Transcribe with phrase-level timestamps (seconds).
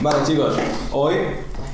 [0.00, 0.56] Vale, chicos,
[0.90, 1.14] hoy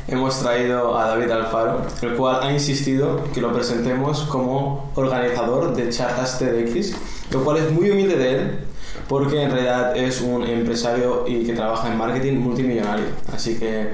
[0.09, 5.91] hemos traído a David Alfaro, el cual ha insistido que lo presentemos como organizador de
[5.91, 6.97] charlas TEDx,
[7.31, 8.65] lo cual es muy humilde de él,
[9.09, 13.07] porque en realidad es un empresario y que trabaja en marketing multimillonario.
[13.33, 13.93] Así que,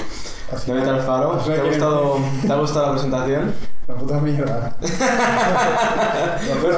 [0.51, 3.55] Así David Alfaro, ¿te ha gustado, ¿te ha gustado la presentación?
[3.87, 4.77] La puta mierda.
[6.61, 6.77] Pues,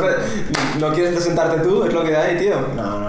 [0.78, 1.84] ¿No quieres presentarte tú?
[1.84, 2.56] Es lo que hay, tío.
[2.74, 3.07] No, no.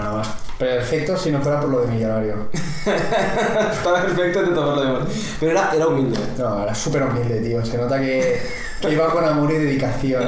[0.60, 2.34] Perfecto si no fuera por lo de millonario.
[2.52, 5.08] Está perfecto de todo lo demás.
[5.40, 6.18] Pero era, era humilde.
[6.36, 7.64] No, era súper humilde, tío.
[7.64, 8.42] Se nota que,
[8.78, 10.22] que iba con amor y dedicación.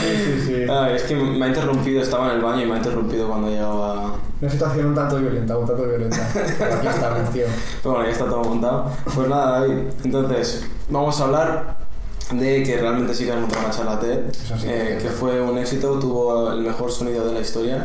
[0.00, 0.66] Sí, sí, sí.
[0.66, 3.50] Ay, es que me ha interrumpido, estaba en el baño y me ha interrumpido cuando
[3.50, 4.14] llegaba.
[4.40, 6.26] Una situación un tanto violenta, un tanto violenta.
[6.58, 7.44] Pero aquí estamos, tío.
[7.82, 8.90] Pero bueno, ya está todo montado.
[9.14, 9.78] Pues nada, David.
[10.04, 11.83] Entonces, vamos a hablar
[12.32, 14.20] de que realmente sí que has montado una charla TED,
[14.64, 17.84] eh, que fue un éxito, tuvo el mejor sonido de la historia.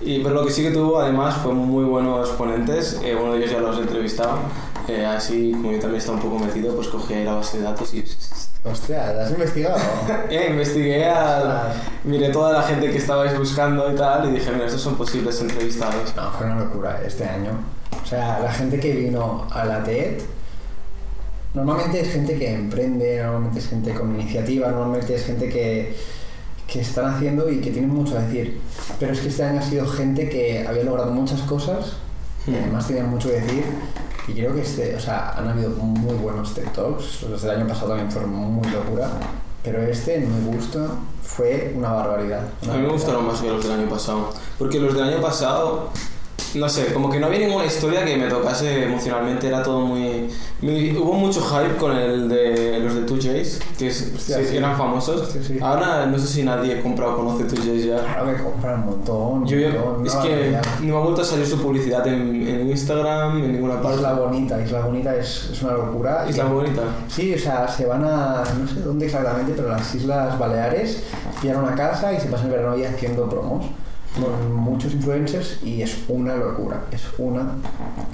[0.00, 3.00] Y, pero lo que sí que tuvo, además, fue muy buenos ponentes.
[3.02, 4.38] Eh, uno de ellos ya los he entrevistado.
[4.88, 7.64] Eh, así, como yo también estaba un poco metido, pues cogí ahí la base de
[7.64, 8.04] datos y
[8.64, 9.76] Hostia, ¿la has investigado?
[10.30, 11.72] Eh, investigué, al-
[12.04, 15.40] miré toda la gente que estabais buscando y tal, y dije, mira, estos son posibles
[15.40, 16.14] entrevistados.
[16.14, 17.50] No, fue una locura este año.
[18.02, 20.20] O sea, la gente que vino a la TED,
[21.54, 25.96] normalmente es gente que emprende, normalmente es gente con iniciativa, normalmente es gente que,
[26.66, 28.60] que están haciendo y que tienen mucho a decir.
[28.98, 31.96] Pero es que este año ha sido gente que había logrado muchas cosas,
[32.46, 32.54] y Hmm.
[32.62, 33.64] además tenían mucho que decir.
[34.28, 37.22] Y creo que este, o sea, han habido muy buenos TED Talks.
[37.22, 39.10] Los del año pasado también fueron muy locura.
[39.62, 40.88] Pero este, en mi gusto,
[41.22, 42.44] fue una barbaridad.
[42.68, 44.32] A mí me gustaron más que los del año pasado.
[44.58, 45.90] Porque los del año pasado,
[46.54, 50.28] no sé, como que no había ninguna historia que me tocase emocionalmente, era todo muy...
[50.62, 54.56] muy- hubo mucho hype con el de los de 2Js, que es- Hostia, sí, sí.
[54.56, 55.28] eran famosos.
[55.46, 55.58] Sí.
[55.60, 57.96] Ahora no sé si nadie compra o conoce 2Js ya.
[58.18, 59.46] Ahora me compran un montón.
[59.46, 63.38] Yo, montón, es que no me ha vuelto a salir su publicidad en, en Instagram,
[63.44, 63.96] en ninguna parte.
[63.98, 66.26] Isla Bonita, Isla Bonita es, es una locura.
[66.28, 66.82] Isla Bonita.
[67.08, 71.04] Sí, o sea, se van a, no sé dónde exactamente, pero las Islas Baleares,
[71.40, 73.66] pillan una casa y se pasan el verano ahí haciendo promos
[74.18, 77.52] con muchos influencers y es una locura, es una...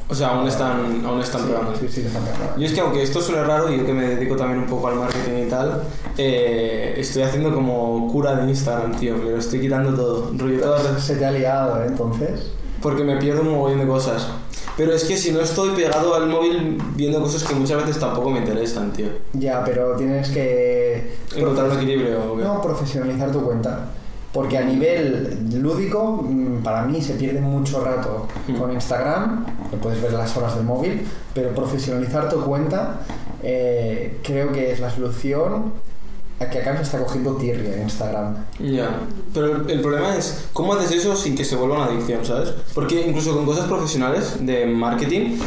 [0.09, 1.79] O sea, aún están, aún están sí, probando.
[1.79, 2.59] Sí, sí, están probando.
[2.61, 4.89] Yo es que aunque esto suene raro, y yo que me dedico también un poco
[4.89, 5.83] al marketing y tal,
[6.19, 9.17] eh, estoy haciendo como cura de Instagram, tío.
[9.17, 10.31] Me lo estoy quitando todo.
[10.37, 11.87] Rollo las- Se te ha liado, ¿eh?
[11.89, 12.51] Entonces...
[12.83, 14.29] Porque me pierdo un mogollón de cosas.
[14.77, 18.29] Pero es que si no estoy pegado al móvil viendo cosas que muchas veces tampoco
[18.31, 19.07] me interesan, tío.
[19.33, 21.17] Ya, pero tienes que...
[21.35, 22.37] Encontrar un equilibrio.
[22.37, 23.87] No, profesionalizar tu cuenta.
[24.37, 28.57] Porque a nivel lúdico, mm, para mí se pierde mucho rato Mm.
[28.59, 33.01] con Instagram, que puedes ver las horas del móvil, pero profesionalizar tu cuenta
[33.43, 35.73] eh, creo que es la solución
[36.39, 38.37] a que acá se está cogiendo tirria en Instagram.
[38.61, 38.91] Ya,
[39.33, 42.53] pero el, el problema es cómo haces eso sin que se vuelva una adicción, ¿sabes?
[42.75, 45.39] Porque incluso con cosas profesionales de marketing,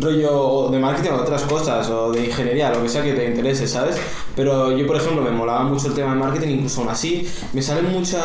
[0.00, 3.12] rollo o de marketing o de otras cosas, o de ingeniería, lo que sea que
[3.12, 3.96] te interese, ¿sabes?
[4.34, 7.62] Pero yo, por ejemplo, me molaba mucho el tema de marketing, incluso aún así, me
[7.62, 8.18] sale mucho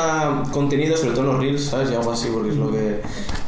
[0.52, 1.92] contenido, sobre todo en los reels, ¿sabes?
[1.92, 3.02] Y algo así, porque es lo que...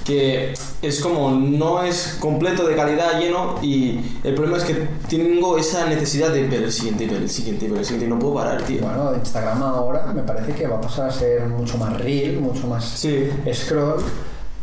[0.06, 5.58] que es como, no es completo de calidad, lleno, y el problema es que tengo
[5.58, 8.34] esa necesidad de ver el siguiente, ver el siguiente, ver el siguiente, y no puedo
[8.36, 8.82] parar, tío.
[8.82, 12.66] bueno, Instagram ahora me parece que va a pasar a ser mucho más reel, mucho
[12.68, 13.30] más Sí.
[13.54, 14.02] scroll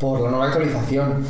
[0.01, 1.25] por la nueva actualización.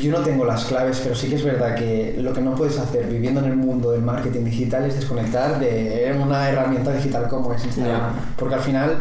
[0.00, 2.78] Yo no tengo las claves, pero sí que es verdad que lo que no puedes
[2.78, 7.52] hacer viviendo en el mundo del marketing digital es desconectar de una herramienta digital como
[7.52, 8.14] es Instagram.
[8.36, 8.98] Porque al final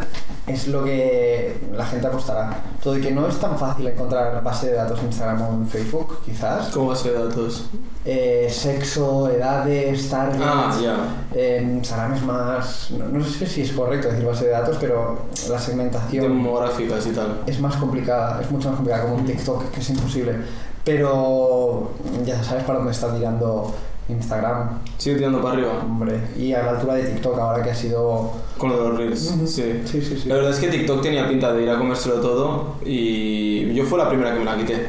[0.47, 2.63] es lo que la gente apostará.
[2.83, 5.67] Todo y que no es tan fácil encontrar base de datos en Instagram o en
[5.67, 6.69] Facebook, quizás.
[6.69, 7.65] ¿Cómo base de datos?
[8.03, 10.43] Eh, sexo, edades, targets.
[10.43, 11.39] Ah, ya.
[11.39, 12.91] En Instagram es más.
[12.91, 17.11] No, no sé si es correcto decir base de datos, pero la segmentación Demográficas y
[17.11, 17.41] tal.
[17.45, 20.35] es más complicada, es mucho más complicada como un TikTok, que es imposible.
[20.83, 21.91] Pero
[22.25, 23.71] ya sabes para dónde está tirando
[24.11, 25.73] Instagram, Sigue tirando para arriba.
[25.83, 26.19] hombre.
[26.37, 28.31] Y a la altura de TikTok ahora que ha sido.
[28.57, 29.19] Con lo de los reels.
[29.47, 30.29] Sí, sí, sí.
[30.29, 33.97] La verdad es que TikTok tenía pinta de ir a comérselo todo y yo fue
[33.97, 34.87] la primera que me la quité.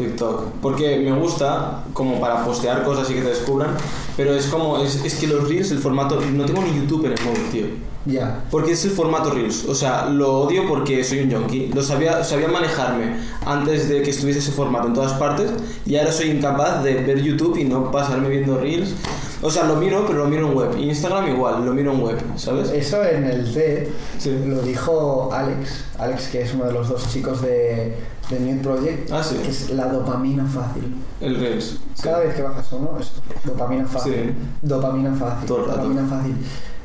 [0.00, 0.44] TikTok.
[0.62, 3.70] Porque me gusta como para postear cosas y que te descubran,
[4.16, 7.12] pero es como, es, es que los reels, el formato, no tengo ni YouTube en
[7.12, 7.90] el móvil, tío.
[8.06, 8.44] Ya.
[8.50, 9.66] Porque es el formato Reels.
[9.66, 11.68] O sea, lo odio porque soy un junkie.
[11.74, 15.50] Lo sabía, sabía manejarme antes de que estuviese ese formato en todas partes.
[15.84, 18.94] Y ahora soy incapaz de ver YouTube y no pasarme viendo Reels.
[19.42, 20.78] O sea, lo miro, pero lo miro en web.
[20.78, 22.70] Instagram igual, lo miro en web, ¿sabes?
[22.70, 23.88] Eso en el TED
[24.18, 24.30] Sí.
[24.46, 25.84] lo dijo Alex.
[25.98, 27.96] Alex, que es uno de los dos chicos de,
[28.30, 29.36] de Nude Project, Ah, sí.
[29.42, 30.94] que es la dopamina fácil.
[31.20, 31.78] El Reels.
[31.94, 32.02] Sí.
[32.02, 33.10] Cada vez que bajas uno, es
[33.44, 34.12] dopamina fácil.
[34.14, 34.34] Sí.
[34.62, 35.46] Dopamina fácil.
[35.46, 35.76] Todo el rato.
[35.82, 36.36] Dopamina fácil.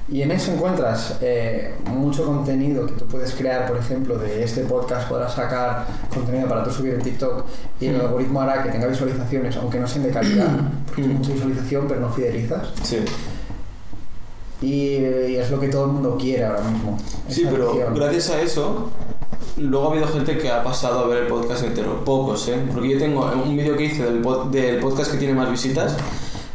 [0.07, 4.61] Y en eso encuentras eh, mucho contenido que tú puedes crear, por ejemplo, de este
[4.61, 7.43] podcast podrás sacar contenido para tú subir en TikTok
[7.79, 8.01] y el Mm.
[8.01, 10.47] algoritmo hará que tenga visualizaciones, aunque no sean de calidad,
[10.85, 11.13] porque Mm.
[11.13, 12.67] mucha visualización pero no fidelizas.
[12.83, 12.97] Sí.
[14.61, 14.67] Y,
[15.31, 16.97] y es lo que todo el mundo quiere ahora mismo.
[17.27, 18.89] Sí, pero gracias a eso,
[19.57, 22.03] luego ha habido gente que ha pasado a ver el podcast entero.
[22.03, 22.61] Pocos, ¿eh?
[22.73, 24.21] Porque yo tengo un vídeo que hice del,
[24.51, 25.95] del podcast que tiene más visitas.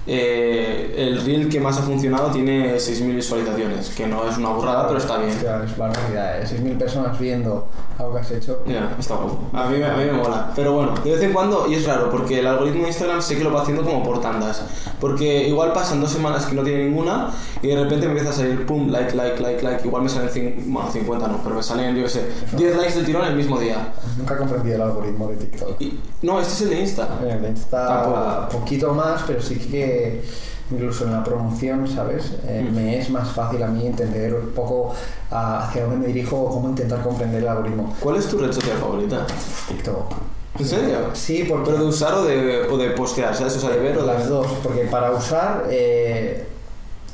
[0.07, 4.87] eh, el reel que más ha funcionado tiene 6.000 visualizaciones, que no es una burrada,
[4.89, 5.31] pero está bien.
[5.31, 6.47] Hostia, es barbaridad, ¿eh?
[6.47, 7.69] 6.000 personas viendo
[8.01, 8.63] algo que has hecho.
[8.67, 9.39] Ya, está guapo.
[9.53, 10.53] A mí, me- a mí me mola.
[10.57, 13.37] Pero bueno, de vez en cuando, y es raro, porque el algoritmo de Instagram sé
[13.39, 14.63] que lo va haciendo como por tandas.
[15.01, 17.31] Porque igual pasan dos semanas que no tiene ninguna
[17.63, 19.87] y de repente me empieza a salir, pum, like, like, like, like.
[19.87, 22.27] Igual me salen, bueno, 50 no, pero me salen, yo qué sé,
[22.57, 23.93] 10 likes del tirón el mismo día.
[24.19, 25.81] Nunca he comprendido el algoritmo de TikTok.
[25.81, 27.09] Y- no, este es el de Insta.
[27.25, 28.59] Eh, Está Tampoco.
[28.61, 30.23] poquito más, pero sí que
[30.71, 32.33] incluso en la promoción, ¿sabes?
[32.47, 32.75] Eh, Mm.
[32.75, 34.95] Me es más fácil a mí entender un poco
[35.31, 37.95] ah, hacia dónde me dirijo o cómo intentar comprender el algoritmo.
[38.01, 39.27] ¿Cuál es tu red social favorita?
[39.69, 40.13] TikTok.
[40.59, 40.97] ¿En serio?
[41.15, 43.35] Sí, porque ¿Pero de usar o de, o de postear?
[43.35, 43.57] ¿Sabes?
[43.57, 44.13] O sea, de ver o de...
[44.13, 46.45] las dos, porque para usar eh,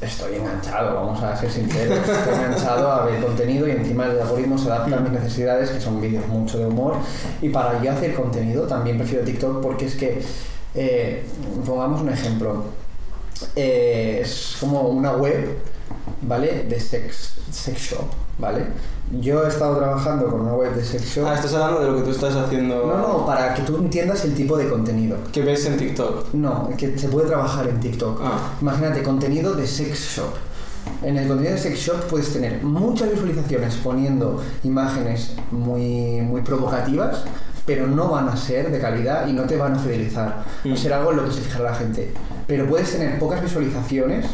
[0.00, 4.58] estoy enganchado, vamos a ser sinceros, estoy enganchado a ver contenido y encima el algoritmo
[4.58, 6.94] se adapta a mis necesidades, que son vídeos mucho de humor,
[7.40, 10.22] y para yo hacer contenido también prefiero TikTok porque es que,
[10.74, 11.24] eh,
[11.64, 12.64] pongamos un ejemplo,
[13.54, 15.58] eh, es como una web,
[16.22, 16.64] ¿vale?
[16.68, 18.06] De sex, sex shop,
[18.38, 18.66] ¿vale?
[19.20, 21.26] Yo he estado trabajando con una web de sex shop.
[21.28, 22.84] Ah, estás hablando de lo que tú estás haciendo...
[22.86, 25.16] No, no, para que tú entiendas el tipo de contenido.
[25.32, 26.34] Que ves en TikTok.
[26.34, 28.20] No, que se puede trabajar en TikTok.
[28.24, 28.54] Ah.
[28.60, 30.34] Imagínate, contenido de sex shop.
[31.02, 37.24] En el contenido de sex shop puedes tener muchas visualizaciones poniendo imágenes muy, muy provocativas,
[37.64, 40.28] pero no van a ser de calidad y no te van a fidelizar.
[40.28, 40.76] Va a Mm.
[40.76, 42.12] ser algo en lo que se fijará la gente.
[42.46, 44.26] Pero puedes tener pocas visualizaciones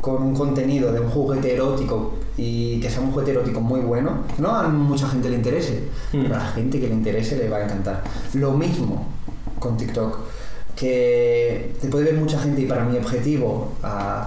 [0.00, 4.20] con un contenido de un juguete erótico y que sea un juguete erótico muy bueno,
[4.38, 6.22] no a mucha gente le interese, Mm.
[6.22, 8.02] pero a la gente que le interese le va a encantar.
[8.34, 9.06] Lo mismo
[9.58, 10.18] con TikTok,
[10.74, 14.26] que te puede ver mucha gente y para mi objetivo, a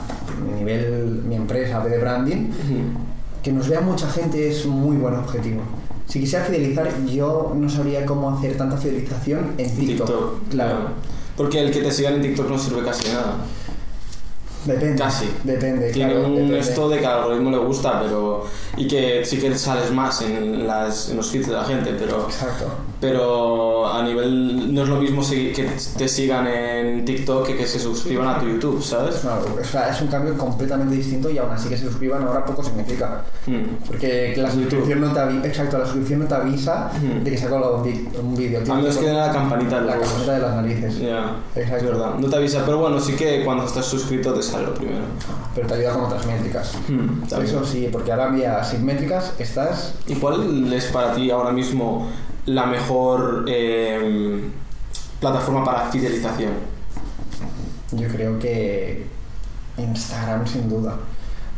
[0.56, 3.42] nivel mi empresa de branding, Ujú.
[3.42, 5.62] que nos vea mucha gente es muy buen objetivo.
[6.06, 10.50] Si quisiera fidelizar, yo no sabría cómo hacer tanta fidelización en TikTok.
[10.52, 10.90] Claro.
[11.36, 13.36] Porque el que te sigan en TikTok no sirve casi de nada.
[14.66, 15.02] Depende.
[15.02, 15.30] Casi.
[15.44, 16.60] Depende, Tiene claro, un depende.
[16.60, 18.46] esto de que al algoritmo le gusta, pero.
[18.78, 22.26] Y que sí que sales más en, las, en los feeds de la gente, pero.
[22.26, 22.72] Exacto.
[23.04, 24.74] Pero a nivel.
[24.74, 28.48] No es lo mismo que te sigan en TikTok que que se suscriban a tu
[28.48, 29.26] YouTube, Es, ¿sabes?
[29.26, 32.64] o sea, es un cambio completamente distinto y aún así que se suscriban ahora poco
[32.64, 33.24] significa.
[33.46, 33.86] Mm.
[33.86, 37.24] Porque la suscripción no te avisa, exacto, la suscripción no te avisa Ujú.
[37.26, 37.84] de que se ha colgado
[38.22, 38.62] un, vídeo.
[38.62, 40.02] A menos que den la campanita la luego.
[40.04, 41.00] campanita de las narices.
[41.00, 41.76] Ya, Exacto.
[41.76, 42.16] es verdad.
[42.20, 45.04] No te avisa, pero bueno, sí que cuando estás suscrito te sale lo primero.
[45.54, 46.72] Pero te ayuda con otras métricas.
[46.88, 47.42] Mm.
[47.44, 52.08] Eso sí, porque ahora vía sin métricas estás ¿Y cuál es para ti ahora mismo
[52.46, 54.50] la mejor eh,
[55.20, 56.52] plataforma para fidelización?
[57.92, 59.06] Yo creo que
[59.78, 60.98] Instagram sin duda.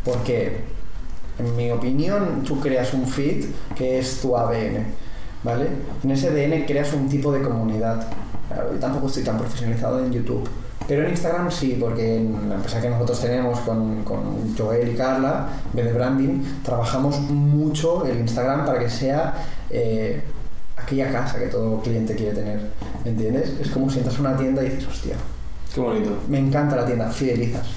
[0.04, 0.62] Porque,
[1.40, 3.46] en mi opinión, tú creas un feed
[3.76, 4.86] que es tu ADN,
[5.44, 5.68] ¿vale?
[6.04, 8.06] En ese ADN creas un tipo de comunidad.
[8.72, 10.48] Yo tampoco estoy tan profesionalizado en YouTube.
[10.88, 14.96] Pero en Instagram sí, porque en la empresa que nosotros tenemos con, con Joel y
[14.96, 19.34] Carla, de Branding, trabajamos mucho el Instagram para que sea
[19.72, 20.22] eh,
[20.86, 22.60] aquella casa que todo cliente quiere tener.
[23.04, 23.54] ¿Entiendes?
[23.62, 25.16] Es como si entras a una tienda y dices, hostia,
[25.74, 26.12] Qué bonito.
[26.30, 27.68] me encanta la tienda, fidelizas.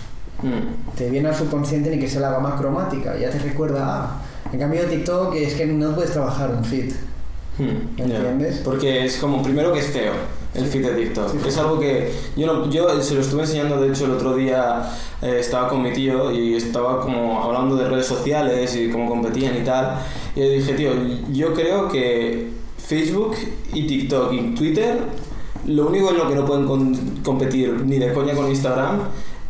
[0.42, 0.96] Mm.
[0.96, 4.22] Te viene al subconsciente ni que sea la gama cromática, ya te recuerda, ah,
[4.52, 6.92] en cambio TikTok es que no puedes trabajar un feed.
[7.58, 8.16] ¿Me ya.
[8.18, 8.60] entiendes?
[8.64, 10.12] Porque es como, primero que es feo
[10.54, 11.32] el feed de TikTok.
[11.32, 11.48] Sí, sí.
[11.48, 14.88] Es algo que yo, no- yo se lo estuve enseñando, de hecho, el otro día
[15.20, 19.56] eh, estaba con mi tío y estaba como hablando de redes sociales y cómo competían
[19.56, 19.98] y tal.
[20.36, 20.92] Y le dije, tío,
[21.32, 22.48] yo creo que
[22.88, 23.36] Facebook
[23.74, 24.98] y TikTok y Twitter,
[25.66, 29.00] lo único en lo que no pueden competir ni de coña con Instagram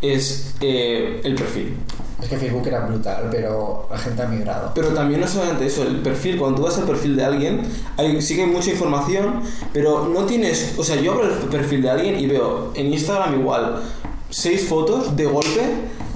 [0.02, 1.76] es eh, el perfil.
[2.20, 4.72] Es que Facebook era brutal, pero la gente ha migrado.
[4.74, 7.60] Pero también no solamente eso, el perfil, cuando tú vas al perfil de alguien,
[7.96, 9.42] hay, hay mucha información,
[9.72, 13.38] pero no tienes, o sea, yo abro el perfil de alguien y veo en Instagram
[13.38, 13.82] igual
[14.30, 15.62] seis fotos de golpe,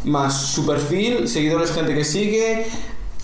[0.04, 2.66] más su perfil, seguidores, gente que sigue,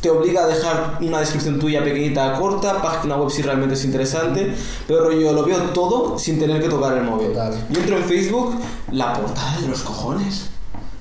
[0.00, 4.54] te obliga a dejar una descripción tuya pequeñita, corta, página web si realmente es interesante,
[4.86, 7.28] pero yo lo veo todo sin tener que tocar el móvil.
[7.28, 7.66] Total.
[7.70, 8.54] Yo entro en Facebook,
[8.92, 10.50] la portada de los cojones,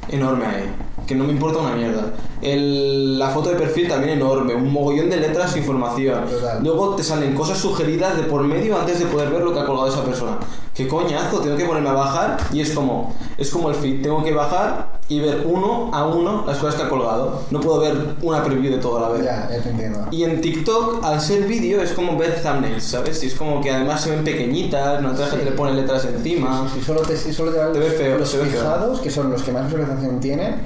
[0.10, 0.76] enorme ahí,
[1.06, 2.14] que no me importa una mierda.
[2.42, 6.26] El- la foto de perfil también enorme, un mogollón de letras e información.
[6.30, 6.64] Total.
[6.64, 9.66] Luego te salen cosas sugeridas de por medio antes de poder ver lo que ha
[9.66, 10.38] colgado esa persona.
[10.76, 11.40] ¿Qué coñazo?
[11.40, 14.98] Tengo que ponerme a bajar y es como, es como el feed, tengo que bajar
[15.10, 17.42] y ver uno a uno las cosas que ha colgado.
[17.50, 19.24] No puedo ver una preview de todo a la vez.
[19.26, 20.06] Ya, ya te entiendo.
[20.12, 23.24] Y en TikTok, al ser vídeo, es como ver thumbnails, ¿sabes?
[23.24, 25.38] Y es como que además se ven pequeñitas, no te Sí.
[25.44, 26.70] le pone letras encima.
[26.72, 29.66] Si solo te, solo te Te ve feo, los fijados, que son los que más
[29.66, 30.62] visualización tienen,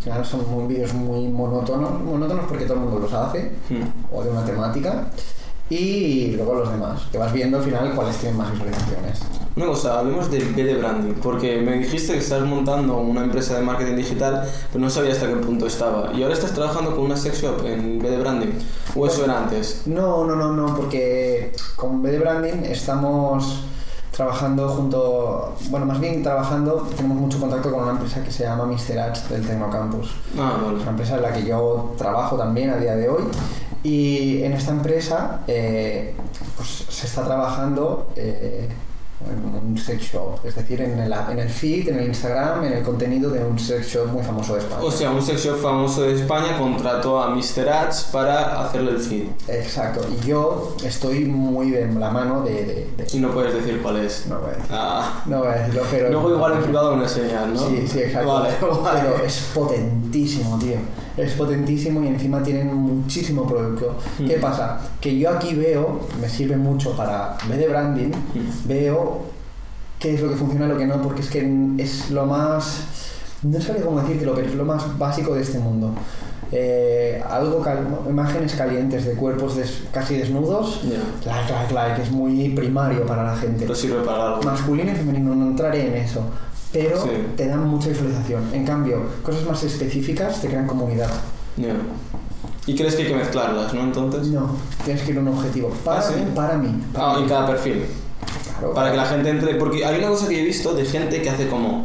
[0.00, 4.14] final son muy vídeos muy monótonos, monótonos porque todo el mundo los hace, Mm.
[4.14, 5.08] o de una temática,
[5.68, 9.20] y luego los demás, que vas viendo al final cuáles tienen más visualizaciones.
[9.56, 13.62] Cosa, hablemos del B de branding, porque me dijiste que estás montando una empresa de
[13.62, 16.12] marketing digital, pero no sabía hasta qué punto estaba.
[16.14, 18.52] Y ahora estás trabajando con una sex shop en B de branding,
[18.94, 19.82] o eso era antes.
[19.86, 23.64] No, no, no, no, porque con BD Branding estamos
[24.16, 28.64] trabajando junto, bueno, más bien trabajando, tenemos mucho contacto con una empresa que se llama
[28.64, 28.98] Mr.
[28.98, 30.10] Ads del Tecnocampus.
[30.38, 33.24] Ah, Es una empresa en la que yo trabajo también a día de hoy.
[33.82, 36.14] Y en esta empresa eh,
[36.56, 38.70] pues, se está trabajando eh,
[39.24, 42.74] en un sex shop, es decir, en el, en el feed, en el Instagram, en
[42.74, 44.82] el contenido de un sex shop muy famoso de España.
[44.82, 47.68] O sea, un sex shop famoso de España contrató a Mr.
[47.68, 49.26] Ads para hacerle el feed.
[49.48, 52.52] Exacto, y yo estoy muy de la mano de...
[52.52, 54.26] de- de- Y no puedes decir cuál es.
[54.26, 54.66] No voy a decir.
[54.70, 55.22] Ah.
[55.26, 56.10] No voy a decirlo, pero...
[56.10, 57.58] Luego igual en privado lo enseñas, ¿no?
[57.68, 58.32] Sí, sí, exacto.
[58.34, 58.50] Vale,
[58.82, 59.00] vale.
[59.00, 60.76] Pero es potentísimo, tío.
[61.16, 63.96] Es potentísimo y encima tienen muchísimo producto.
[64.18, 64.26] Mm.
[64.26, 64.78] ¿Qué pasa?
[65.00, 68.68] Que yo aquí veo, me sirve mucho para ver de branding, Mm.
[68.68, 69.22] veo
[69.98, 72.80] qué es lo que funciona y lo que no, porque es que es lo más.
[73.42, 75.92] No sabría cómo decírtelo, pero es lo más básico de este mundo.
[76.52, 81.32] Eh, algo cal- imágenes calientes de cuerpos des- casi desnudos, Ya.
[81.32, 84.42] like, like, like, es muy primario para la gente Pero sirve para algo.
[84.42, 86.20] masculino y femenino, no entraré en eso.
[86.78, 87.10] Pero Sí.
[87.36, 88.42] te dan mucha visualización.
[88.52, 91.10] En cambio, cosas más específicas te crean comunidad.
[91.56, 91.74] Ya.
[92.66, 93.82] ¿Y crees que hay que mezclarlas, no?
[93.82, 94.26] Entonces.
[94.28, 94.50] No,
[94.84, 95.70] tienes que ir a un objetivo.
[95.84, 96.14] Para Ah, sí.
[96.34, 96.68] para mí.
[96.92, 97.22] para Ah, mí.
[97.22, 97.84] en cada perfil.
[98.58, 98.74] Claro.
[98.74, 99.54] Para que la gente entre.
[99.54, 101.84] Porque hay una cosa que he visto de gente que hace como.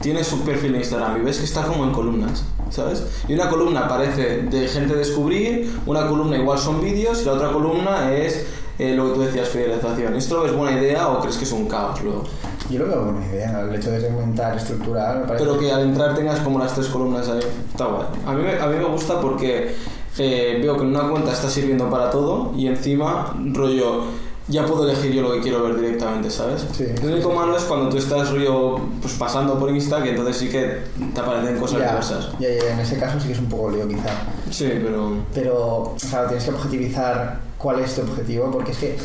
[0.00, 3.02] Tiene su perfil de Instagram y ves que está como en columnas, ¿sabes?
[3.26, 7.50] Y una columna parece de gente descubrir, una columna igual son vídeos y la otra
[7.52, 8.44] columna es
[8.78, 10.14] eh, lo que tú decías, fidelización.
[10.14, 12.24] ¿Esto ves buena idea o crees que es un caos luego?
[12.70, 15.44] Yo lo veo buena idea, el hecho de segmentar, estructurar, me parece.
[15.44, 17.40] Pero que al entrar tengas como las tres columnas ahí.
[17.70, 18.06] Está guay.
[18.26, 19.74] A mí me, a mí me gusta porque
[20.18, 24.04] eh, veo que en una cuenta está sirviendo para todo y encima, rollo,
[24.46, 26.66] ya puedo elegir yo lo que quiero ver directamente, ¿sabes?
[26.72, 26.86] Sí.
[27.02, 30.48] Lo único malo es cuando tú estás, rollo, pues pasando por Insta, que entonces sí
[30.48, 30.82] que
[31.14, 32.32] te aparecen cosas ya, diversas.
[32.38, 34.10] ya, ya, en ese caso sí que es un poco lío quizá.
[34.50, 35.16] Sí, pero...
[35.32, 38.96] Pero, claro, tienes que objetivizar cuál es tu objetivo, porque es que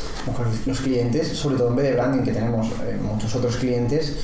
[0.66, 4.18] los clientes, sobre todo en de branding, que tenemos eh, muchos otros clientes,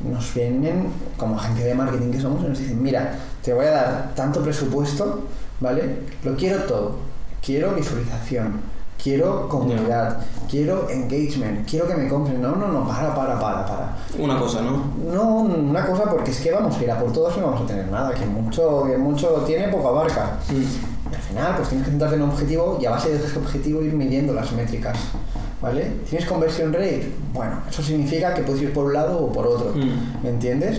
[0.00, 3.70] nos vienen como agencia de marketing que somos y nos dicen, mira, te voy a
[3.70, 5.22] dar tanto presupuesto,
[5.60, 6.00] ¿vale?
[6.24, 6.96] Lo quiero todo.
[7.40, 8.60] Quiero visualización,
[9.00, 12.42] quiero comunidad, quiero engagement, quiero que me compren.
[12.42, 13.96] No, no, no, para, para, para, para.
[14.18, 14.90] Una cosa, ¿no?
[15.08, 17.62] No, una cosa, porque es que vamos a ir a por todos y no vamos
[17.62, 18.12] a tener nada.
[18.12, 20.38] Que mucho, que mucho tiene, poco abarca.
[21.10, 23.38] Y al final, pues tienes que centrarte en un objetivo y a base de ese
[23.38, 24.96] objetivo ir midiendo las métricas.
[25.60, 25.92] ¿Vale?
[26.08, 27.12] ¿Tienes conversión rate?
[27.32, 29.72] Bueno, eso significa que puedes ir por un lado o por otro.
[29.74, 30.22] Mm.
[30.22, 30.78] ¿Me entiendes?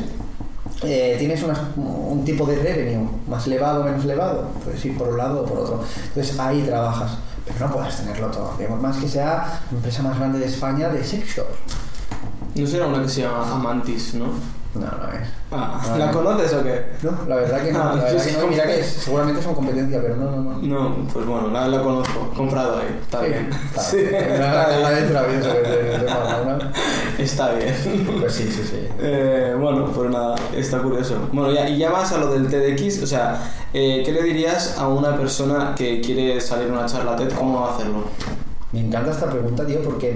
[0.84, 5.10] Eh, tienes unas- un tipo de revenue más elevado o menos elevado, puedes ir por
[5.10, 5.84] un lado o por otro.
[6.08, 8.54] Entonces ahí trabajas, pero no puedes tenerlo todo.
[8.58, 11.50] Digamos más que sea la empresa más grande de España de sex shops.
[12.56, 14.28] No será una que se llama Amantis, ¿no?
[14.76, 15.28] No, no es.
[15.52, 16.12] Ah, Ah, ¿La no.
[16.14, 16.86] conoces o qué?
[17.02, 17.82] No, la verdad que no.
[17.82, 18.48] Ah, la verdad sí, que no.
[18.48, 20.60] Mira que seguramente son competencia, pero no, no, no.
[20.62, 23.50] No, pues bueno, la, la conozco, comprado ahí, está bien.
[23.70, 24.14] Está Sí, bien.
[24.16, 25.42] está bien.
[27.18, 27.74] Está bien.
[28.20, 28.88] Pues sí, sí, sí.
[29.00, 31.16] Eh, bueno, pues nada, está curioso.
[31.32, 33.42] Bueno, ya, y ya vas a lo del TEDx, o sea,
[33.74, 37.32] eh, ¿qué le dirías a una persona que quiere salir a una charla TED?
[37.34, 38.04] ¿Cómo va a hacerlo?
[38.72, 40.16] Me encanta esta pregunta, tío, porque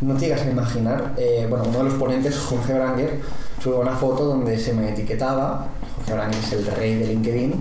[0.00, 1.14] no te llegas a imaginar.
[1.16, 3.20] eh, bueno, uno de los ponentes, Jorge Branger,
[3.60, 5.68] subió una foto donde se me etiquetaba.
[5.96, 7.60] Jorge Branger es el rey de LinkedIn.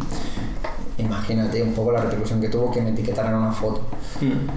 [1.00, 3.82] Imagínate un poco la repercusión que tuvo que me etiquetaran una foto.
[4.22, 4.48] Hmm.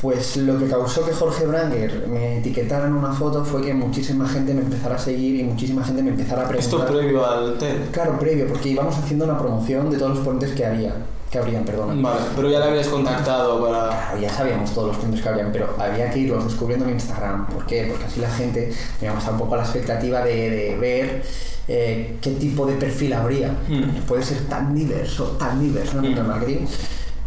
[0.00, 4.28] Pues lo que causó que Jorge Branger me etiquetara en una foto fue que muchísima
[4.28, 6.80] gente me empezara a seguir y muchísima gente me empezara a preguntar.
[6.80, 7.90] Esto previo al TED.
[7.92, 10.94] Claro, previo, porque íbamos haciendo una promoción de todos los ponentes que había,
[11.30, 11.94] que habrían, perdona.
[12.00, 13.88] Vale, pero ya le habías contactado para...
[13.88, 17.46] Claro, ya sabíamos todos los puntos que habían, pero había que irlos descubriendo en Instagram.
[17.48, 17.86] ¿Por qué?
[17.90, 21.22] Porque así la gente teníamos un poco la expectativa de, de ver
[21.68, 23.48] eh, qué tipo de perfil habría.
[23.68, 24.02] Hmm.
[24.06, 26.66] Puede ser tan diverso, tan diverso en el mundo del marketing.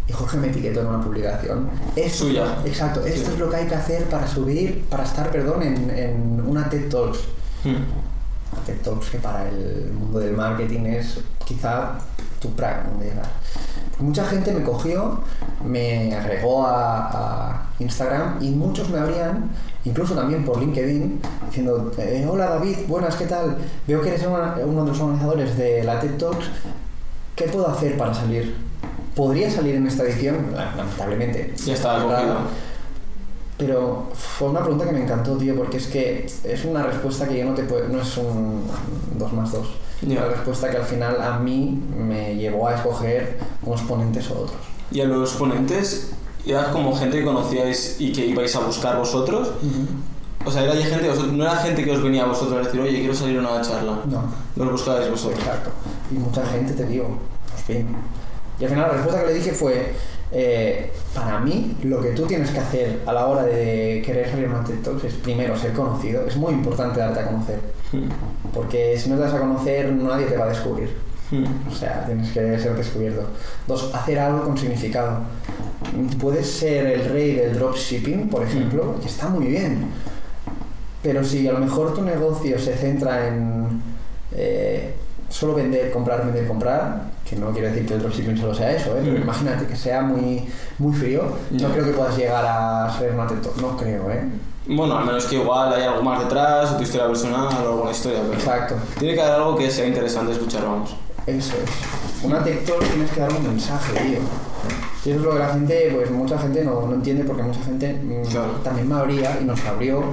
[0.08, 1.70] Y Jorge me etiquetó en una publicación.
[1.96, 2.58] Esto, Suya.
[2.66, 3.34] Exacto, esto Sí.
[3.34, 6.90] es lo que hay que hacer para subir, para estar, perdón, en, en una TED
[6.90, 7.20] Talks.
[7.66, 12.00] Una TED Talks que para el mundo del marketing es quizá
[12.40, 13.28] tu prime donde llegar.
[14.00, 15.20] Mucha gente me cogió,
[15.66, 17.08] me agregó a,
[17.52, 19.50] a Instagram y muchos me abrían,
[19.86, 23.58] incluso también por LinkedIn, diciendo, eh, hola David, buenas, ¿qué tal?
[23.88, 26.46] Veo que eres una- uno de los organizadores de la TED Talks,
[27.36, 28.56] ¿qué puedo hacer para salir?
[29.16, 30.54] ¿Podría salir en esta edición?
[30.56, 31.54] Lamentablemente.
[31.66, 32.36] Ya estaba cogido.
[33.58, 37.40] Pero fue una pregunta que me encantó, tío, porque es que es una respuesta que
[37.40, 37.90] yo no te puedo...
[37.90, 38.64] No es un
[39.18, 39.68] 2 más 2.
[40.02, 40.22] Ya.
[40.22, 44.60] Una respuesta que al final a mí me llevó a escoger unos ponentes o otros.
[44.92, 46.12] Y a los ponentes,
[46.46, 49.52] ¿era como gente que conocíais y que ibais a buscar vosotros?
[50.46, 53.00] O sea, era gente, no era gente que os venía a vosotros a decir, oye,
[53.00, 54.00] quiero salir a una charla.
[54.06, 54.24] No.
[54.56, 55.40] Los buscabais vosotros.
[55.40, 55.70] Exacto.
[56.12, 57.18] Y mucha gente, te digo,
[57.52, 57.96] pues bien.
[58.60, 59.94] Y al final la respuesta que le dije fue,
[60.32, 64.48] eh, para mí, lo que tú tienes que hacer a la hora de querer salir
[64.48, 66.26] a una TED Talks es primero ser conocido.
[66.26, 67.60] Es muy importante darte a conocer.
[68.54, 70.90] Porque si no te das a conocer, nadie te va a descubrir.
[71.68, 73.22] O sea, tienes que ser descubierto.
[73.68, 75.20] Dos, hacer algo con significado.
[76.20, 79.86] Puedes ser el rey del dropshipping, por ejemplo, y está muy bien.
[81.04, 83.82] Pero si a lo mejor tu negocio se centra en
[84.36, 84.94] eh,
[85.30, 88.90] solo vender, comprar, vender, comprar, que no quiere decir que el dropshipping solo sea eso,
[88.98, 89.02] ¿eh?
[89.04, 89.22] pero Mm.
[89.22, 90.44] imagínate que sea muy,
[90.80, 93.54] muy frío, no creo que puedas llegar a ser un atento.
[93.62, 94.24] No creo, ¿eh?
[94.72, 97.92] Bueno, al menos que igual hay algo más detrás, o tu historia personal, o alguna
[97.92, 98.34] historia, pero...
[98.40, 98.76] Exacto.
[99.00, 100.96] Tiene que haber algo que sea interesante escuchar, vamos.
[101.26, 102.24] Eso es.
[102.24, 104.20] Una TikTok tienes que dar un mensaje, tío.
[105.06, 107.62] Y eso es lo que la gente, pues mucha gente no, no entiende porque mucha
[107.64, 108.52] gente mm, Claro.
[108.64, 110.04] también me abría y nos abrió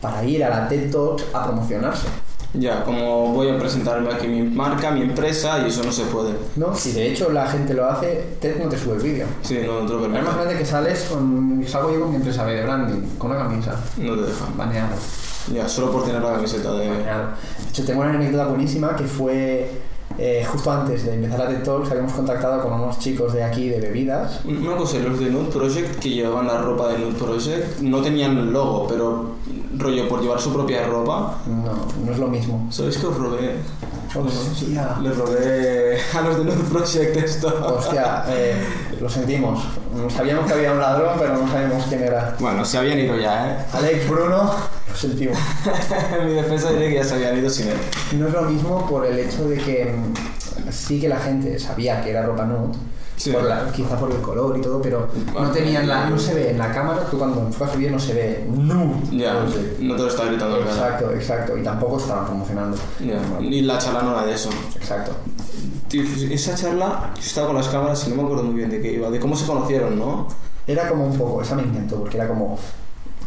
[0.00, 2.06] para ir a la TED Talks a promocionarse.
[2.54, 6.34] Ya, como voy a presentarme aquí mi marca, mi empresa, y eso no se puede.
[6.56, 9.26] No, si de hecho la gente lo hace, TED no te sube el vídeo.
[9.40, 10.22] Sí, no, no te lo Es permite.
[10.22, 11.64] más grande que sales con.
[11.66, 13.80] Salgo yo con mi empresa de branding, con una camisa.
[13.96, 14.56] No te dejan.
[14.56, 14.94] Baneado.
[15.52, 16.88] Ya, solo por tener la camiseta de...
[16.90, 17.28] baneado.
[17.62, 19.70] De hecho, tengo una anécdota buenísima que fue.
[20.18, 23.70] eh, justo antes de empezar la TED Talks habíamos contactado con unos chicos de aquí
[23.70, 27.80] de bebidas Una cosa, los de Nude Project que llevaban la ropa de Nude Project
[27.80, 29.36] no tenían el logo, pero
[29.76, 31.38] rollo por llevar su propia ropa.
[31.46, 32.66] No, no es lo mismo.
[32.70, 33.56] ¿Sabéis que os robé?
[34.14, 34.98] Hostia.
[35.02, 37.76] Les robé a los de Nude Project esto.
[37.76, 38.56] Hostia, eh,
[39.00, 39.64] lo sentimos.
[40.14, 42.36] Sabíamos que había un ladrón, pero no sabemos quién era.
[42.38, 43.64] Bueno, se habían ido ya, ¿eh?
[43.72, 44.54] Alex Bruno,
[44.88, 45.38] lo sentimos.
[46.18, 47.76] en mi defensa diré que ya se habían ido sin él.
[48.18, 52.02] No es lo mismo por el hecho de que mm, sí que la gente sabía
[52.02, 52.76] que era ropa nude,
[53.22, 53.30] Sí.
[53.30, 56.50] por la- quizá por el color y todo, pero no tenían la, no se ve
[56.50, 58.94] en la cámara, tú cuando enfocas bien no se ve nude.
[59.12, 59.40] Ya, No
[59.80, 60.74] no te lo está gritando el cara.
[60.74, 62.76] Exacto, exacto, y tampoco estaban promocionando.
[63.00, 64.50] Ya, Y la charla no era de eso.
[64.74, 65.12] Exacto.
[65.88, 68.80] Tío, esa charla, yo estaba con las cámaras y no me acuerdo muy bien de
[68.80, 70.26] qué iba, de cómo se conocieron, ¿no?
[70.66, 72.58] Era como un poco, esa me encantó, porque era como,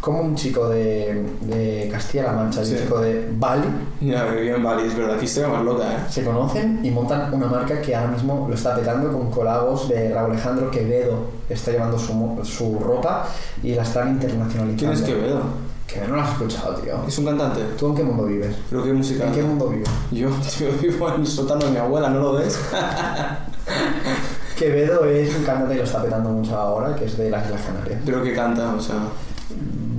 [0.05, 2.73] como un chico de, de Castilla-La Mancha y Sí.
[2.75, 3.67] un chico de Bali
[4.01, 5.97] Ya, que vivía en Bali, es verdad, aquí historia más loca, ¿eh?
[6.07, 10.13] se conocen y montan una marca que ahora mismo lo está petando con colabos de
[10.13, 11.17] Raúl Alejandro Quevedo.
[11.49, 12.13] Está llevando su,
[12.43, 13.27] su ropa
[13.63, 14.77] y la están internacionalizando.
[14.77, 15.41] ¿Quién es Quevedo?
[15.87, 16.93] Que no lo has escuchado, tío.
[17.07, 17.61] ¿Es un cantante?
[17.77, 18.55] ¿Tú en qué mundo vives?
[18.69, 19.25] ¿Pero qué música?
[19.25, 19.89] ¿En qué mundo vives?
[20.11, 22.59] Yo, tío, vivo en el sótano de mi abuela, ¿no lo ves?
[24.57, 27.61] Quevedo es un cantante que lo está petando mucho ahora, que es de las Islas
[27.65, 27.99] Canarias.
[28.05, 28.95] Pero que canta, o sea...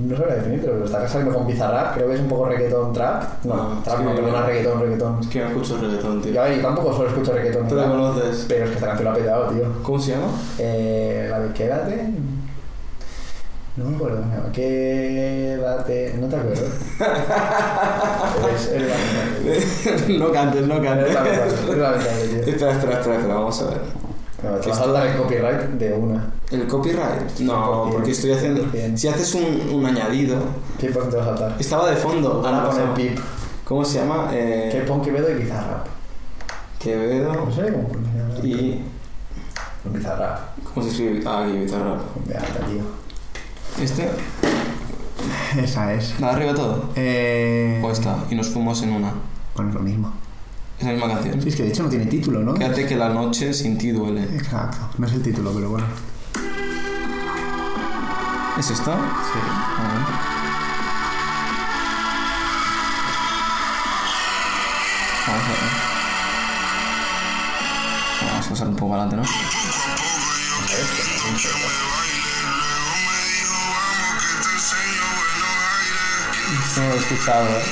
[0.07, 1.95] No sabría definir, pero está saliendo con Bizarrap.
[1.95, 3.43] Creo que es un poco reggaetón trap.
[3.43, 4.45] No, No, trap no, perdona, no.
[4.47, 5.19] reggaetón, reggaetón.
[5.21, 6.33] Es que no escucho reggaetón, tío.
[6.47, 7.67] Yo tampoco solo escucho reggaetón.
[7.67, 8.45] ¿Tú la conoces?
[8.47, 9.63] Pero es que esta canción la ha petado, tío.
[9.83, 10.27] ¿Cómo se llama?
[10.59, 12.09] Eh, la de Quédate.
[13.75, 14.51] No me acuerdo llama.
[14.53, 16.15] Quédate.
[16.19, 16.65] No te acuerdo.
[18.55, 21.13] es, es la no cantes, no Es cantes.
[21.13, 22.39] lamentable, es lamentable, tío.
[22.53, 24.06] espera, espera, espera, espera, vamos a ver.
[24.43, 26.31] No, te Que vas a esto- saltar el copyright de una.
[26.51, 27.39] ¿El copyright?
[27.39, 28.65] No, Porque- porque estoy haciendo...
[28.95, 30.37] Si haces un, un añadido...
[30.79, 31.55] ¿Qué pon te vas a saltar?
[31.59, 32.43] Estaba de fondo.
[32.45, 32.95] Ahora ¿cómo pon se el llama?
[32.95, 33.19] pip.
[33.65, 34.29] ¿Cómo se llama?
[34.31, 35.87] Eh, Que pon Quevedo y Bizarrap.
[36.79, 37.89] Quevedo No sé cómo
[38.43, 38.81] y...
[39.85, 40.39] Bizarrap.
[40.73, 41.23] ¿Cómo se escribe?
[41.25, 41.99] Ah, aquí, Bizarrap.
[42.25, 43.83] De alta, tío.
[43.83, 44.09] ¿Este?
[45.63, 46.19] Esa es.
[46.19, 46.89] ¿La arriba todo?
[46.95, 47.81] Eh...
[47.83, 49.13] O esta, y nos fuimos en una.
[49.55, 50.13] Bueno, es lo mismo.
[50.79, 51.41] Es la misma canción.
[51.41, 52.53] Sí, es que de hecho no tiene título, ¿no?
[52.53, 54.23] Quédate que la noche sin ti duele.
[54.23, 54.77] Exacto.
[54.97, 55.87] No es el título, pero bueno.
[58.59, 58.95] ¿Es esta?
[58.95, 59.39] Sí.
[59.39, 60.37] Ah.
[65.27, 65.59] Vamos a ver.
[68.29, 69.23] Vamos a pasar un poco adelante, ¿no?
[76.77, 77.63] No lo he escuchado, ¿eh?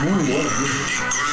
[0.00, 1.27] Muy bueno, tío.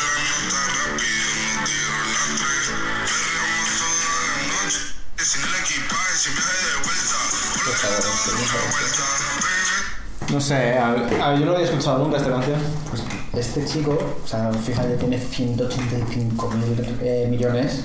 [10.32, 12.60] No sé, a a yo no había escuchado nunca esta canción.
[12.90, 13.04] Pues
[13.48, 17.84] este chico, o sea, fíjate, tiene 185 mil eh, millones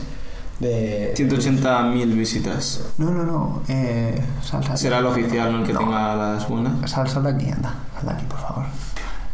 [0.58, 2.80] de 180.000 visitas.
[2.98, 3.62] No, no, no.
[3.68, 4.76] Eh, sal, sal.
[4.78, 5.58] Será el oficial, ¿no?
[5.60, 5.80] El que No.
[5.80, 6.90] tenga las buenas.
[6.90, 7.74] Sal, sal de aquí, anda.
[7.94, 8.64] Sal de aquí, por favor.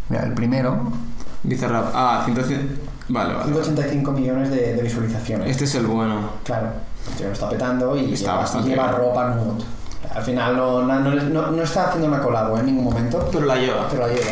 [0.08, 0.92] Mira, el primero,
[1.42, 1.90] Bizarrap.
[1.94, 2.80] Ah, 100.
[3.08, 3.44] Vale, vale.
[3.52, 5.48] 185 millones de, de visualizaciones.
[5.48, 6.30] Este es el bueno.
[6.44, 6.68] Claro,
[7.08, 8.96] el tío lo está petando y Está lleva, bastante lleva bien.
[8.98, 9.64] ropa nude.
[10.16, 13.56] Al final no, no, no, no- está haciendo una colabo en ningún momento, Pero la
[13.56, 13.86] lleva.
[13.88, 14.30] pero la lleva.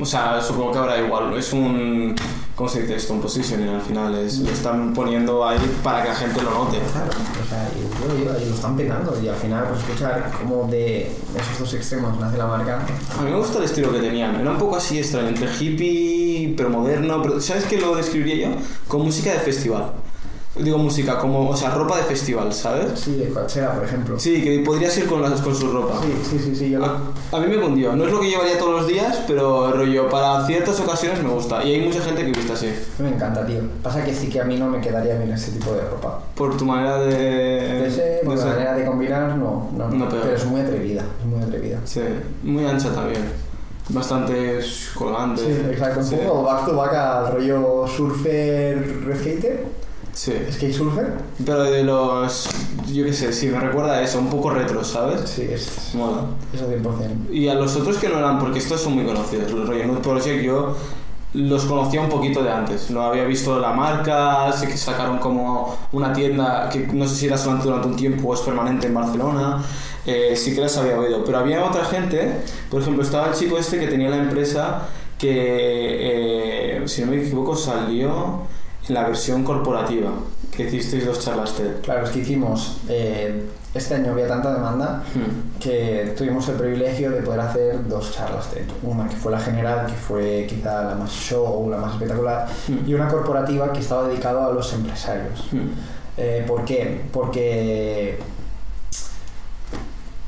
[0.00, 1.34] O sea, supongo que habrá igual.
[1.36, 2.14] Es un.
[2.56, 3.12] ¿Cómo se dice esto?
[3.14, 4.14] Un positioning al final.
[4.16, 6.78] Es, lo están poniendo ahí para que la gente lo note.
[6.92, 9.16] Claro, o sea, y lleva y lo están petando.
[9.22, 12.80] Y al final, pues escuchar cómo de esos dos extremos nace la marca.
[13.18, 14.40] A mí me gusta el estilo que tenían.
[14.40, 17.20] Era un poco así extraño, entre hippie, pero moderno.
[17.22, 18.56] Pero ¿sabes qué lo describiría yo?
[18.88, 19.92] Con música de festival.
[20.54, 23.00] Digo música, como, o sea, ropa de festival, ¿sabes?
[23.00, 24.20] Sí, de Coachella, por ejemplo.
[24.20, 25.94] Sí, que podrías ir con, las, con su ropa.
[26.02, 27.00] sí, sí, sí, sí, yo A,
[27.32, 27.96] a mí me cundió.
[27.96, 31.64] No es lo que llevaría todos los días, pero rollo, para ciertas ocasiones me gusta.
[31.64, 32.68] Y hay mucha gente que viste así.
[32.98, 33.60] me encanta, tío.
[33.82, 36.20] Pasa que sí que a mí no me quedaría bien ese tipo de ropa.
[36.34, 37.14] Por tu manera de.
[37.14, 38.48] De de por ser.
[38.48, 40.20] manera de combinar, no, no, No pega.
[40.22, 41.78] pero es muy atrevida, es muy atrevida.
[41.84, 42.02] Sí,
[42.42, 43.22] muy ancha también.
[43.88, 44.60] Bastante
[44.94, 45.40] colgante.
[45.42, 46.16] Sí, exacto, un Sí.
[46.26, 49.64] poco back to back al rollo surfer, red skater,
[50.12, 50.32] Sí.
[50.50, 51.14] skate surfer.
[51.44, 52.48] Pero de los.
[52.92, 55.22] Yo qué sé, sí, me recuerda a eso, un poco retro, ¿sabes?
[55.30, 56.24] Sí, es Mola.
[56.52, 57.32] eso 100%.
[57.32, 60.00] Y a los otros que no eran, porque estos son muy conocidos, los rollo Nude
[60.00, 60.76] Project, yo
[61.34, 62.90] los conocía un poquito de antes.
[62.90, 67.26] No había visto la marca, sé que sacaron como una tienda que no sé si
[67.26, 69.62] era solamente durante un tiempo o es permanente en Barcelona.
[70.04, 71.24] Eh, sí que las había oído.
[71.24, 75.30] Pero había otra gente, por ejemplo, estaba el chico este que tenía la empresa que,
[76.78, 78.40] eh, si no me equivoco, salió
[78.88, 80.10] en la versión corporativa,
[80.54, 81.80] que hicisteis dos charlas TED.
[81.82, 85.58] Claro, es que hicimos, eh, este año había tanta demanda Hmm.
[85.60, 88.64] que tuvimos el privilegio de poder hacer dos charlas TED.
[88.82, 92.86] Una que fue la general, que fue quizá la más show, la más espectacular, Hmm.
[92.88, 95.48] y una corporativa que estaba dedicada a los empresarios.
[95.52, 95.68] Hmm.
[96.18, 97.02] Eh, ¿Por qué?
[97.12, 98.18] Porque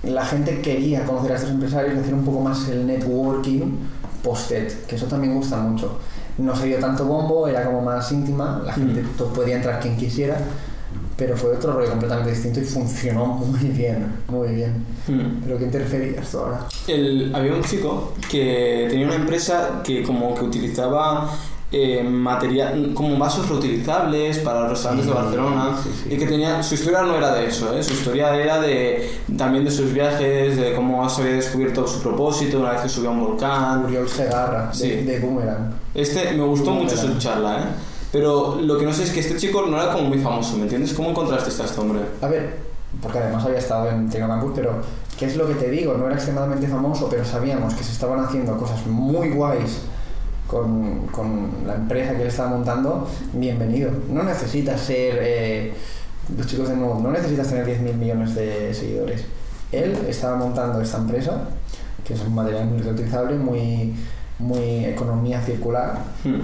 [0.04, 3.78] la gente quería conocer a estos empresarios y hacer un poco más el networking
[4.22, 5.98] post-TED, que eso también gusta mucho.
[6.38, 9.16] No se dio tanto bombo, era como más íntima, la gente Mm.
[9.16, 10.36] to- podía entrar quien quisiera,
[11.16, 14.84] pero fue otro rollo completamente distinto y funcionó muy bien, muy bien.
[15.06, 15.42] Hmm.
[15.44, 16.60] ¿Pero qué te referías tú ahora?
[16.88, 21.30] El- había un chico que tenía una empresa que como que utilizaba
[21.72, 26.14] eh, material, como vasos reutilizables para los restaurantes de Barcelona sí, sí.
[26.14, 27.82] y que tenía su historia no era de eso, ¿eh?
[27.82, 32.60] su historia era de también de sus viajes, de cómo se había descubierto su propósito
[32.60, 33.84] una vez que subió a un volcán.
[33.86, 34.90] Uriol Segarra, de, Sí.
[34.90, 35.72] de Boomerang.
[35.94, 37.64] Este me gustó Muy mucho su charla, ¿eh?
[38.12, 40.62] pero lo que no sé es que este chico no era como muy famoso, ¿me
[40.64, 40.92] entiendes?
[40.94, 42.00] ¿Cómo encontraste a este hombre?
[42.22, 42.56] A ver,
[43.02, 44.80] porque además había estado en Tecnocampus, pero
[45.18, 45.94] ¿qué es lo que te digo?
[45.94, 49.80] No era extremadamente famoso, pero sabíamos que se estaban haciendo cosas muy guays
[50.64, 53.08] con, con la empresa que él estaba montando.
[53.32, 53.90] Bienvenido.
[54.08, 55.72] No necesitas ser eh,
[56.38, 59.24] los chicos de nuevo, no necesitas tener 10.000 millones de seguidores.
[59.72, 61.48] Él estaba montando esta empresa,
[62.04, 63.96] que es un material muy reutilizable, muy,
[64.38, 66.42] muy economía circular, Hmm.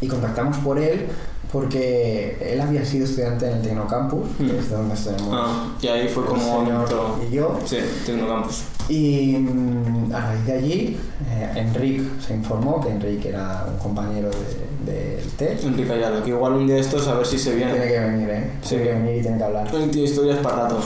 [0.00, 1.06] y contactamos por él
[1.52, 4.56] porque él había sido estudiante en el Tecnocampus, que Mm.
[4.58, 6.64] es de donde estamos Ah, y ahí fue el como...
[6.64, 7.20] señor entró.
[7.30, 7.58] y yo.
[7.66, 7.76] Sí,
[8.06, 8.64] Tecnocampus.
[8.88, 10.96] Y mm, a raíz de allí,
[11.30, 15.64] eh, Enric se informó que Enric era un compañero de- del TED.
[15.64, 17.88] Enrique Ayala, que igual un día de estos a ver si se Tiene viene.
[17.88, 18.50] que venir, ¿eh?
[18.62, 18.68] Sí.
[18.76, 19.70] Tiene que venir y tiene que hablar.
[19.70, 20.78] Tiene historias para rato.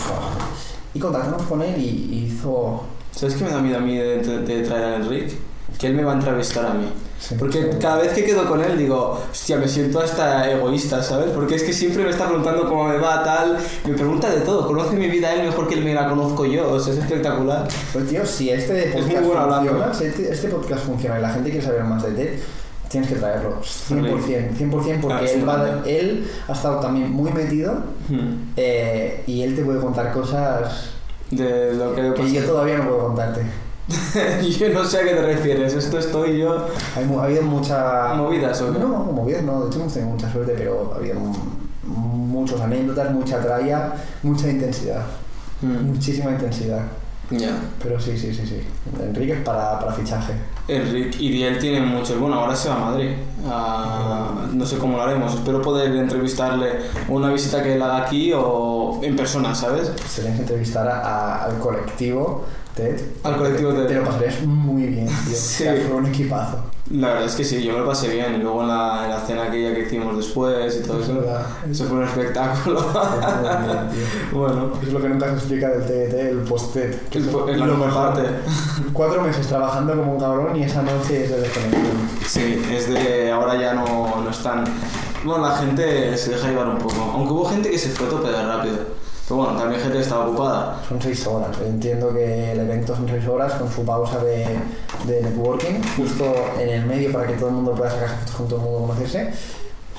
[0.94, 2.82] Y contactamos con él y, y hizo...
[3.10, 5.36] ¿Sabes qué me da miedo a mí de, de- de traer a Enrique?
[5.78, 6.86] Que él me va a entrevistar a mí.
[7.20, 11.30] Sí, Porque cada vez que quedo con él digo, hostia, me siento hasta egoísta, ¿sabes?
[11.30, 13.58] Porque es que siempre me está preguntando cómo me va, tal.
[13.86, 14.66] Me pregunta de todo.
[14.68, 16.70] Conoce mi vida él mejor que él me la conozco yo.
[16.70, 17.66] O sea, es espectacular.
[17.92, 19.70] Pues tío, si este muy podcast bueno hablando.
[19.72, 22.38] funciona, si este, este podcast funciona y la gente quiere saber más de TED,
[22.88, 23.60] tienes que traerlo.
[23.62, 27.74] 100%, 100% porque es él, va- él ha estado también muy metido
[28.08, 28.52] Hmm.
[28.56, 30.92] eh, y él te puede contar cosas
[31.30, 32.14] De lo que...
[32.14, 33.42] que yo todavía no puedo contarte.
[34.58, 35.74] yo no sé a qué te refieres.
[35.74, 36.66] Esto estoy yo...
[36.96, 38.14] Hay, mu- ha habido mucha...
[38.14, 38.78] ¿Movidas o qué?
[38.78, 41.34] No, movidas no, de hecho hemos tenido mucha suerte, pero ha habido mu-
[41.84, 45.02] muchas anécdotas, mucha tralla, mucha intensidad,
[45.60, 45.86] Hmm.
[45.88, 46.82] muchísima intensidad.
[47.30, 47.58] Ya.
[47.82, 48.62] Pero sí, sí, sí, sí.
[49.02, 50.32] Enrique es para, para fichaje.
[50.66, 52.18] Enrique y Diel tienen mucho.
[52.18, 53.10] Bueno, ahora se va a Madrid.
[53.46, 55.34] Ah, no sé cómo lo haremos.
[55.34, 56.72] Espero poder entrevistarle
[57.08, 59.92] una visita que él haga aquí o en persona, ¿sabes?
[60.08, 62.44] Se tienes que entrevistar a- a- al colectivo
[62.78, 63.00] TED.
[63.24, 65.14] Al colectivo Te, te lo pasarías muy bien, tío.
[65.36, 65.64] Sí.
[65.64, 66.58] O sea, fue un equipazo.
[66.90, 68.36] La verdad es que sí, yo me lo pasé bien.
[68.36, 71.14] Y luego en la, en la cena aquella que hicimos después y todo Es eso.
[71.20, 71.46] verdad.
[71.70, 72.80] Eso fue un espectáculo.
[72.80, 77.58] Muy bien, bueno, Es lo que nunca se explica del TED, el es, es es
[77.58, 78.22] la lo mejor parte.
[78.94, 81.84] Cuatro meses trabajando como un cabrón y esa noche es de desconexión.
[82.26, 83.30] Sí, es de.
[83.32, 84.64] Ahora ya no, no están.
[85.24, 87.12] Bueno, la gente se deja llevar un poco.
[87.14, 88.76] Aunque hubo gente que se fue tope de rápido.
[89.28, 90.82] Pero bueno, también gente estaba ocupada.
[90.88, 91.54] Son seis horas.
[91.60, 94.58] Entiendo que el evento son seis horas con su pausa de,
[95.04, 98.48] de networking, justo en el medio para que todo el mundo pueda sacar fotos con
[98.48, 99.32] todo el mundo conocerse.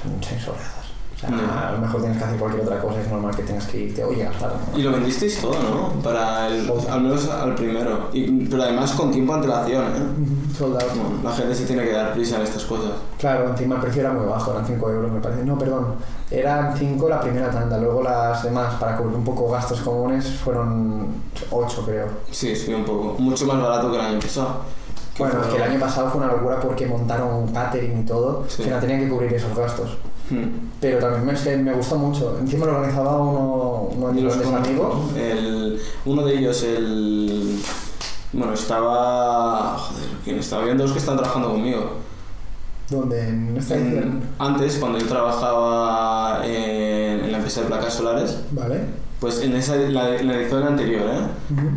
[0.01, 0.78] Son seis horas.
[1.19, 1.37] O sea, No.
[1.67, 4.03] a lo mejor tienes que hacer cualquier otra cosa, es normal que tengas que irte
[4.05, 4.55] o llegas tarde.
[4.73, 6.01] Y lo vendisteis todo, ¿no?
[6.01, 8.07] Para el, al menos al primero.
[8.13, 10.55] Y, pero además con tiempo de antelación, ¿eh?
[10.57, 10.87] Soldado.
[10.95, 12.91] Bueno, la gente se tiene que dar prisa en estas cosas.
[13.17, 15.43] Claro, encima el precio era muy bajo, eran 5 euros me parece.
[15.43, 15.95] No, perdón,
[16.31, 21.07] eran 5 la primera tanda, luego las demás, para cubrir un poco gastos comunes, fueron
[21.51, 22.07] 8 creo.
[22.31, 23.15] Sí, sí, un poco.
[23.19, 24.79] Mucho más barato que el año pasado.
[25.17, 28.45] Bueno, es que el año pasado fue una locura porque montaron un catering y todo,
[28.47, 28.63] Sí.
[28.63, 29.97] que no tenían que cubrir esos gastos.
[30.29, 30.69] Hmm.
[30.79, 32.37] Pero también me, es que me gustó mucho.
[32.39, 34.57] Encima lo organizaba uno, uno de mis los conozco.
[34.57, 34.95] amigos.
[35.17, 37.59] El, uno de ellos, el.
[38.33, 39.77] Bueno, estaba.
[39.77, 40.61] Joder, ¿quién estaba?
[40.61, 41.97] Habían dos que están trabajando conmigo.
[42.89, 48.37] Donde en esta En- antes, cuando yo trabajaba en, en la empresa de placas solares,
[48.51, 48.79] Vale.
[49.19, 51.19] pues en esa, la, la edición anterior, ¿eh?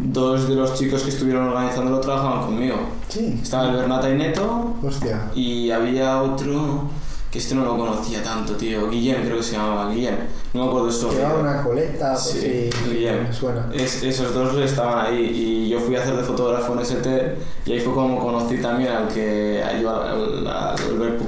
[0.05, 2.77] Dos de los chicos que estuvieron organizándolo trabajaban conmigo.
[3.09, 3.39] Sí.
[3.43, 5.31] Estaba el Bernata y Neto Hostia.
[5.35, 6.85] y había otro
[7.33, 8.89] que este no lo conocía tanto, tío.
[8.91, 10.17] Guillem creo que se llamaba, Guillem.
[10.53, 13.23] No me acuerdo de su Llevaba una coleta, pues Sí, sí, Guillem.
[13.25, 13.71] me suena.
[13.75, 17.73] Es- esos dos estaban ahí y yo fui a hacer de fotógrafo en ST y
[17.73, 21.23] ahí fue como conocí también al que iba al, al Albert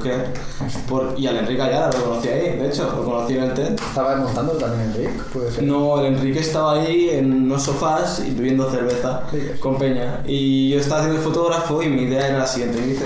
[0.88, 3.72] por, y al Enrique Ayala lo conocí ahí, de hecho, lo conocí en el TED.
[3.74, 5.10] ¿Estaba montando también Enrique?
[5.32, 5.64] Puede ser.
[5.64, 9.38] No, el Enrique estaba ahí en unos sofás y bebiendo cerveza Sí.
[9.58, 12.86] con Peña y yo estaba haciendo de fotógrafo y mi idea era la siguiente, me
[12.88, 13.04] dice,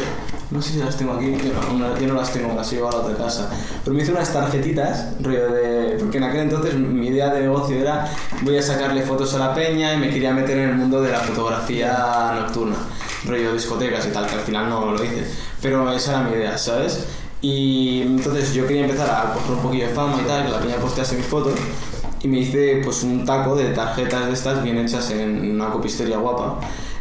[0.51, 2.99] no sé si las tengo aquí, yo no, yo no las tengo, las he llevado
[2.99, 3.51] a la otra casa,
[3.85, 7.77] pero me hice unas tarjetitas, rollo de, porque en aquel entonces mi idea de negocio
[7.77, 8.09] era
[8.43, 11.13] voy a sacarle fotos a la Peña y me quería meter en el mundo de
[11.13, 12.77] la fotografía nocturna,
[13.27, 15.25] rollo discotecas y tal, que al final no lo hice,
[15.61, 17.05] pero esa era mi idea, ¿sabes?
[17.41, 20.61] Y entonces yo quería empezar a coger un poquillo de fama y tal, que la
[20.61, 21.55] Peña postease mis fotos.
[22.21, 26.19] Y me hice pues un taco de tarjetas de estas bien hechas en una copistería
[26.19, 26.59] guapa.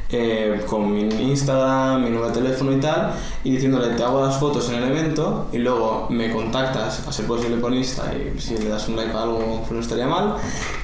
[0.10, 4.38] Eh, con mi Instagram, mi número de teléfono y tal, y diciéndole te hago las
[4.38, 8.58] fotos en el evento y luego me contactas a ser posible con Insta y si
[8.58, 10.36] le das un like a algo pues no estaría mal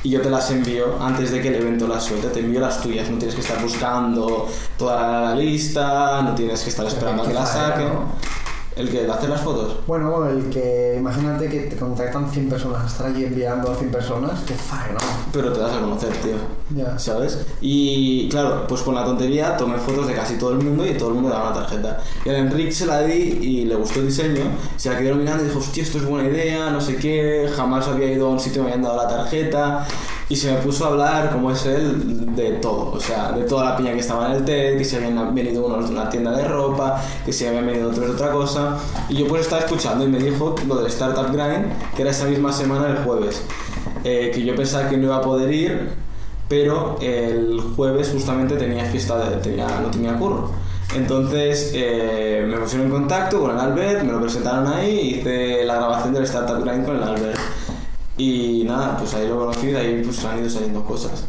[0.04, 2.82] y yo te las envío antes de que el evento las suelte, te envío las
[2.82, 7.24] tuyas, no tienes que estar buscando toda la, la lista, no tienes que estar esperando
[7.24, 7.88] a que saquen.
[7.88, 8.33] ¿no?
[8.76, 9.78] ¿El que hacer las fotos?
[9.86, 14.40] Bueno, el que imagínate que te contactan 100 personas, estar allí enviando a 100 personas,
[14.48, 15.32] qué faena, ¿no?
[15.32, 16.36] Pero te das a conocer, tío.
[16.76, 16.98] Ya.
[16.98, 17.46] ¿sabes?
[17.62, 21.10] Y claro, pues con la tontería tomé fotos de casi todo el mundo y todo
[21.10, 22.02] el mundo daba una tarjeta.
[22.26, 24.44] Y a Enrique se la di y le gustó el diseño,
[24.76, 27.88] se la quedó mirando y dijo, hostia, esto es buena idea, no sé qué, jamás
[27.88, 29.86] había ido a un sitio y me habían dado la tarjeta.
[30.30, 33.72] Y se me puso a hablar, como es él, de todo, o sea, de toda
[33.72, 36.32] la piña que estaba en el TED, que se habían venido unos de una tienda
[36.32, 38.78] de ropa, que se habían venido otros de otra cosa.
[39.10, 42.26] Y yo pues estaba escuchando y me dijo lo del Startup Grind, que era esa
[42.26, 43.44] misma semana el jueves.
[44.04, 45.90] Eh, que yo pensaba que no iba a poder ir,
[46.50, 50.52] pero el jueves justamente tenía fiesta, de, tenía, no tenía curro.
[50.96, 55.76] Entonces eh, me pusieron en contacto con el Albert, me lo presentaron ahí, hice la
[55.76, 57.40] grabación del Startup Grind con el Albert.
[58.16, 61.26] Y nada, pues ahí lo conocí, de ahí pues han ido saliendo cosas.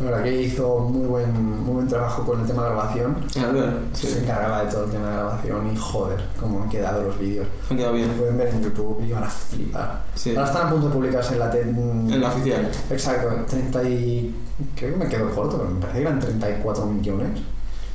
[0.00, 3.16] No, la verdad que hizo muy buen, muy buen trabajo con el tema de grabación.
[3.40, 7.02] Albert, sí, Se encargaba de todo el tema de grabación y joder, cómo han quedado
[7.04, 7.46] los vídeos.
[7.70, 8.10] me ha quedado bien.
[8.10, 10.02] pueden ver en YouTube y van a flipar.
[10.16, 10.30] Sí.
[10.34, 11.68] Ahora están a punto de publicarse en la TED.
[11.68, 12.70] En la oficial.
[12.90, 14.34] Exacto, 30 y...
[14.74, 17.28] Creo que me quedo corto, pero me parece que eran 34 millones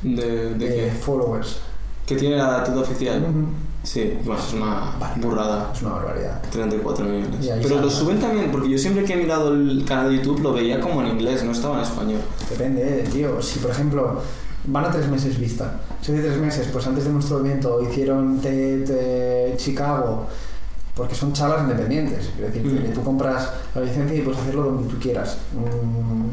[0.04, 0.92] ¿De, de de qué?
[0.92, 1.60] followers.
[2.06, 3.22] ¿Que tiene la tuta oficial?
[3.24, 3.46] Ujú.
[3.84, 5.72] Sí, bueno, es una burrada.
[5.74, 6.42] Es una barbaridad.
[6.52, 7.50] 34 millones.
[7.64, 10.54] Pero lo suben también, porque yo siempre que he mirado el canal de YouTube lo
[10.54, 12.20] veía como en inglés, no estaba en español.
[12.50, 13.42] Depende, eh, tío.
[13.42, 14.22] Si, por ejemplo,
[14.66, 15.80] van a tres meses vista.
[16.02, 20.28] Si hace tres meses, pues antes de nuestro evento hicieron TED Chicago,
[20.96, 22.26] porque son charlas independientes.
[22.28, 22.84] Es decir, Mm.
[22.84, 25.38] que tú compras la licencia y puedes hacerlo donde tú quieras.
[25.56, 26.30] Mm,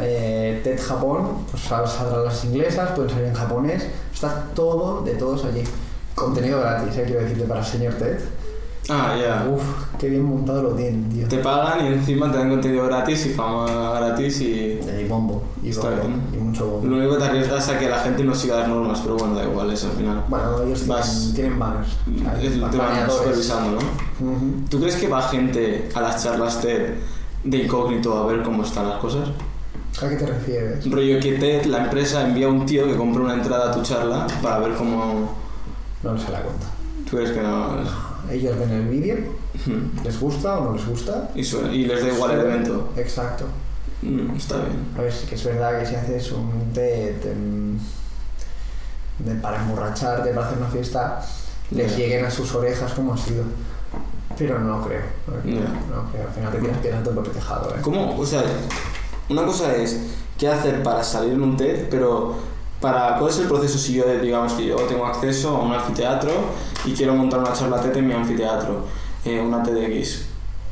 [0.00, 3.86] eh, TED Japón, pues sal- saldrán las inglesas, pueden salir en japonés.
[4.14, 5.64] Está todo de todos allí.
[6.14, 8.18] Contenido gratis, eh, quiero decirte, para el señor TED.
[8.90, 9.48] Ah, ya.
[9.48, 9.62] Uf,
[9.98, 11.28] qué bien montado lo tienen, tío.
[11.28, 14.80] Te pagan y encima te dan contenido gratis y fama gratis y...
[15.00, 16.20] Y bombo, y, Está bombo, bien.
[16.34, 16.88] y mucho bombo.
[16.88, 19.36] Lo único que te arriesgas a que la gente no siga las normas, pero bueno,
[19.36, 20.24] da igual eso al final.
[20.28, 21.88] Bueno, ellos Vas- tienen, banners.
[22.42, 24.26] Es- Te van supervisando, ¿no?
[24.32, 24.46] Ujú.
[24.68, 26.94] ¿Tú crees que va gente a las charlas TED
[27.44, 29.28] de incógnito a ver cómo están las cosas?
[30.02, 30.90] ¿A qué te refieres?
[30.90, 33.80] Rollo que TED, la empresa, envía a un tío que compra una entrada a tu
[33.82, 35.40] charla para ver cómo...
[36.02, 36.66] No les se la cuenta.
[37.08, 37.76] ¿Tú crees que no?
[38.30, 39.16] Ellos ven el vídeo,
[40.04, 41.30] les gusta o no les gusta.
[41.34, 42.92] Y, suena- y les da igual el evento.
[42.96, 43.44] Exacto.
[44.02, 44.86] Mm, está bien.
[44.98, 47.14] A ver, sí que es verdad que si haces un de,
[49.40, 51.20] para emborracharte, para hacer una fiesta,
[51.70, 53.44] les lleguen a sus orejas como ha sido.
[54.38, 55.02] Pero no creo.
[55.26, 55.68] No, creo, Ya.
[55.94, 56.26] no creo.
[56.26, 57.78] Al final te tienes en tu propio tejado, ¿eh?
[57.82, 58.18] ¿Cómo?
[58.18, 58.42] O sea,
[59.28, 60.00] una cosa es
[60.38, 62.36] qué hacer para salir en un TED, pero
[62.82, 66.30] para ¿cuál es el proceso si yo, digamos que yo tengo acceso a un anfiteatro
[66.84, 68.84] y quiero montar una charla TED en mi anfiteatro,
[69.24, 70.26] eh, una TEDx?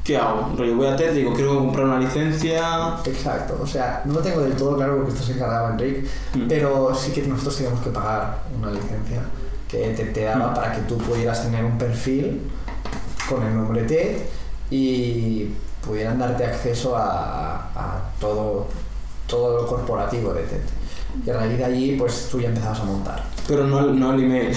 [0.04, 0.52] ¿Qué hago?
[0.56, 2.96] Rollo, voy a TED, digo, quiero comprar una licencia.
[3.04, 6.48] Exacto, o sea, no lo tengo del todo claro porque esto se encargaba Enrique, Mm.
[6.48, 9.22] pero sí que nosotros teníamos que pagar una licencia
[9.68, 10.54] que te, te daba Mm.
[10.54, 12.42] para que tú pudieras tener un perfil
[13.28, 14.16] con el nombre TED
[14.70, 15.50] y
[15.86, 18.66] pudieran darte acceso a, a todo,
[19.28, 20.60] todo lo corporativo de TED.
[21.26, 23.24] Y a raíz de allí, pues tú ya empezabas a montar.
[23.46, 24.56] Pero no, no al email.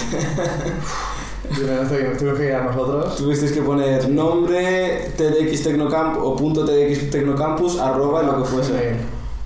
[1.54, 3.16] Tuvimos que ir a nosotros.
[3.16, 8.96] Tuvisteis que poner nombre TEDx Tecnocamp o punto TEDx Tecnocampus arroba lo que fuese.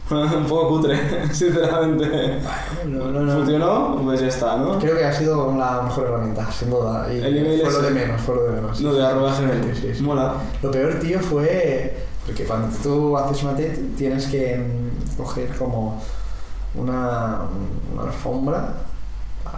[0.10, 0.98] Un poco cutre,
[1.32, 2.38] sinceramente.
[2.86, 3.36] No, no, no.
[3.36, 4.00] ¿Funcionó?
[4.02, 4.78] Pues ya está, ¿no?
[4.78, 7.06] Creo que ha sido la mejor herramienta, sin duda.
[7.12, 8.80] Y El email fue es lo de menos, fue lo de menos.
[8.80, 9.74] No, de arroba gmail.
[9.74, 10.02] Sí, sí, sí.
[10.02, 10.34] Mola.
[10.62, 11.94] Lo peor, tío, fue
[12.28, 15.98] porque cuando tú haces una TED tienes que mm, coger como
[16.78, 17.40] una,
[17.94, 18.74] una alfombra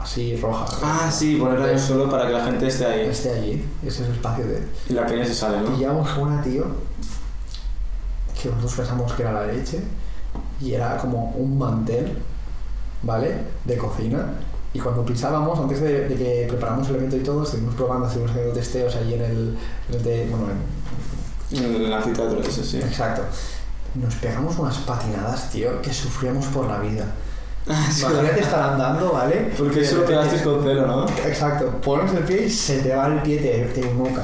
[0.02, 0.66] así roja.
[0.83, 3.06] Ah, sí, ponerla suelo para que la gente esté ahí.
[3.09, 4.66] Esté allí, ese es el espacio de...
[4.88, 5.74] Y la peña se sale, ¿no?
[5.76, 6.64] Pillamos una, tío,
[8.40, 9.80] que nosotros pensamos que era la leche
[10.61, 12.18] y era como un mantel,
[13.02, 13.37] ¿vale?
[13.64, 14.26] De cocina.
[14.72, 18.30] Y cuando pisábamos, antes de, de que preparamos el evento y todo, estuvimos probando, estuvimos
[18.30, 20.46] haciendo testeos allí en el, en el de- bueno,
[21.50, 22.78] en, En el anfiteatro ese, sí.
[22.78, 23.22] Exacto.
[23.94, 27.07] Nos pegamos unas patinadas, tío, que sufríamos por la vida.
[27.68, 27.88] Ah.
[28.00, 29.53] Imagínate estar andando, ¿vale?
[29.57, 31.07] Porque eso lo pegasteis con celo, ¿no?
[31.26, 31.66] Exacto.
[31.85, 33.81] Pones el pie y se te va el pie, te, te.
[33.83, 34.22] Te nuca.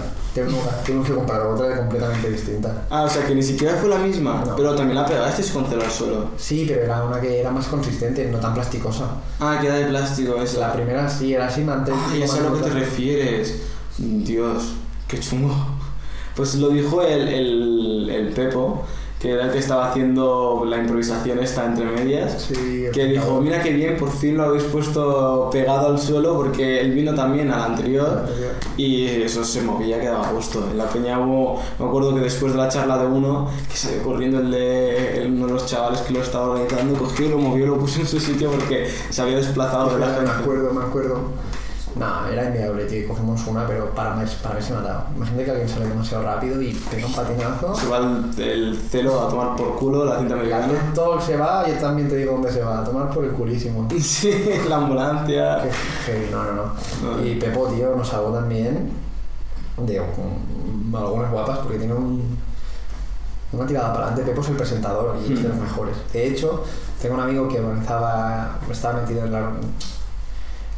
[0.86, 2.82] Tuvimos que comprar otra completamente distinta.
[2.90, 4.54] Ah, o sea que ni siquiera fue la misma, No.
[4.56, 6.30] pero también la pegasteis con celo al suelo.
[6.36, 9.04] Sí, pero era una que era más consistente, no tan plasticosa.
[9.40, 10.58] Ah, que era de plástico esa.
[10.60, 11.94] La primera sí era así, mantel.
[11.96, 13.54] Ah, ya sé a lo que te refieres.
[13.98, 14.74] Dios,
[15.08, 15.54] qué chungo.
[16.34, 18.84] Pues lo dijo el, el, el Pepo,
[19.20, 22.42] que era el que estaba haciendo la improvisación esta entre medias.
[22.48, 26.80] Sí, Que dijo, mira qué bien, por fin lo habéis puesto pegado al suelo porque
[26.82, 28.26] él vino también al anterior
[28.76, 30.68] y eso se movía, quedaba a gusto.
[30.70, 34.02] En la peña hubo, me acuerdo que después de la charla de uno, que salió
[34.02, 37.66] corriendo el de el- uno de los chavales que lo estaba organizando, cogió, lo movió,
[37.66, 41.20] lo puso en su sitio porque se había desplazado de la Me acuerdo, me acuerdo.
[41.98, 43.08] No, era inviable, tío.
[43.08, 45.04] Cogimos una, pero para mí, para mí se me ha dado.
[45.16, 47.74] Imagínate que alguien sale demasiado rápido y pega un patinazo.
[47.74, 50.66] Se va el, el celo a tomar por culo la cinta La americana.
[50.68, 53.30] TED Talk se va, yo también te digo dónde se va, a tomar por el
[53.32, 53.88] culísimo.
[53.98, 54.30] Sí,
[54.68, 55.62] la ambulancia.
[56.04, 56.62] Qué no, no, no.
[56.64, 57.24] No.
[57.26, 58.90] Y Pepo, tío, nos salvó también
[59.78, 62.36] de um, algunas guapas porque tiene un,
[63.52, 64.30] una tirada para adelante.
[64.30, 65.62] Pepo es el presentador y es de los Mm.
[65.62, 65.96] mejores.
[66.12, 66.62] De hecho,
[67.00, 69.50] tengo un amigo que organizaba, estaba metido en, la-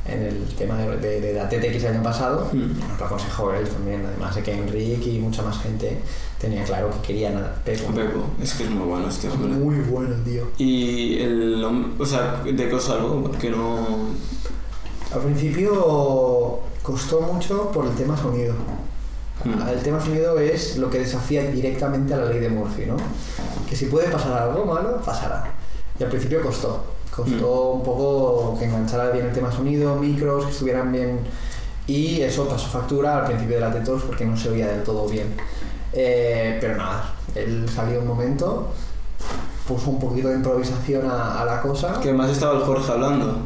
[0.08, 2.48] en el tema de, de- de la TTX el año pasado.
[2.52, 2.78] Mm.
[2.88, 5.98] Nos lo aconsejó él también, además de que Enrique y mucha más gente
[6.40, 7.92] tenía claro que querían a Pepo.
[7.92, 9.48] Pepo, es que es muy bueno este hombre.
[9.52, 10.44] Muy bueno, tío.
[10.58, 11.64] Y el
[11.98, 13.22] o sea, ¿de qué os salvo?
[13.22, 14.08] Porque no.
[15.12, 18.54] Al principio costó mucho por el tema sonido.
[19.44, 19.68] Mm.
[19.68, 22.96] El tema sonido es lo que desafía directamente a la ley de Murphy, ¿no?
[23.68, 25.52] Que si puede pasar algo malo, pasará.
[25.98, 26.84] Y al principio costó.
[27.18, 31.18] Costó un poco que enganchara bien el tema sonido, micros, que estuvieran bien.
[31.88, 35.08] Y eso pasó factura al principio de la TETOS porque no se oía del todo
[35.08, 35.34] bien.
[35.92, 38.68] Eh, pero nada, él salió un momento,
[39.66, 41.98] puso un poquito de improvisación a, a la cosa.
[42.00, 43.38] Que más estaba el Jorge hablando.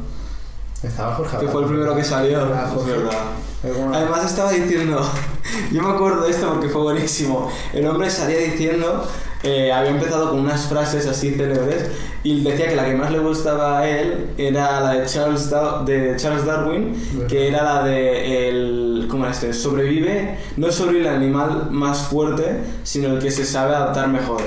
[0.83, 1.69] Estaba Jorge Que fue el hablando.
[1.69, 2.41] primero que salió.
[2.75, 3.97] Jorge.
[3.97, 5.01] Además estaba diciendo,
[5.73, 7.51] yo me acuerdo de esto porque fue buenísimo.
[7.73, 9.07] El hombre salía diciendo,
[9.43, 11.91] eh, había empezado con unas frases así célebres
[12.23, 15.83] y decía que la que más le gustaba a él era la de Charles, Da-
[15.85, 16.95] de Charles Darwin,
[17.29, 19.53] que era la de el, ¿cómo este?
[19.53, 24.41] Sobrevive, no es sobrevive el animal más fuerte, sino el que se sabe adaptar mejor.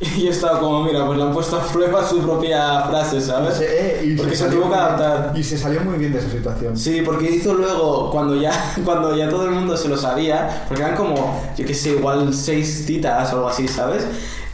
[0.00, 3.54] Y yo estaba como, mira, pues le han puesto a prueba su propia frase, ¿sabes?
[3.54, 5.32] Se- eh, y Porque se salió tuvo que adaptar.
[5.36, 6.76] Y se salió muy bien de esa situación.
[6.76, 8.52] Sí, porque hizo luego, cuando ya,
[8.84, 12.32] cuando ya todo el mundo se lo sabía, porque eran como, yo qué sé, igual
[12.32, 14.04] seis citas o algo así, ¿sabes?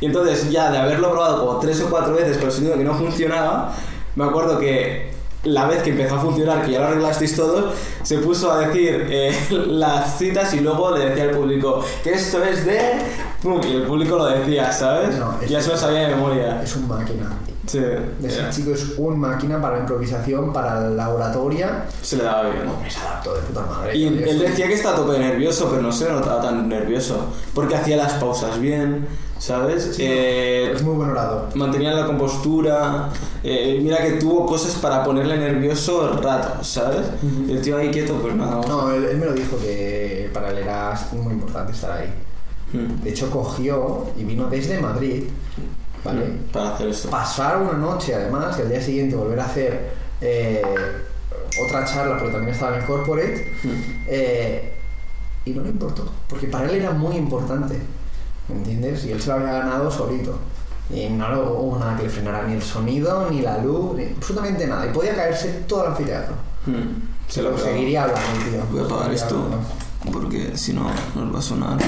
[0.00, 2.84] Y entonces ya de haberlo probado como tres o cuatro veces con el sonido que
[2.84, 3.74] no funcionaba,
[4.16, 5.12] me acuerdo que
[5.44, 9.08] la vez que empezó a funcionar, que ya lo arreglasteis todos, se puso a decir
[9.10, 12.80] eh, las citas y luego le decía al público que esto es de...
[13.44, 15.16] Pum, y el público lo decía, ¿sabes?
[15.18, 16.62] No, ya se lo sabía de memoria.
[16.62, 17.30] Es un máquina.
[17.66, 17.78] Sí.
[18.22, 18.50] Ese ya.
[18.50, 21.84] chico es un máquina para la improvisación, para la oratoria.
[22.02, 22.64] Se le daba bien.
[22.82, 23.96] Me se adaptó de puta madre.
[23.96, 27.26] Y él decía que estaba a tope nervioso, pero no se notaba tan nervioso.
[27.54, 29.06] Porque hacía las pausas bien,
[29.38, 29.94] ¿sabes?
[29.98, 31.48] Eh, Es muy buen orador.
[31.54, 33.10] mantenía la compostura.
[33.42, 37.00] eh, mira que tuvo cosas para ponerle nervioso rato, ¿sabes?
[37.22, 37.50] Ujú.
[37.50, 38.60] Y el tío ahí quieto, pues nada.
[38.68, 42.12] No, él, él me lo dijo que para él era muy importante estar ahí.
[42.74, 43.02] Mm.
[43.02, 45.24] De hecho, cogió y vino desde Madrid,
[46.04, 46.24] ¿vale?
[46.26, 47.08] Mm, Para hacer esto.
[47.10, 50.62] Pasar una noche, además, y al día siguiente volver a hacer eh,
[51.66, 53.68] otra charla, porque también estaba en el corporate, Mm.
[54.08, 54.72] eh,
[55.44, 57.78] y no le importó, porque para él era muy importante,
[58.48, 59.04] ¿me entiendes?
[59.04, 60.38] Y él se lo había ganado solito.
[60.90, 64.66] Y no hubo nada que le frenara, ni el sonido, ni la luz, ni absolutamente
[64.66, 64.86] nada.
[64.86, 66.34] Y podía caerse todo el anfiteatro.
[67.26, 68.60] Se lo seguiría hablando, tío.
[68.70, 69.64] Voy a apagar esto hablando.
[70.12, 71.78] porque si no nos va a sonar.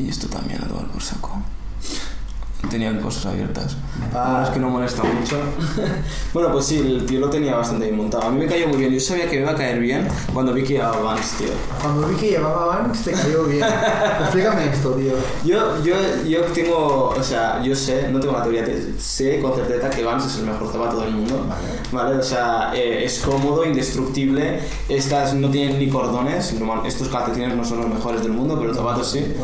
[0.00, 1.42] Y esto también a tomar por saco.
[2.68, 3.76] Tenían cosas abiertas.
[4.14, 4.42] Ah.
[4.44, 5.36] Es que no molesta mucho.
[6.34, 8.24] bueno, pues sí, el tío lo tenía bastante bien montado.
[8.24, 8.92] A mí me cayó muy bien.
[8.92, 11.48] Yo sabía que me iba a caer bien cuando vi que llevaba Vans, tío.
[11.82, 13.64] Cuando vi que llevaba Vans, te cayó bien.
[14.20, 15.12] Explícame esto, tío.
[15.44, 15.94] Yo, yo,
[16.28, 20.04] yo tengo, o sea, yo sé, no tengo una teoría, te- sé con certeza que
[20.04, 21.46] Vans es el mejor zapato del mundo,
[21.90, 22.16] ¿vale?
[22.18, 26.54] O sea, eh, es cómodo, indestructible, estas no tienen ni cordones,
[26.86, 29.34] estos calcetines no son los mejores del mundo, pero el zapato sí.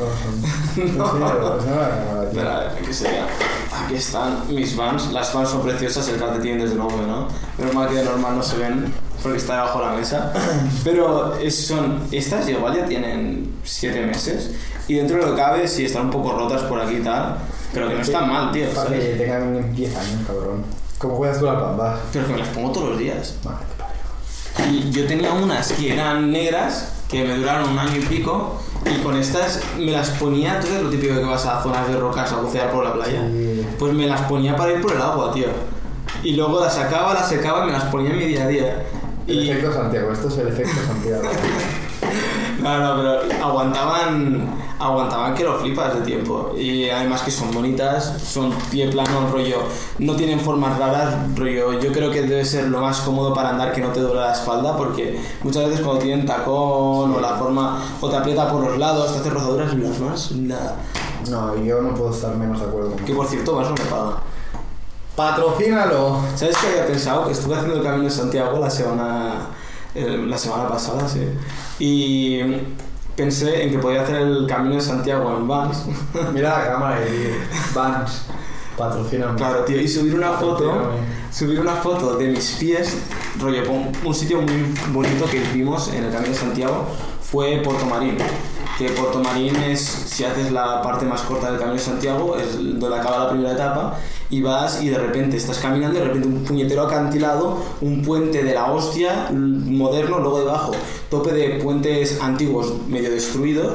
[0.96, 2.22] No, no, barbaridad, tío.
[2.28, 2.92] Espera, aquí
[3.84, 7.88] Aquí están mis Vans, las Vans son preciosas, el calcetín desde luego no, pero mal
[7.88, 8.92] que de normal no se ven
[9.22, 10.32] porque está debajo de la mesa.
[10.84, 14.52] Pero son, estas igual ya tienen 7 meses
[14.88, 17.38] y dentro de lo que cabe, sí están un poco rotas por aquí y tal,
[17.72, 18.68] pero que no están mal, tío.
[18.70, 20.64] Para que tengan 10 años, cabrón.
[20.98, 21.98] ¿Cómo juegas tú la pamba?
[22.12, 23.34] Pero que me las pongo todos los días.
[23.42, 24.72] Vale, te parió.
[24.72, 29.02] Y yo tenía unas que eran negras, que me duraron un año y pico, y
[29.02, 32.32] con estas me las ponía, tú sabes lo típico que vas a zonas de rocas
[32.32, 33.22] a bucear por la playa.
[33.30, 33.66] Sí.
[33.78, 35.48] Pues me las ponía para ir por el agua, tío.
[36.22, 38.82] Y luego las sacaba, las secaba y me las ponía en mi día a día.
[39.26, 39.50] El Y...
[39.50, 41.22] efecto Santiago, esto es el efecto Santiago.
[42.66, 44.48] No, no, pero aguantaban,
[44.80, 46.52] aguantaban que lo flipas de tiempo.
[46.58, 49.58] Y además que son bonitas, son pie plano, rollo,
[50.00, 53.72] no tienen formas raras, rollo, yo creo que debe ser lo más cómodo para andar
[53.72, 57.80] que no te duele la espalda, porque muchas veces cuando tienen tacón o la forma,
[58.00, 60.76] o te aprieta por los lados, te hace rozaduras y las más, nada.
[61.30, 63.84] No, yo no puedo estar menos de acuerdo con Que por cierto, más no me
[63.88, 64.22] paga.
[65.14, 66.18] ¡Patrocínalo!
[66.34, 67.26] ¿Sabes qué había pensado?
[67.26, 69.50] Que estuve haciendo el camino de Santiago la semana,
[69.96, 71.20] el- la semana pasada, sí.
[71.78, 72.40] Y
[73.16, 75.84] pensé en que podía hacer el camino de Santiago en Vans.
[76.34, 77.34] Mira la cámara y
[77.74, 78.22] Vans,
[78.76, 79.36] patrocíname.
[79.36, 80.90] Claro, tío, y subir una foto,
[81.32, 82.98] subir una foto de mis pies,
[83.40, 86.86] rollo, un, un sitio muy bonito que vimos en el Camino de Santiago
[87.22, 88.16] fue Puerto Marín.
[88.78, 92.56] Que Puerto Marín es, si haces la parte más corta del Camino de Santiago, es
[92.56, 93.98] donde acaba la primera etapa,
[94.28, 98.42] y vas y de repente estás caminando y de repente un puñetero acantilado, un puente
[98.44, 100.72] de la hostia, moderno, luego debajo,
[101.08, 103.74] tope de puentes antiguos medio destruidos,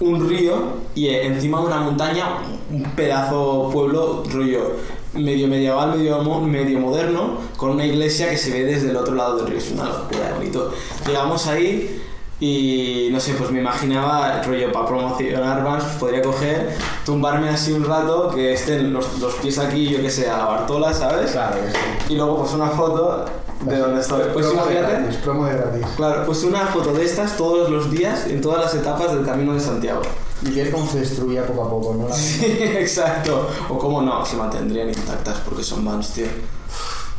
[0.00, 0.54] un río
[0.94, 2.38] y encima una montaña,
[2.70, 4.76] un pedazo pueblo rollo
[5.14, 9.38] medio medieval, medio, medio moderno, con una iglesia que se ve desde el otro lado
[9.38, 9.58] del río.
[9.58, 10.72] Es una locura bonito.
[11.06, 11.99] Llegamos ahí
[12.40, 16.74] y no sé, pues me imaginaba, rollo, para promocionar Vans, pues podría coger,
[17.04, 20.44] tumbarme así un rato, que estén los, los pies aquí, yo que sé, a la
[20.46, 21.32] Bartola, ¿sabes?
[21.32, 21.78] Claro que sí.
[22.08, 23.26] Y luego pues una foto
[23.66, 24.22] de donde estoy.
[24.32, 25.02] Pues promo de imagínate.
[25.02, 25.86] gratis, promo de gratis.
[25.96, 29.52] Claro, pues una foto de estas todos los días en todas las etapas del Camino
[29.52, 30.00] de Santiago.
[30.42, 32.08] Y ver cómo se destruía poco a poco, ¿no?
[32.14, 33.48] Sí, exacto.
[33.68, 36.26] O cómo no, se mantendrían intactas porque son Vans, tío.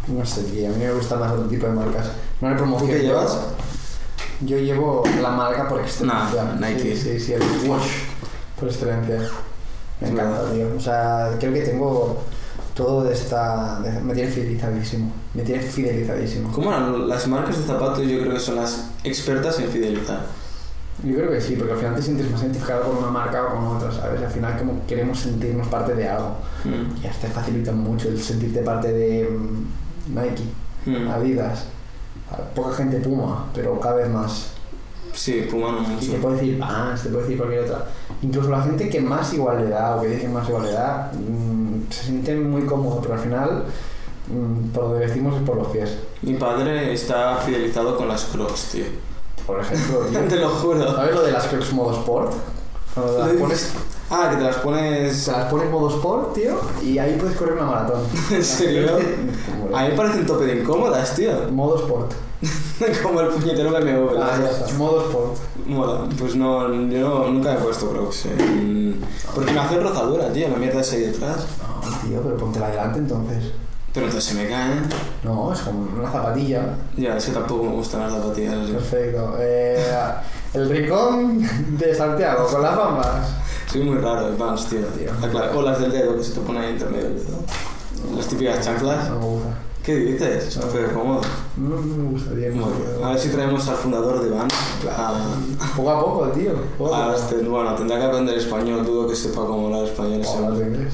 [0.08, 2.08] No sé, tío, a mí me gusta más otro tipo de marcas.
[2.42, 2.90] No le promoción.
[2.90, 3.34] ¿Tú qué llevas?
[3.34, 3.81] Yo
[4.46, 6.56] llevo la marca por excelencia.
[6.60, 6.96] Nike.
[6.96, 7.88] Sí, sí, sí, el Wash
[8.60, 9.30] por excelencia.
[10.00, 10.68] Me encanta, tío.
[10.76, 12.24] O sea, creo que tengo
[12.74, 13.80] todo de esta...
[13.82, 15.12] de- me tiene fidelizadísimo.
[15.34, 16.52] Me tiene fidelizadísimo.
[16.52, 17.08] ¿Cómo eran?
[17.08, 20.26] Las marcas de zapatos yo creo que son las expertas en fidelizar.
[21.04, 23.56] Yo creo que sí, porque al final te sientes más identificado con una marca o
[23.56, 24.22] con otra, ¿sabes?
[24.22, 26.36] Al final como queremos sentirnos parte de algo.
[26.64, 27.04] Mm.
[27.04, 30.44] Y hasta facilita mucho el sentirte parte de mm, Nike,
[30.86, 31.12] Mm.
[31.12, 31.66] Adidas.
[32.56, 34.48] Poca gente Puma, pero cada vez más.
[35.14, 36.12] Sí, Puma no Y mucho.
[36.14, 37.86] te puede decir Vans, te puede decir cualquier otra.
[38.22, 40.72] Incluso la gente que más igual le da o que dice que más igual le
[40.72, 43.66] da, mm, se siente muy cómodo, pero al final
[44.28, 45.98] mm, por donde vestimos es por los pies.
[46.22, 48.86] Mi padre está fidelizado con las Crocs, tío.
[49.46, 50.20] Por ejemplo, tío.
[50.22, 50.96] Te lo juro.
[50.96, 52.34] ¿sabes lo de las Crocs modo sport?
[52.94, 53.74] Cuando las pones,
[54.12, 55.16] Ah, que te las pones...
[55.18, 58.02] se las pones modo sport, tío, y ahí puedes correr una maratón.
[58.32, 58.90] ¿En serio?
[59.74, 61.32] A mí me parecen tope de incómodas, tío.
[61.52, 62.12] Modo sport.
[63.04, 64.18] Como el puñetero BMW.
[64.22, 64.74] Ah, ya está.
[64.74, 65.38] Modo sport.
[65.66, 68.26] Mola, pues no, yo no, nunca me he puesto Crocs.
[68.26, 68.96] eh.
[69.34, 71.46] Porque me hacen rozadura, tío, la mierda esa ahí detrás.
[71.62, 73.52] No, tío, pero ponte la delante entonces.
[73.94, 74.90] Pero entonces se me caen.
[75.24, 76.76] No, es como una zapatilla.
[76.98, 78.72] Ya, es que tampoco me gustan las zapatillas así.
[78.74, 79.36] Perfecto.
[79.40, 79.86] Eh,
[80.54, 81.42] el rincón
[81.78, 83.30] de Santiago con las bambas.
[83.72, 84.80] Soy muy raro de Vans, tío.
[84.82, 85.12] Tío.
[85.22, 87.40] Ah, claro, O las del dedo que se te ponen ahí entre medio dedo.
[88.18, 89.10] Las típicas chanclas.
[89.10, 89.50] No me gusta.
[89.84, 90.58] ¿Qué dices?
[90.58, 90.64] No.
[90.74, 91.22] Pero cómodo.
[91.58, 92.52] No, no me gusta, tío.
[92.52, 92.64] Bien.
[93.04, 94.54] A ver si traemos al fundador de Vans.
[94.96, 95.14] A,
[95.76, 96.52] Poco a poco, tío.
[96.78, 97.18] Poco a a poco.
[97.18, 100.94] este- bueno, tendrá que aprender español, dudo que sepa cómo hablar español Habla tu inglés.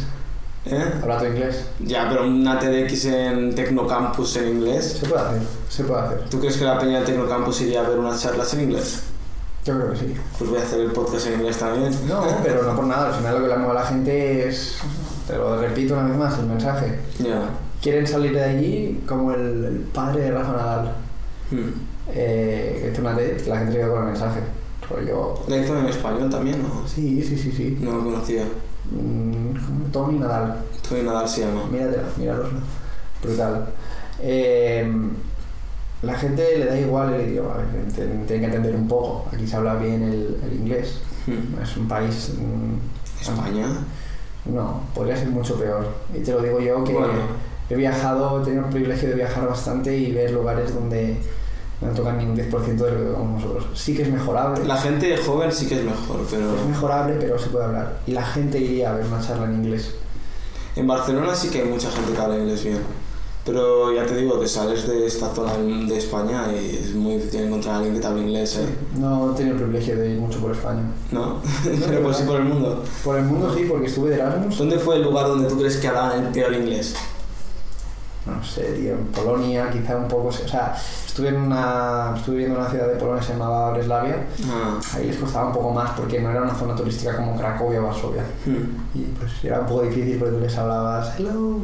[0.66, 0.94] ¿Eh?
[1.02, 1.66] Habla tu inglés.
[1.80, 4.98] Ya, pero una TEDx en Tecnocampus en inglés.
[5.02, 6.30] Se puede hacer, se puede hacer.
[6.30, 9.02] ¿Tú crees que la peña de Tecnocampus iría a ver unas charlas en inglés?
[9.68, 10.16] Yo creo que sí.
[10.38, 11.92] Pues voy a hacer el podcast en inglés también.
[12.08, 13.10] No, pero no por nada.
[13.10, 14.80] Al final lo que le mueve a la gente es,
[15.28, 17.00] te lo repito una vez más, el mensaje.
[17.20, 17.50] Ya.
[17.82, 20.96] Quieren salir de allí como el, el padre de Rafa Nadal.
[21.52, 21.72] Hmm.
[22.14, 24.40] Eh, que hizo una TED, la gente quedó con el mensaje.
[24.90, 25.34] Rollo...
[25.50, 26.88] ¿La hizo en español también o...?
[26.88, 27.78] Sí, sí, sí, sí.
[27.82, 28.46] No lo conocía.
[28.90, 30.60] Mm, Tony Nadal.
[30.88, 31.66] Tony Nadal se llama.
[31.70, 32.60] Míratela, míraloslo.
[33.22, 33.68] Brutal.
[34.22, 34.90] Eh,
[36.02, 37.56] la gente le da igual el idioma,
[37.96, 39.26] tienen que entender un poco.
[39.34, 41.00] Aquí se habla bien el, el inglés.
[41.26, 41.62] Hmm.
[41.62, 42.34] Es un país.
[42.38, 43.68] mm, ¿España?
[44.46, 45.86] No, podría ser mucho peor.
[46.14, 47.14] Y te lo digo yo que Bueno.
[47.70, 51.18] he viajado, he tenido el privilegio de viajar bastante y ver lugares donde
[51.82, 53.68] no tocan ni un 10% de lo que tocamos nosotros.
[53.74, 54.66] Sí que es mejorable.
[54.66, 56.56] La gente joven sí que es mejor, pero...
[56.56, 58.00] Es mejorable, pero se puede hablar.
[58.08, 59.96] Y la gente iría a ver una charla en inglés.
[60.76, 62.80] En Barcelona sí que hay mucha gente que habla inglés bien.
[63.48, 67.44] Pero ya te digo, te sales de esta zona de España y es muy difícil
[67.44, 68.68] encontrar a alguien que te hable inglés, ¿eh?
[69.00, 70.82] No he tenido el privilegio de ir mucho por España.
[71.14, 71.42] ¿No?
[71.88, 72.84] Pero pues sí por el mundo.
[73.06, 74.58] Por el mundo sí, porque estuve de Erasmus.
[74.58, 76.94] ¿Dónde fue el lugar donde tú crees que hablaban el peor inglés?
[78.26, 80.28] No sé, tío, en Polonia quizá un poco...
[80.28, 80.76] O sea,
[81.06, 84.26] estuve, en una, estuve viviendo en una ciudad de Polonia que se llamaba Breslavia.
[84.50, 84.78] Ah.
[84.94, 87.86] Ahí les costaba un poco más porque no era una zona turística como Cracovia o
[87.86, 88.24] Varsovia.
[88.46, 88.98] Hmm.
[89.00, 91.62] Y pues era un poco difícil porque tú les hablabas hello.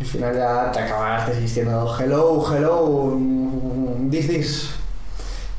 [0.00, 4.70] Al final ya te acabas desistiendo hello, hello, mm, this, this.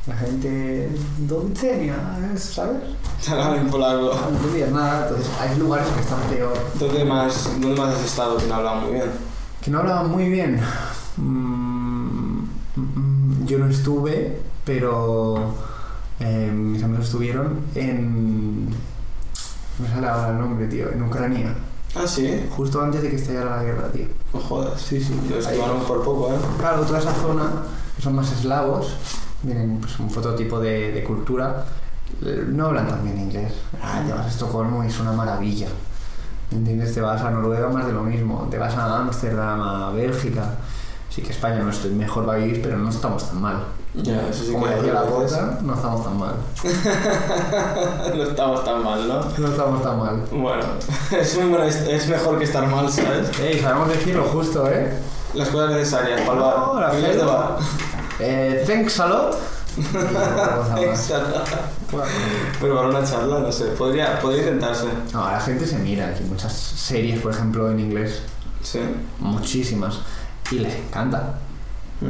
[0.07, 0.89] La gente
[1.29, 1.95] no entendía,
[2.35, 2.81] ¿sabes?
[3.29, 4.19] Hablaban en polaco.
[4.31, 6.57] No entendías nada, entonces hay lugares que están peor.
[6.79, 9.11] ¿Dónde más, ¿Dónde más has estado que no hablaban muy bien?
[9.61, 10.59] Que no hablaban muy bien.
[11.17, 12.45] Mm,
[13.45, 15.53] yo no estuve, pero
[16.19, 18.69] eh, mis amigos estuvieron en...
[18.69, 18.75] No
[19.83, 21.53] me sale ahora el nombre, tío, en Ucrania.
[21.95, 22.47] Ah, sí.
[22.55, 24.05] Justo antes de que estallara la guerra, tío.
[24.33, 24.81] No jodas.
[24.81, 25.13] Sí, sí.
[25.29, 26.37] Lo esquivaron por poco, ¿eh?
[26.57, 27.51] Claro, toda esa zona,
[28.01, 28.95] son más eslavos,
[29.43, 31.65] tienen pues, un fototipo de, de cultura,
[32.47, 33.53] no hablan tan bien inglés.
[33.81, 35.67] Ah, te vas a Estocolmo y es una maravilla.
[36.51, 36.93] ¿Entiendes?
[36.93, 38.47] Te vas a Noruega, más de lo mismo.
[38.51, 40.57] Te vas a Ámsterdam, a Bélgica.
[41.09, 43.63] Sí que España no es el mejor país, pero no estamos tan mal.
[43.93, 46.35] Ya, eso sí Como que decía la a veces- boca, no estamos tan mal.
[48.15, 49.25] no estamos tan mal, ¿no?
[49.37, 50.23] No estamos tan mal.
[50.31, 50.63] Bueno,
[51.11, 53.37] es, buena- es mejor que estar mal, ¿sabes?
[53.39, 54.97] Ey, sabemos decir lo justo, ¿eh?
[55.33, 56.57] Las cosas necesarias para el bar.
[56.57, 57.57] No, la de bar.
[58.19, 59.37] eh thanks a lot.
[59.93, 60.81] Vamos a.
[60.81, 61.41] Exacto.
[62.61, 64.85] Pero para una charla, no sé, podría, podría intentarse.
[65.13, 68.21] No, la gente se mira aquí muchas series, por ejemplo, en inglés.
[68.63, 68.79] Sí.
[69.19, 69.99] muchísimas
[70.51, 71.33] y les encanta.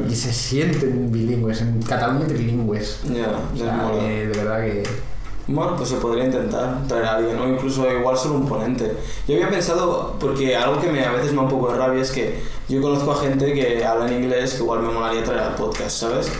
[0.08, 4.82] Y se sienten bilingües en Cataluña trilingües Ya, o ya sea, que de verdad que
[5.46, 8.96] Bueno, pues se podría intentar traer a alguien, o incluso igual solo un ponente.
[9.28, 12.00] Yo había pensado, porque algo que me, a veces me da un poco de rabia
[12.00, 15.40] es que yo conozco a gente que habla en inglés que igual me molaría traer
[15.40, 16.30] al podcast, ¿sabes?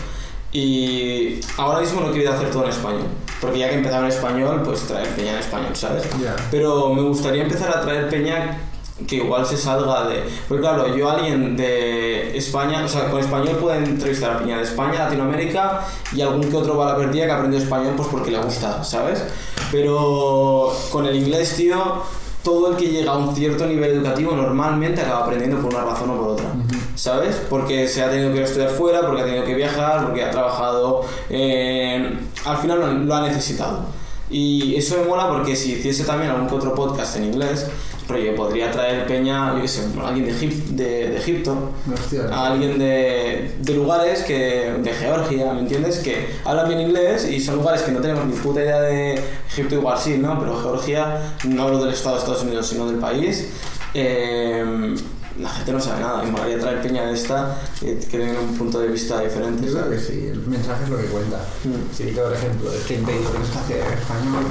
[0.52, 3.06] Y ahora mismo no quiero hacer todo en español,
[3.40, 6.04] porque ya que he empezado en español, pues traer peña en español, ¿sabes?
[6.22, 8.58] ya Pero me gustaría empezar a traer peña
[9.06, 10.24] que igual se salga de...
[10.48, 14.64] Porque claro, yo alguien de España, o sea, con español puedo entrevistar a peña de
[14.64, 18.82] España, Latinoamérica y algún que otro bala perdida que aprendió español pues porque le gusta,
[18.84, 19.24] ¿sabes?
[19.70, 22.02] Pero con el inglés, tío,
[22.42, 26.10] todo el que llega a un cierto nivel educativo normalmente acaba aprendiendo por una razón
[26.10, 26.46] o por otra.
[26.94, 27.40] ¿Sabes?
[27.48, 30.30] Porque se ha tenido que a estudiar fuera, porque ha tenido que viajar, porque ha
[30.30, 31.04] trabajado.
[31.30, 33.86] eh, al final lo, lo ha necesitado.
[34.32, 37.66] Y eso me mola porque si hiciese también algún que otro podcast en inglés,
[38.08, 42.24] rollo, podría traer peña, yo qué sé, alguien de, Egip- de, de Egipto, Hostia.
[42.30, 45.98] a alguien de, de lugares que de Georgia, ¿me entiendes?
[45.98, 49.74] Que hablan bien inglés y son lugares que no tenemos ni puta idea de Egipto
[49.76, 50.38] igual sí, ¿no?
[50.40, 53.48] Pero Georgia, no hablo del estado de Estados Unidos, sino del país.
[53.94, 54.94] eh,
[55.40, 58.38] la gente no sabe nada, y me molaría traer peña de esta que, que tenga
[58.38, 59.66] un punto de vista diferente.
[59.66, 61.94] yo creo que sí el mensaje es lo que cuenta Mm.
[61.96, 64.44] si por ejemplo es que te tienes que hacer en español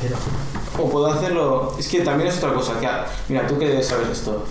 [0.00, 0.16] pero
[0.78, 1.74] O puedo hacerlo.
[1.78, 2.78] Es que también es otra cosa.
[2.78, 2.88] Que,
[3.28, 4.44] mira, tú que sabes esto.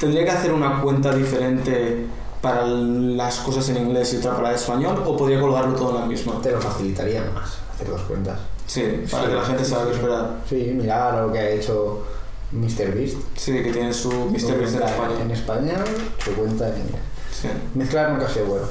[0.00, 2.06] Tendría que hacer una cuenta diferente
[2.40, 6.00] para las cosas en inglés y otra para el español o podría colgarlo todo en
[6.02, 6.40] la misma?
[6.40, 8.38] Te lo facilitaría más hacer dos cuentas.
[8.66, 9.28] Sí, para Sí.
[9.30, 10.30] que la gente sepa qué esperar.
[10.48, 12.04] Sí, mirar lo que ha hecho
[12.52, 13.16] MrBeast.
[13.36, 14.30] Sí, que tiene su Mr.
[14.58, 15.20] Beast en España.
[15.22, 15.74] En España,
[16.24, 17.00] su cuenta en inglés.
[17.32, 17.48] Sí.
[17.74, 18.66] Mezclar nunca ha sido bueno.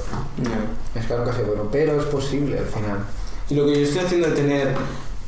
[0.95, 2.99] Mezclar nunca ha sido bueno, pero es posible al final.
[3.49, 4.75] Y lo que yo estoy haciendo de tener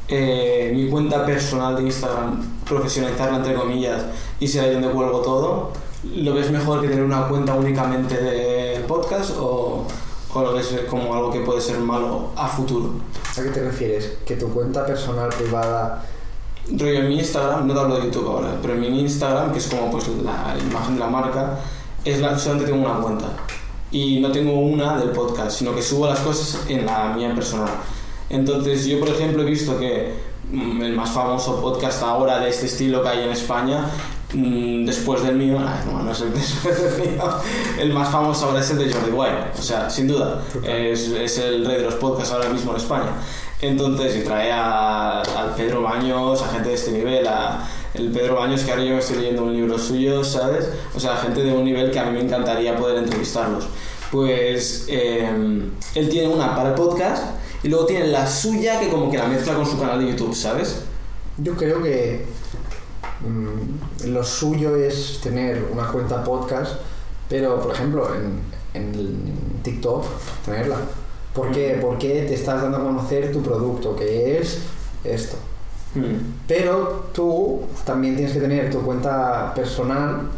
[0.09, 4.03] eh, mi cuenta personal de Instagram, profesionalizarla entre comillas,
[4.39, 5.71] y ser ahí donde cuelgo todo,
[6.15, 9.85] ¿lo ves mejor que tener una cuenta únicamente de podcast o,
[10.33, 12.93] o lo ves como algo que puede ser malo a futuro?
[13.37, 14.17] ¿A qué te refieres?
[14.25, 16.03] Que tu cuenta personal privada
[16.71, 19.57] Rollo en mi Instagram, no te hablo de YouTube ahora, pero en mi Instagram, que
[19.57, 21.57] es como pues la imagen de la marca,
[22.05, 23.25] es la, solamente tengo una cuenta.
[23.91, 27.69] Y no tengo una del podcast, sino que subo las cosas en la mía personal.
[28.29, 30.13] Entonces yo, por ejemplo, he visto que
[30.51, 33.85] mm, el más famoso podcast ahora de este estilo que hay en España,
[34.33, 37.23] mm, después del mío, no, no es el después del mío,
[37.79, 39.51] el más famoso ahora es el de Jordi White.
[39.57, 43.11] O sea, sin duda, es, es el rey de los podcasts ahora mismo en España.
[43.61, 48.35] Entonces, y trae a, al Pedro Baños, a gente de este nivel, a el Pedro
[48.35, 50.69] Baños, que ahora yo me estoy leyendo un libro suyo, ¿sabes?
[50.95, 53.65] O sea, gente de un nivel que a mí me encantaría poder entrevistarlos.
[54.11, 55.29] Pues eh,
[55.95, 59.27] él tiene una para el podcast y luego tiene la suya que como que la
[59.27, 60.81] mezcla con su canal de YouTube, ¿sabes?
[61.37, 62.25] Yo creo que
[63.21, 66.73] mm, lo suyo es tener una cuenta podcast,
[67.27, 68.41] pero por ejemplo en,
[68.73, 70.05] en TikTok
[70.45, 70.77] tenerla.
[71.33, 71.77] ¿Por qué?
[71.81, 74.59] Porque te estás dando a conocer tu producto, que es
[75.03, 75.37] esto.
[75.95, 76.45] Mm.
[76.47, 80.29] Pero tú también tienes que tener tu cuenta personal,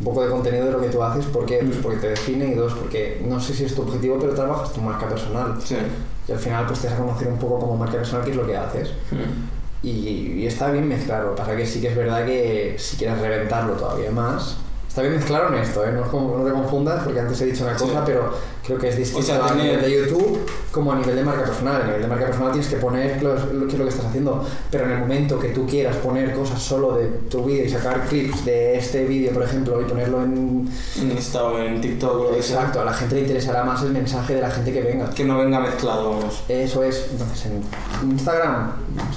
[0.00, 1.58] un poco de contenido de lo que tú haces, ¿por qué?
[1.58, 1.82] Pues Mm.
[1.82, 4.80] porque te define y dos, porque no sé si es tu objetivo, pero trabajas tu
[4.80, 5.54] marca personal.
[5.62, 5.76] Sí.
[6.26, 8.36] Y al final pues te vas a conocer un poco como marca personal qué es
[8.36, 8.88] lo que haces.
[9.10, 9.86] Mm.
[9.86, 9.88] Y,
[10.40, 11.34] y está bien mezclarlo.
[11.34, 14.56] Pasa que sí que es verdad que si quieres reventarlo todavía más.
[14.88, 15.92] Está bien mezclar en esto, ¿eh?
[15.92, 17.98] no, es como- no te confundas porque antes he dicho una cosa, Sí.
[18.06, 18.34] pero
[18.70, 21.44] creo que es distinto O sea, a nivel de YouTube como a nivel de marca
[21.44, 21.82] personal.
[21.82, 24.84] A nivel de marca personal tienes que poner que es lo que estás haciendo, pero
[24.84, 28.44] en el momento que tú quieras poner cosas solo de tu vídeo y sacar clips
[28.44, 30.68] de este vídeo, por ejemplo, y ponerlo en...
[30.96, 32.34] Insta o en TikTok.
[32.36, 35.10] Exacto, a la gente le interesará más el mensaje de la gente que venga.
[35.10, 36.42] Que no venga mezclado, vamos.
[36.48, 38.72] Eso es, entonces en Instagram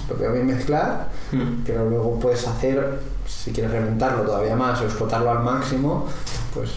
[0.10, 1.64] lo veo bien mezclar, Mm.
[1.66, 6.08] pero luego puedes hacer, si quieres reventarlo todavía más o explotarlo al máximo,
[6.54, 6.70] pues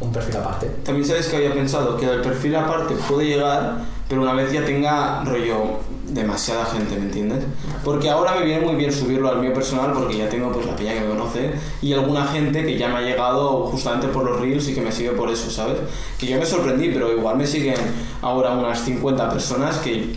[0.00, 0.66] un perfil aparte.
[0.84, 3.78] También sabes que había pensado que el perfil aparte puede llegar,
[4.08, 7.44] pero una vez ya tenga rollo demasiada gente, ¿me entiendes?
[7.82, 10.76] Porque ahora me viene muy bien subirlo al mío personal porque ya tengo pues la
[10.76, 14.40] peña que me conoce y alguna gente que ya me ha llegado justamente por los
[14.40, 15.78] reels y que me sigue por eso, ¿sabes?
[16.18, 17.76] Que yo me sorprendí, pero igual me siguen
[18.22, 20.14] ahora unas 50 personas que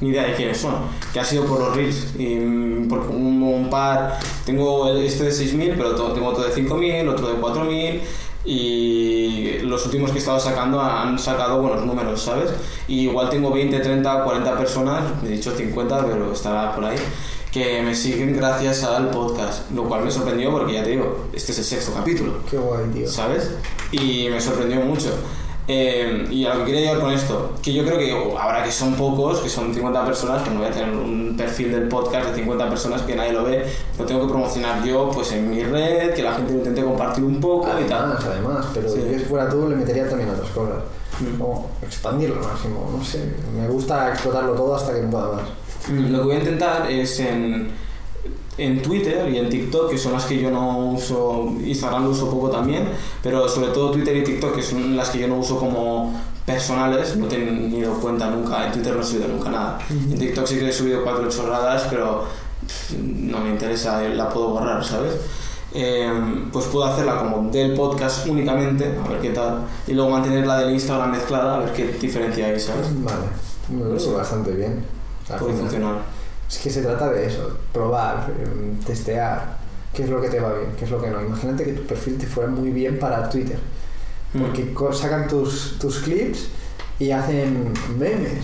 [0.00, 0.74] ni idea de quiénes son,
[1.12, 5.30] que ha sido por los reels y mm, por un, un par, tengo este de
[5.30, 8.00] 6.000, pero tengo otro de 5.000, otro de 4.000
[8.46, 12.50] y los últimos que he estado sacando han sacado buenos números, ¿sabes?
[12.86, 16.96] Y igual tengo 20, 30, 40 personas, he dicho 50, pero estará por ahí,
[17.50, 21.52] que me siguen gracias al podcast, lo cual me sorprendió porque ya te digo, este
[21.52, 22.34] es el sexto capítulo.
[22.48, 23.08] Qué guay, tío.
[23.08, 23.50] ¿sabes?
[23.90, 25.10] Y me sorprendió mucho.
[25.68, 28.70] Eh, y a lo que quería llegar con esto, que yo creo que ahora que
[28.70, 32.28] son pocos, que son 50 personas, que no voy a tener un perfil del podcast
[32.30, 33.66] de 50 personas que nadie lo ve,
[33.98, 37.24] lo tengo que promocionar yo pues en mi red, que la gente lo intente compartir
[37.24, 38.04] un poco y tal.
[38.12, 39.02] Además, además, pero Sí.
[39.10, 40.76] yo si fuera tú le metería también otras cosas.
[41.18, 41.38] Mm.
[41.38, 43.24] Como expandirlo al máximo, no sé.
[43.58, 45.42] Me gusta explotarlo todo hasta que no pueda más.
[45.88, 47.70] Mm, Lo que voy a intentar es en,
[48.58, 52.30] en Twitter y en TikTok, que son las que yo no uso, Instagram lo uso
[52.30, 52.88] poco también,
[53.22, 56.14] pero sobre todo Twitter y TikTok, que son las que yo no uso como
[56.46, 59.78] personales, no he tenido cuenta nunca, en Twitter no he subido nunca nada.
[59.90, 62.24] En TikTok sí que he subido cuatro chorradas, pero
[62.98, 65.12] no me interesa, la puedo borrar, ¿sabes?
[65.74, 66.10] Eh,
[66.52, 70.60] pues puedo hacerla como del podcast únicamente, a ver qué tal, y luego mantener la
[70.60, 72.86] del Instagram mezclada, a ver qué diferencia hay, ¿sabes?
[73.02, 73.26] Vale,
[73.68, 74.82] me veo bastante bien.
[75.38, 76.15] Puede funcionar.
[76.48, 79.56] Es que se trata de eso, probar, em, testear,
[79.92, 81.20] qué es lo que te va bien, qué es lo que no.
[81.20, 83.58] Imagínate que tu perfil te fuera muy bien para Twitter,
[84.34, 84.40] Mm.
[84.42, 86.48] porque co- sacan tus, tus clips
[86.98, 88.42] y hacen memes.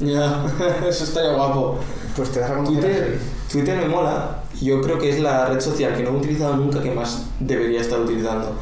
[0.00, 0.44] Ya,
[0.88, 1.78] eso estaría guapo.
[2.16, 3.18] Pues te das a Twitter.
[3.50, 4.42] Twitter me mola.
[4.60, 7.80] Yo creo que es la red social que no he utilizado nunca que más debería
[7.80, 8.52] estar utilizando.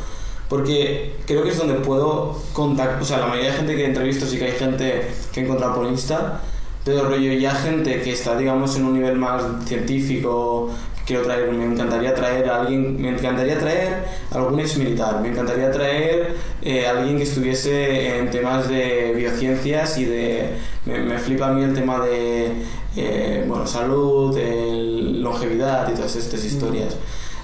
[0.49, 3.01] Porque creo que es donde puedo contactar.
[3.01, 5.77] O sea, la mayoría de gente que entrevisto sí que hay gente que he encontrado
[5.77, 6.41] por Insta.
[6.85, 10.70] Pero rollo, ya gente que está, digamos, en un nivel más científico.
[11.07, 15.28] Quiero traer, me encantaría traer a alguien, me encantaría traer a algún ex militar, me
[15.28, 20.51] encantaría traer eh, a alguien que estuviese en temas de biociencias y de.
[20.87, 22.53] Me, me flipa a mí el tema de
[22.97, 26.97] eh, bueno, salud, el- longevidad y todas estas historias.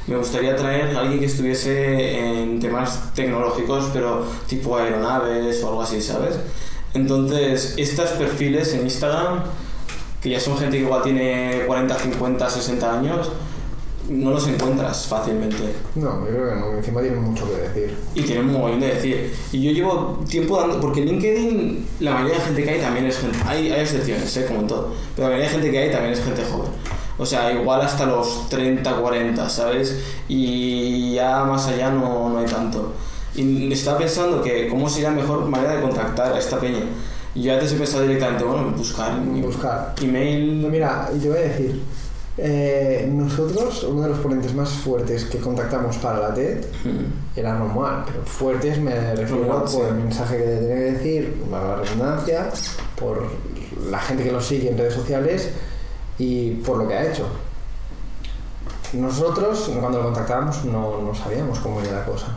[0.07, 5.83] me gustaría traer a alguien que estuviese en temas tecnológicos, pero tipo aeronaves o algo
[5.83, 6.37] así, ¿sabes?
[6.97, 9.45] Entonces, estos perfiles en Instagram,
[10.23, 13.31] que ya son gente que igual tiene 40, 50, 60 años,
[14.09, 15.75] no los encuentras fácilmente.
[15.95, 17.97] No, yo creo que no, encima tienen mucho que decir.
[18.15, 19.35] Y tienen un mogollón de decir.
[19.53, 20.81] Y yo llevo tiempo dando.
[20.81, 23.39] Porque en LinkedIn, la mayoría de gente que hay también es gente.
[23.45, 24.47] Hay, hay excepciones, ¿eh?
[24.47, 24.95] como en todo.
[25.15, 26.71] Pero la mayoría de gente que hay también es gente joven.
[27.19, 30.03] O sea, igual hasta los 30, 40, ¿sabes?
[30.29, 32.95] Y ya más allá no, no hay tanto.
[33.37, 36.81] Y estaba pensando que cómo sería la mejor manera de contactar a esta peña.
[37.35, 39.21] Y yo antes he pensado directamente, bueno, buscar.
[39.21, 39.95] Buscar.
[40.01, 40.63] Email.
[40.63, 41.83] No, mira, yo voy a decir.
[42.39, 47.39] eh, nosotros, uno de los ponentes más fuertes que contactamos para la TED Mm.
[47.39, 49.79] era normal, pero fuertes me refiero por sí.
[49.81, 52.51] el mensaje que te tenía que decir, valga la redundancia,
[52.99, 53.23] por
[53.91, 55.49] la gente que lo sigue en redes sociales
[56.19, 57.27] y por lo que ha hecho.
[58.93, 62.29] Nosotros, cuando lo contactábamos, no, no sabíamos cómo era la cosa.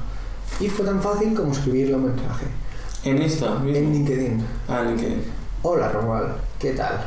[0.60, 2.46] Y fue tan fácil como escribirle un mensaje
[3.04, 3.78] En Insta mismo.
[3.78, 4.46] en LinkedIn.
[4.68, 5.24] Ah, LinkedIn.
[5.62, 7.00] Hola Romuald, ¿qué tal?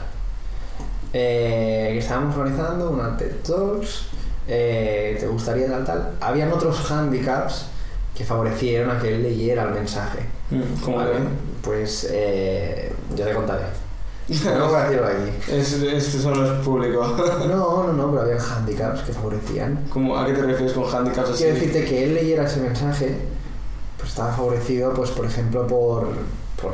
[1.13, 4.07] Eh, que estábamos organizando una TED Talks,
[4.49, 6.11] eh, ¿te gustaría tal tal?
[6.21, 7.67] Habían otros handicaps
[8.15, 10.21] que favorecieron a que él leyera el mensaje.
[10.51, 11.13] Mm, ¿Cómo ¿vale?
[11.63, 13.65] Pues eh, yo te contaré.
[14.45, 15.31] No voy a decirlo aquí.
[15.53, 17.03] Es, es, eso no es público.
[17.49, 19.85] No, no, no, pero había handicaps que favorecían.
[19.91, 21.43] ¿Cómo, ¿A qué te refieres con handicaps así?
[21.45, 23.17] Quiero decirte que él leyera ese mensaje,
[24.03, 26.09] pues estaba favorecido, pues por ejemplo, por,
[26.61, 26.73] por,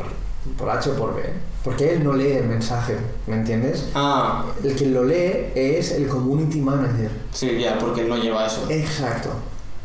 [0.56, 1.22] por H o por B.
[1.62, 3.90] Porque él no lee el mensaje, ¿me entiendes?
[3.94, 7.10] Ah, El que lo lee es el community manager.
[7.32, 8.64] sí, ya, porque él no lleva eso.
[8.70, 9.28] Exacto.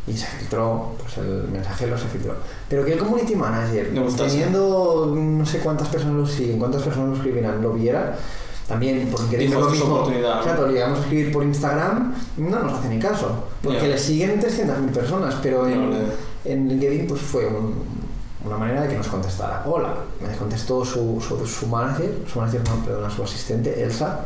[0.08, 2.36] Y se filtró, pues el mensaje lo se filtró.
[2.70, 7.16] Pero que el community manager, teniendo no sé cuántas personas lo siguen, cuántas personas lo
[7.16, 8.18] escribirán, lo viera,
[8.68, 9.96] también por LinkedIn Dijo, lo "Esto es mismo.
[9.96, 13.46] oportunidad", le llegamos a escribir por Instagram, no nos hace ni caso.
[13.62, 15.98] Porque le siguen 300.000 personas, pero en, No,
[16.46, 17.84] en LinkedIn pues fue un-
[18.46, 19.64] una manera de que nos contestara.
[19.66, 24.22] Hola, me contestó su, su, su manager, su manager no, perdona, su asistente, Elsa.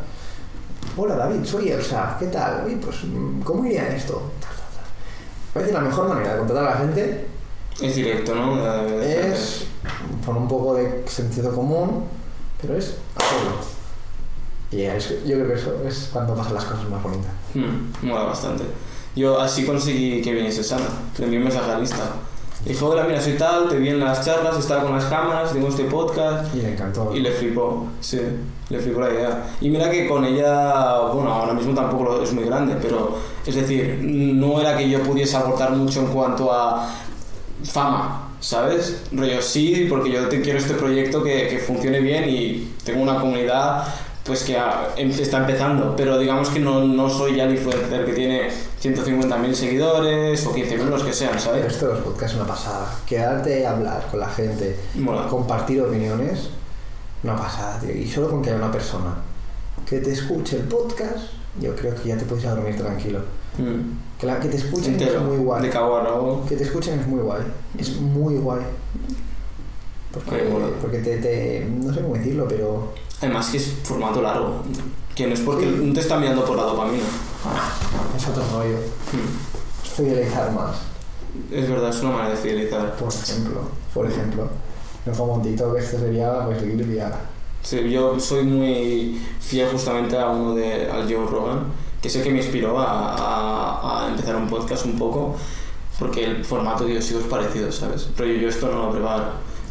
[0.96, 2.64] Hola David, soy Elsa, ¿qué tal?
[2.66, 4.14] Oye, pues, mm, ¿cómo iría esto?
[4.40, 4.50] Tal.
[5.54, 7.26] Parece la mejor manera de contratar a la gente
[7.80, 8.56] Es directo, ¿no?
[9.00, 9.66] Es
[10.26, 12.04] con un poco de sentido común,
[12.60, 13.77] pero es hacerlo.
[14.70, 17.30] Y es- yo creo que eso es cuando pasan las cosas más bonitas.
[17.54, 18.64] Mm, mola bastante.
[19.16, 20.84] Yo así conseguí que viniese Sana.
[21.18, 22.02] Le envié un mensaje a lista.
[22.64, 25.68] Dijo, hola, mira, soy tal, te vi en las charlas, estaba con las cámaras, tengo
[25.68, 26.54] este podcast.
[26.54, 27.14] Y le encantó.
[27.14, 28.20] Y le flipó, sí,
[28.68, 29.46] le flipó la idea.
[29.60, 33.16] Y mira que con ella, bueno, ahora mismo tampoco es muy grande, pero
[33.46, 36.88] es decir, no era que yo pudiese aportar mucho en cuanto a
[37.64, 39.02] fama, ¿sabes?
[39.12, 43.18] Rollo, sí, porque yo te quiero este proyecto que, que funcione bien y tengo una
[43.20, 43.84] comunidad
[44.28, 48.04] pues que ah, em- está empezando, pero digamos que no, no soy ya el influencer
[48.06, 48.48] que tiene
[48.80, 51.66] 150.000 seguidores o 15.000 los que sean, Pero ¿sabes?
[51.72, 52.94] esto de los podcasts es una pasada.
[53.06, 55.26] Quedarte a hablar con la gente, Mola.
[55.26, 56.50] compartir opiniones,
[57.24, 57.90] una pasada, tío.
[57.92, 59.16] Y solo con que haya una persona
[59.84, 61.18] que te escuche el podcast,
[61.60, 63.20] yo creo que ya te puedes ir a dormir tranquilo.
[63.58, 64.18] Mm.
[64.20, 65.62] Que, la, que te escuchen Entero, es muy guay.
[65.62, 66.44] de a rabo.
[66.48, 67.42] Que te escuchen es muy guay.
[67.78, 68.60] Es muy guay.
[70.12, 70.66] Porque, Ay, mola.
[70.80, 72.92] porque te, te- No sé cómo decirlo, pero.
[73.20, 74.62] Además que es formato largo,
[75.14, 77.02] que no es porque no te está mirando por la dopamina.
[78.16, 78.76] Es otro rollo.
[79.12, 79.84] Mm.
[79.84, 80.76] Es fidelizar más.
[81.50, 82.94] Es verdad, es una manera de fidelizar.
[82.96, 83.60] Por ejemplo.
[83.92, 84.48] Por ejemplo.
[85.06, 87.12] No como un TikTok, esto sería pues Lidia.
[87.62, 91.64] Sí, yo soy muy fiel justamente a uno de al Joe Rogan,
[92.00, 95.34] que sé que me inspiró a, a- a empezar un podcast un poco,
[95.98, 98.08] porque el formato yo sigo es parecido, ¿sabes?
[98.16, 99.24] Pero yo, yo esto no lo preparo.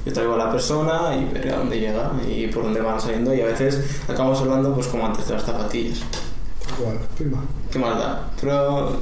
[0.07, 3.33] Yo traigo a la persona y veré a dónde llega y por dónde van saliendo
[3.35, 5.99] y a veces acabamos hablando pues como antes de las zapatillas.
[6.79, 7.43] Igual, prima.
[7.69, 8.19] Qué maldad.
[8.39, 9.01] Pero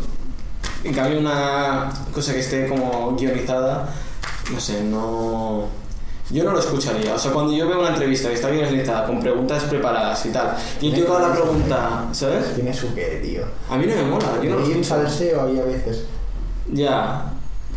[0.84, 3.88] en cambio una cosa que esté como guionizada,
[4.52, 5.68] no sé, no...
[6.32, 7.14] Yo no lo escucharía.
[7.14, 10.58] O sea, cuando yo veo una entrevista que está guionizada con preguntas preparadas y tal,
[10.82, 12.56] y el tío la pregunta, ¿sabes?
[12.56, 13.44] Tiene su qué, tío.
[13.70, 14.84] A mí no me mola, yo no lo escucho.
[14.84, 16.06] salseo ahí a veces.
[16.74, 17.32] Ya,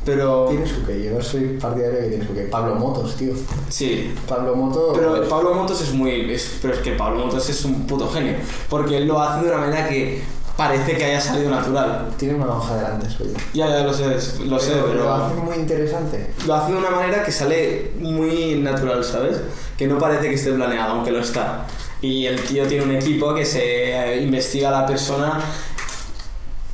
[0.08, 0.46] pero...
[0.50, 2.40] Tiene su qué, yo no soy partidario de que tiene su qué.
[2.42, 3.32] Pablo Motos, tío.
[3.68, 4.14] Sí.
[4.26, 4.96] Pablo Motos.
[4.98, 6.30] Pero Pablo Motos es muy...
[6.32, 8.34] es- pero es que Pablo Motos es un puto genio.
[8.68, 10.22] Porque él lo hace de una manera que
[10.56, 12.08] parece que haya salido natural.
[12.16, 13.38] Tiene una hoja delante suya.
[13.54, 14.04] Ya, ya lo sé,
[14.44, 15.04] lo sé, pero...
[15.04, 16.30] Lo hace muy interesante.
[16.46, 19.36] lo hace de una manera que sale muy natural, ¿sabes?
[19.76, 21.66] Que no parece que esté planeado, aunque lo está.
[22.00, 25.40] Y el tío tiene un equipo que se investiga a la persona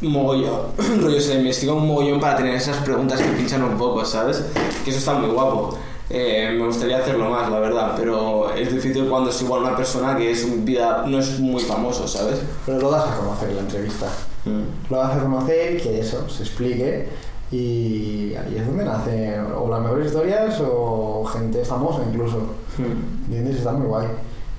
[0.01, 0.61] mogollón.
[1.01, 4.43] Rollo, se investiga un mogollón para tener esas preguntas que pinchan un poco, ¿sabes?
[4.85, 5.77] Que eso está muy guapo.
[6.11, 10.17] eh, me gustaría hacerlo más, la verdad, pero es difícil cuando es igual una persona
[10.17, 12.41] que es un vida, no es muy famoso, ¿sabes?
[12.67, 14.07] Pero lo das a conocer en la entrevista.
[14.45, 14.91] Mm.
[14.93, 17.09] Lo das a conocer que eso se explique.
[17.51, 22.39] Y ahí es donde nacen o las mejores historias o gente famosa incluso.
[22.79, 23.25] Mm.
[23.27, 23.57] ¿Entiendes?
[23.59, 24.09] Está muy guay.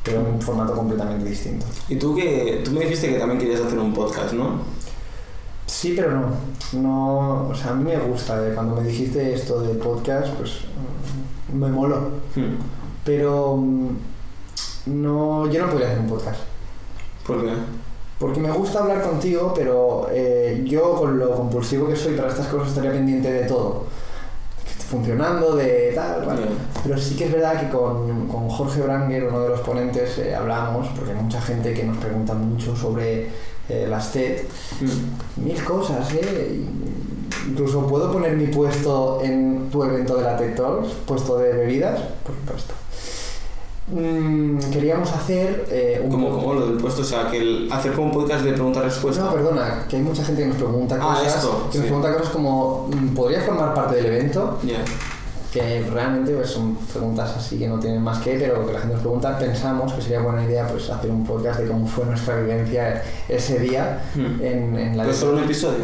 [0.04, 1.66] Pero en un formato completamente distinto.
[1.90, 4.60] Y tú que tú me dijiste que también querías hacer un podcast, ¿no?
[5.66, 6.28] Sí, pero no.
[6.80, 8.36] No, o sea, a mí me gusta.
[8.48, 10.62] eh, Cuando me dijiste esto de podcast, pues
[11.52, 12.02] mm, me moló.
[12.36, 12.56] Mm.
[13.04, 13.90] Pero mm,
[14.88, 16.40] no, yo no podría hacer un podcast.
[17.26, 17.52] ¿Por qué?
[18.20, 22.48] Porque me gusta hablar contigo, pero eh, yo con lo compulsivo que soy para estas
[22.48, 23.84] cosas estaría pendiente de todo.
[24.64, 26.26] Que esté funcionando, de tal.
[26.26, 26.48] Ya.
[26.84, 30.34] Pero sí que es verdad que con, con Jorge Branger, uno de los ponentes, eh,
[30.36, 33.30] hablamos, porque hay mucha gente que nos pregunta mucho sobre
[33.70, 34.44] eh, las TED.
[34.82, 35.46] Mm.
[35.46, 36.66] Mil cosas, ¿eh?
[37.50, 42.00] Incluso puedo poner mi puesto en tu evento de la TED Talks, puesto de bebidas,
[42.24, 42.74] por supuesto.
[43.88, 47.04] Mm, queríamos hacer eh, un ¿Cómo, cómo lo del puesto?
[47.04, 49.24] O sea, que el hacer como un podcast de pregunta-respuesta.
[49.26, 52.14] No, perdona, que hay mucha gente que nos pregunta Ah, cosas, esto, que nos pregunta
[52.14, 54.60] cosas como mm, ¿podría formar parte del evento?
[54.64, 54.84] Ya.
[55.56, 58.94] Que realmente pues, son preguntas así que no tienen más que, pero que la gente
[58.96, 62.36] nos pregunta, pensamos que sería buena idea pues hacer un podcast de cómo fue nuestra
[62.42, 64.42] vivencia ese día Mm.
[64.44, 65.84] en, en la ¿Pero solo un episodio?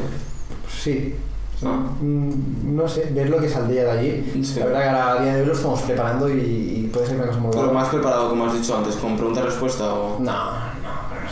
[0.70, 1.16] Sí.
[1.64, 1.90] Ah.
[2.02, 4.44] Mm, No sé, ver lo que saldría de allí.
[4.44, 4.60] Sí.
[4.60, 7.16] La verdad que ahora a día de hoy lo estamos preparando y, y puede ser
[7.18, 7.80] una cosa muy Pero buena.
[7.80, 10.20] más preparado, como has dicho antes, con pregunta-respuesta o...
[10.20, 10.52] No, no,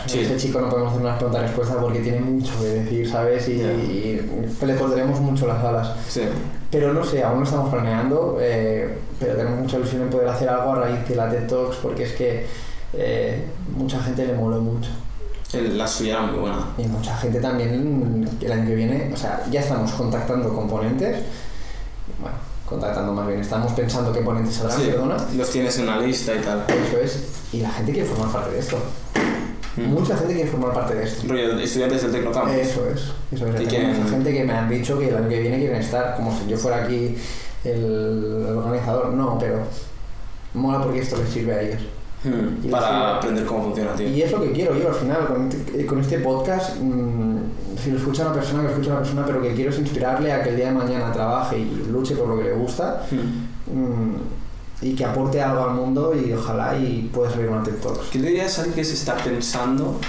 [0.06, 0.20] Sí.
[0.20, 3.46] ese chico no podemos hacer unas preguntas respuestas porque tiene mucho que decir, ¿sabes?
[3.48, 3.72] Y, Ya.
[3.72, 4.30] y
[4.66, 5.92] le cortaremos mucho las alas.
[6.08, 6.22] Sí.
[6.70, 10.48] Pero no sé, aún no estamos planeando, eh, pero tenemos mucha ilusión en poder hacer
[10.48, 12.46] algo a raíz de la TED Talks porque es que
[12.92, 13.44] eh,
[13.76, 14.90] mucha gente le moló mucho.
[15.52, 16.64] La suya era muy buena.
[16.78, 21.24] Y mucha gente también el año que viene, o sea, ya estamos contactando con ponentes.
[22.20, 25.16] Bueno, contactando más bien, estamos pensando qué ponentes saldrán, Sí, perdona.
[25.36, 26.64] los tienes en una lista y tal.
[26.68, 27.24] Eso es.
[27.52, 28.76] Y la gente quiere formar parte de esto.
[29.76, 31.26] Mucha gente quiere formar parte de esto.
[31.28, 32.52] Rollo, estudiantes del Tecnocampus.
[32.54, 33.00] Eso es.
[33.32, 33.52] Eso es.
[33.60, 36.46] Mucha gente que me han dicho que el año que viene quieren estar, como si
[36.48, 37.16] yo fuera aquí
[37.64, 39.08] el organizador.
[39.12, 39.58] No, pero
[40.54, 41.82] mola porque esto les sirve a ellos.
[42.24, 44.08] Mm, Y Para aprender cómo funciona, tío.
[44.08, 47.36] Y es lo que quiero yo al final, con este, con este podcast, mm,
[47.82, 50.30] si lo escucha una persona, que lo escucha una persona, pero que quiero es inspirarle
[50.32, 53.74] a que el día de mañana trabaje y luche por lo que le gusta Mm.
[53.78, 54.16] mm,
[54.82, 58.08] y que aporte algo al mundo y ojalá y pueda salir una TED Talks.
[58.10, 60.00] ¿Qué le dirías a alguien que se está pensando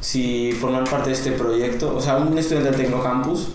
[0.00, 1.96] si formar parte de este proyecto?
[1.96, 3.48] O sea, un estudiante del Tecnocampus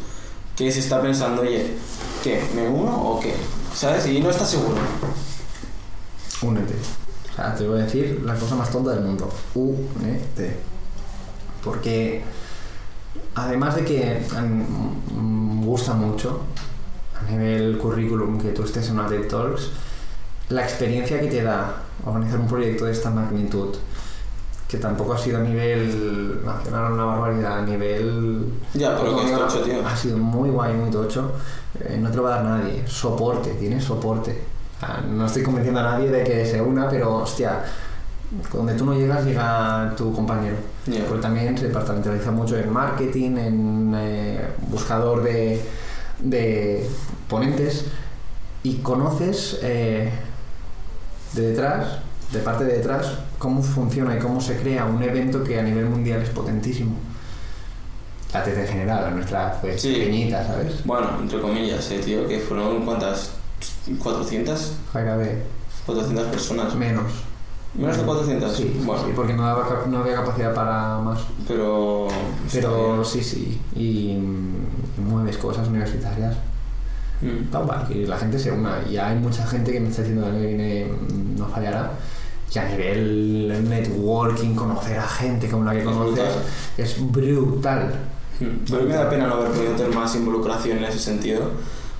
[0.56, 1.76] que se está pensando, oye,
[2.24, 2.42] ¿qué?
[2.56, 3.34] ¿Me uno o qué?
[3.74, 4.08] ¿Sabes?
[4.08, 4.78] Y no está seguro.
[6.42, 6.76] Únete.
[7.32, 9.30] O sea, te voy a decir la cosa más tonta del mundo.
[9.54, 10.58] Únete.
[11.64, 12.24] Porque
[13.36, 14.26] además de que
[15.16, 16.42] me gusta mucho
[17.20, 19.70] a nivel currículum que tú estés en una TED Talks,
[20.50, 21.76] la experiencia que te da
[22.06, 23.76] organizar un proyecto de esta magnitud,
[24.68, 29.38] que tampoco ha sido a nivel nacional una barbaridad, a nivel Ya, pero que es
[29.38, 29.86] tocho, tío.
[29.88, 31.32] ha sido muy guay, muy tocho.
[31.80, 32.84] Eh, no te lo va a dar nadie.
[32.88, 34.42] Soporte, tienes soporte.
[35.12, 37.64] No estoy convenciendo a nadie de que se una, pero hostia,
[38.52, 40.58] donde tú no llegas, llega tu compañero.
[40.88, 41.06] Ya.
[41.06, 45.62] Porque también se departamentaliza mucho en marketing, en eh, buscador de,
[46.20, 46.90] de
[47.30, 47.86] ponentes
[48.64, 50.12] y conoces eh,
[51.34, 52.00] de detrás,
[52.32, 53.08] de parte de detrás,
[53.38, 56.96] cómo funciona y cómo se crea un evento que a nivel mundial es potentísimo.
[58.34, 59.94] La TT en general, la nuestra pues Sí.
[59.94, 60.84] pequeñita, ¿sabes?
[60.86, 63.32] Bueno, entre comillas, eh, tío, que fueron cuántas?
[64.02, 64.72] ¿400?
[64.92, 65.44] Jaira B,
[65.86, 66.74] 400 personas.
[66.76, 67.12] menos.
[67.76, 68.56] ¿Menos de 400?
[68.56, 71.20] Sí, bueno, sí, porque no, daba no había capacidad para más.
[71.48, 72.08] pero...
[72.52, 73.60] Pero sí, sí.
[73.76, 76.36] Y, mm, mueves cosas universitarias.
[77.24, 77.88] Mm.
[77.88, 78.80] Que la gente se una.
[78.90, 81.48] Y hay mucha gente que me está diciendo que el año que viene mm, no
[81.48, 81.92] fallará.
[82.54, 86.34] Y a nivel networking, conocer a gente como la que Es conoces, brutal.
[86.78, 87.94] es brutal.
[88.40, 88.46] Mm.
[88.66, 91.52] Pero a mí me da pena no haber podido tener más involucración en ese sentido,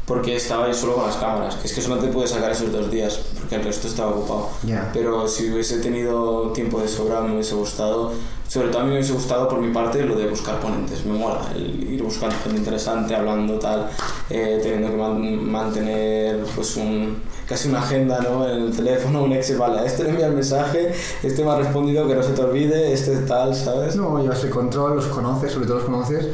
[0.06, 2.72] porque estaba ahí solo con las cámaras, que es que solo te pude sacar esos
[2.72, 4.50] dos días, porque el resto estaba ocupado.
[4.64, 4.90] Ya.
[4.94, 8.12] Pero si hubiese tenido tiempo de sobra, me hubiese gustado,
[8.50, 11.14] sobre todo a mí me hubiese gustado por mi parte lo de buscar ponentes, me
[11.18, 13.90] mola, el ir buscando gente interesante, hablando tal,
[14.30, 18.46] eh, teniendo que man- mantener pues un, casi una agenda ¿no?
[18.48, 20.94] en el teléfono, un Excel, vale, a este le envía el mensaje,
[21.24, 23.96] este me ha respondido que no se te olvide, este tal, ¿sabes?
[23.96, 26.26] No, llevas el control, los conoces, sobre todo los conoces,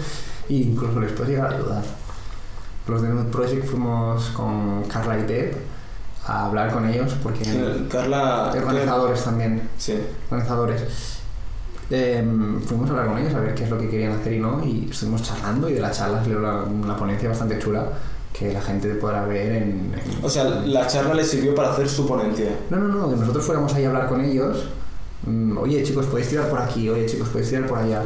[0.50, 1.84] e incluso les puedes llegar a ayudar.
[2.90, 5.56] Los de Nude Project fuimos con Carla y Deb
[6.26, 8.52] a hablar con ellos porque Eh, Carla...
[8.56, 10.00] organizadores también, Sí.
[10.30, 10.84] organizadores.
[11.92, 14.40] Em, fuimos a hablar con ellos a ver qué es lo que querían hacer y
[14.40, 17.84] no, y estuvimos charlando y de la charla salió una, una ponencia bastante chula
[18.32, 19.64] que la gente podrá ver en...
[19.96, 22.50] en- O sea, la charla le sirvió para hacer su ponencia.
[22.70, 24.66] No, no, no, que nosotros fuéramos ahí a hablar con ellos.
[25.26, 28.04] mm, Oye, chicos, podéis tirar por aquí, oye, chicos, podéis tirar por allá.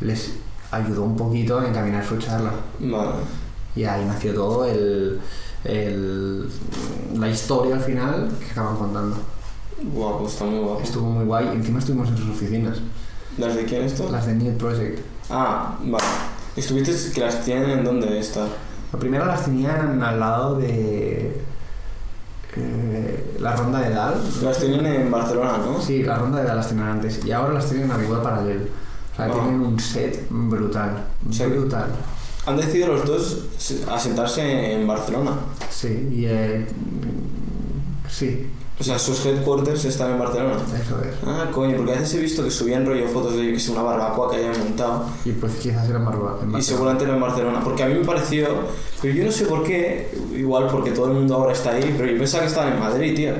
[0.00, 0.32] Les
[0.70, 2.50] ayudó un poquito a encaminar su charla.
[2.80, 3.10] Vale.
[3.76, 5.20] Y ahí nació todo el,
[5.64, 6.48] el-
[7.18, 9.16] la historia al final que acaban contando.
[9.92, 10.80] Guapo, está muy guapo.
[10.82, 11.48] Estuvo muy guay.
[11.48, 12.78] Encima estuvimos en sus oficinas,
[13.38, 14.08] ¿Las de quién esto?
[14.10, 15.00] las de New Project.
[15.28, 16.04] Ah, vale.
[16.56, 18.46] ¿Estuviste que las tienen en dónde está?
[18.92, 21.42] La primera las tenían al lado de
[22.56, 24.14] eh, la ronda de Dal.
[24.42, 25.80] Las tienen en Barcelona, ¿no?
[25.80, 27.22] Sí, la ronda de Dal las tenían antes.
[27.24, 28.62] Y ahora las tienen arriba paralelo.
[29.12, 29.30] O sea, Ah.
[29.32, 31.04] tienen un set brutal.
[31.22, 31.86] Brutal.
[32.46, 33.38] Han decidido los dos
[33.90, 35.32] asentarse en Barcelona.
[35.70, 36.64] Sí, y eh,
[38.08, 38.46] sí,
[38.78, 40.56] O sea, sus headquarters están en Barcelona.
[40.80, 41.14] eso es.
[41.26, 43.82] Ah, coño, porque a veces he visto que subían rollo fotos de que es una
[43.82, 45.06] barbacoa que hayan montado.
[45.24, 46.62] Y pues quizás era en en Y Barcelona.
[46.62, 47.60] seguramente no en Barcelona.
[47.64, 48.46] Porque a mí me pareció.
[49.02, 50.10] Pero yo no sé por qué.
[50.36, 51.94] Igual porque todo el mundo ahora está ahí.
[51.96, 53.32] Pero yo pensaba que estaban en Madrid, tío.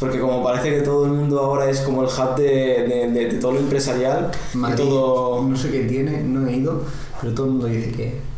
[0.00, 3.26] Porque como parece que todo el mundo ahora es como el hub de, de, de-
[3.28, 4.30] de todo lo empresarial.
[4.54, 5.42] Madrid, todo.
[5.44, 6.82] no sé qué tiene, no he ido,
[7.20, 8.33] pero todo el mundo dice que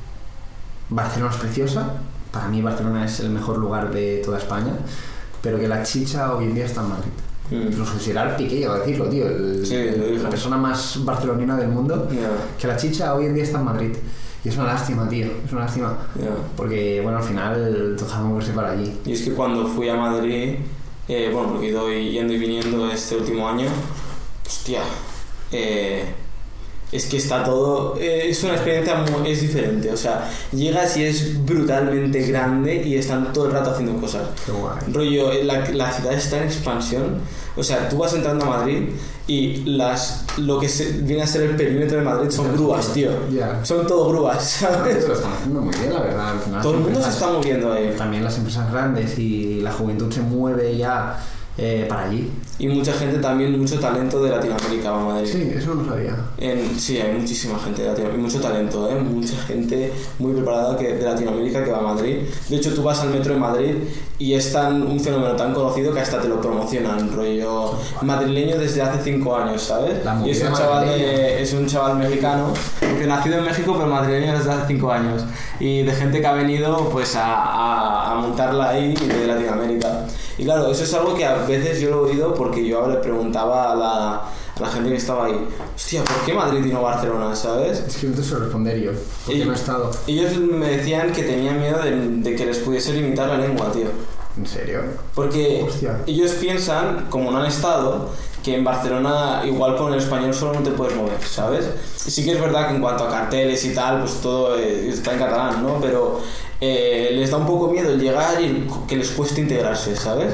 [0.91, 1.93] Barcelona es preciosa.
[2.32, 4.72] Para mí Barcelona es el mejor lugar de toda España,
[5.43, 7.11] pero que la chicha hoy en día está en Madrid.
[7.51, 7.68] Mm.
[7.72, 9.26] Incluso Gerard Piqué llegó a decirlo, tío.
[9.26, 10.22] el- Sí, dijo.
[10.24, 12.09] la persona más barcelonina del mundo.
[12.11, 12.30] Ya,
[12.61, 13.93] Que la chicha hoy en día está en Madrid.
[14.45, 15.26] Y es una lástima, tío.
[15.45, 15.97] Es una lástima.
[16.16, 16.30] ya.
[16.57, 18.93] Porque, bueno, al final toca moverse para allí.
[19.05, 20.57] Y es que cuando fui a Madrid,
[21.09, 23.66] eh, bueno, porque he ido yendo y viniendo este último año,
[24.47, 24.80] hostia,
[25.53, 26.05] eh,
[26.93, 31.05] es que está todo, eh, es una experiencia muy, es diferente, o sea, llegas y
[31.05, 34.22] es brutalmente grande y están todo el rato haciendo cosas.
[34.47, 34.93] Guay.
[34.93, 37.20] Rollo, eh, la, la ciudad está en expansión.
[37.59, 38.91] O sea, tú vas entrando a Madrid
[39.26, 43.11] y las, lo que se- viene a ser el perímetro de Madrid son grúas, tío.
[43.32, 43.64] Ya.
[43.64, 45.09] Son todo grúas, ¿sabes?
[45.09, 46.30] Lo están haciendo muy bien, la verdad.
[46.32, 47.95] Al final Todo el mundo se está moviendo ahí.
[47.97, 51.18] También las empresas grandes y la juventud se mueve ya
[51.59, 52.30] eh, para allí.
[52.59, 55.28] Y mucha gente también, mucho talento de Latinoamérica va a Madrid.
[55.30, 56.16] Sí, eso no lo sabía.
[56.38, 58.94] En- sí, hay muchísima gente de Latinoamérica, y mucho talento, ¿eh?
[59.00, 62.18] mucha gente muy preparada que, de Latinoamérica que va a Madrid.
[62.48, 63.74] De hecho, tú vas al metro de Madrid
[64.18, 68.80] y es tan, un fenómeno tan conocido que hasta te lo promocionan, rollo madrileño desde
[68.80, 69.98] hace cinco años, ¿sabes?
[70.24, 74.36] Y es un, chaval de- es un chaval mexicano, que nacido en México pero madrileño
[74.38, 75.22] desde hace cinco años.
[75.61, 80.07] Y de gente que ha venido pues a, a, a montarla ahí de Latinoamérica.
[80.39, 82.97] Y claro, eso es algo que a veces yo lo he oído porque yo le
[82.97, 86.82] preguntaba a la, a la gente que estaba ahí, hostia, ¿por qué Madrid y no
[86.82, 87.80] Barcelona, sabes?
[87.87, 88.91] Es que no te sé responder yo,
[89.24, 89.91] porque Y- no he estado.
[90.07, 93.87] Ellos me decían que tenían miedo de, de que les pudiese limitar la lengua, tío.
[94.37, 94.80] ¿En serio?
[95.14, 96.03] Porque Hostia.
[96.07, 98.11] ellos piensan, como no han estado,
[98.45, 101.64] que en Barcelona igual con el español solo no te puedes mover, ¿sabes?
[101.97, 105.14] Sí que es verdad que en cuanto a carteles y tal, pues todo eh, está
[105.14, 105.78] en catalán, ¿no?
[105.80, 106.20] Pero
[106.61, 110.32] eh, les da un poco miedo el llegar y que les cueste integrarse, ¿sabes?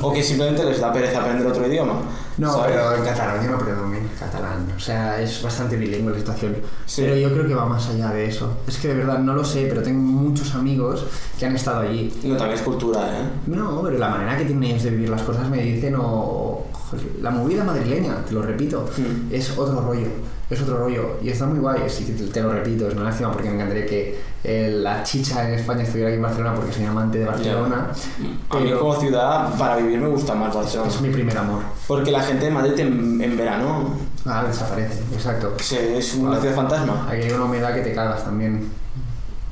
[0.00, 1.94] O que simplemente les da pereza aprender otro idioma.
[2.38, 2.76] No, ¿sabes?
[2.76, 4.72] pero en Cataluña no predomina el catalán.
[4.76, 6.56] O sea, es bastante bilingüe la situación.
[6.86, 7.02] Sí.
[7.02, 8.58] Pero yo creo que va más allá de eso.
[8.68, 11.04] Es que de verdad no lo sé, pero tengo muchos amigos
[11.38, 12.12] que han estado allí.
[12.22, 13.24] No, también es cultura, ¿eh?
[13.48, 16.64] No, pero la manera que tienen de vivir las cosas me dicen, o.
[17.20, 19.34] La movida madrileña, te lo repito, Mm.
[19.34, 20.06] es otro rollo.
[20.48, 21.18] Es otro rollo.
[21.22, 23.84] Y está muy guay, sí, te, te lo repito, es una lástima porque me encantaría
[23.84, 27.88] que la chicha en España estuviera aquí en Barcelona porque soy amante de Barcelona.
[28.50, 30.88] A mí como ciudad, para vivir me gusta más Barcelona.
[30.90, 31.62] Es mi primer amor.
[31.86, 35.54] Porque la gente de Madrid en, en verano Ah, desaparece, exacto.
[35.58, 37.06] se- es una ciudad fantasma.
[37.10, 38.70] Aquí hay una humedad que te cagas también.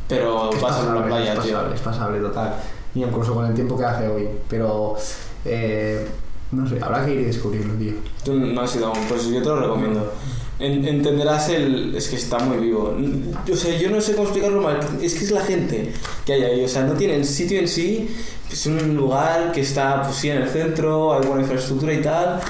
[0.08, 1.52] Pero Es vas a la pasable, playa, es tío.
[1.54, 2.54] pasable, es pasable total.
[2.94, 4.28] Y incluso con el tiempo que hace hoy.
[4.48, 4.96] Pero,
[5.44, 6.06] eh,
[6.52, 7.94] no sé, habrá que ir y descubrirlo, tío.
[8.24, 10.12] Tú no has ido aún, pues yo te lo recomiendo.
[10.58, 11.94] En- entenderás el...
[11.94, 12.96] Es que está muy vivo.
[13.52, 14.80] O sea, yo no sé cómo explicarlo mal.
[15.02, 15.92] Es que es la gente
[16.24, 16.64] que hay ahí.
[16.64, 18.08] O sea, no tiene el sitio en sí.
[18.50, 22.40] Es un lugar que está, pues sí, en el centro, hay buena infraestructura y tal.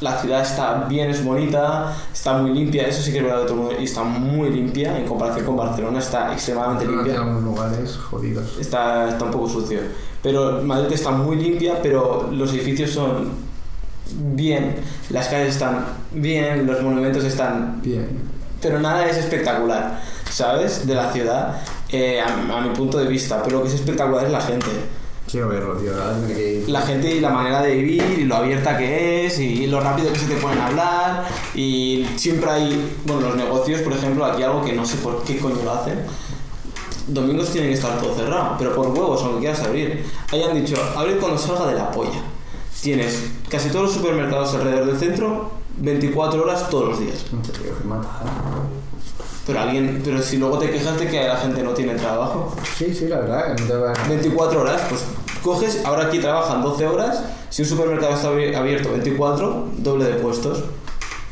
[0.00, 2.86] La ciudad está bien, es bonita, está muy limpia.
[2.88, 3.76] Eso sí que es verdad de todo el mundo.
[3.80, 6.00] Y está muy limpia en comparación con Barcelona.
[6.00, 7.22] Está extremadamente Barcelona limpia.
[7.22, 8.58] tiene algunos lugares jodidos.
[8.60, 9.78] está, está un poco sucio.
[10.22, 13.28] Pero Madrid está muy limpia, pero los edificios son
[14.16, 14.76] bien,
[15.10, 17.80] las calles están bien, los monumentos están...
[17.82, 18.34] Bien.
[18.60, 20.00] Pero nada es espectacular,
[20.30, 20.86] ¿sabes?
[20.86, 21.60] De la ciudad,
[21.90, 23.42] eh, a, a mi punto de vista.
[23.42, 24.66] Pero lo que es espectacular es la gente.
[25.30, 25.92] Quiero verlo, tío.
[26.26, 26.68] Que ir.
[26.70, 30.10] La gente y la manera de vivir, y lo abierta que es, y lo rápido
[30.12, 31.24] que se te pueden hablar.
[31.54, 35.36] Y siempre hay, bueno, los negocios, por ejemplo, aquí algo que no sé por qué
[35.36, 35.98] coño lo hacen.
[37.06, 40.06] Domingos tienen que estar todo cerrado, pero por huevos, aunque quieras abrir.
[40.32, 42.22] Ahí han dicho, abre cuando salga de la polla.
[42.84, 43.18] Tienes
[43.48, 47.14] casi todos los supermercados alrededor del centro, 24 horas todos los días.
[47.14, 47.52] ¿eh?
[49.46, 52.94] Pero alguien, pero si luego te quejas de que la gente no tiene trabajo, Sí,
[52.94, 55.02] sí, la verdad, no te va 24 horas, pues
[55.42, 60.14] coges, ahora aquí trabajan 12 horas, si un supermercado está abi- abierto 24, doble de
[60.14, 60.64] puestos.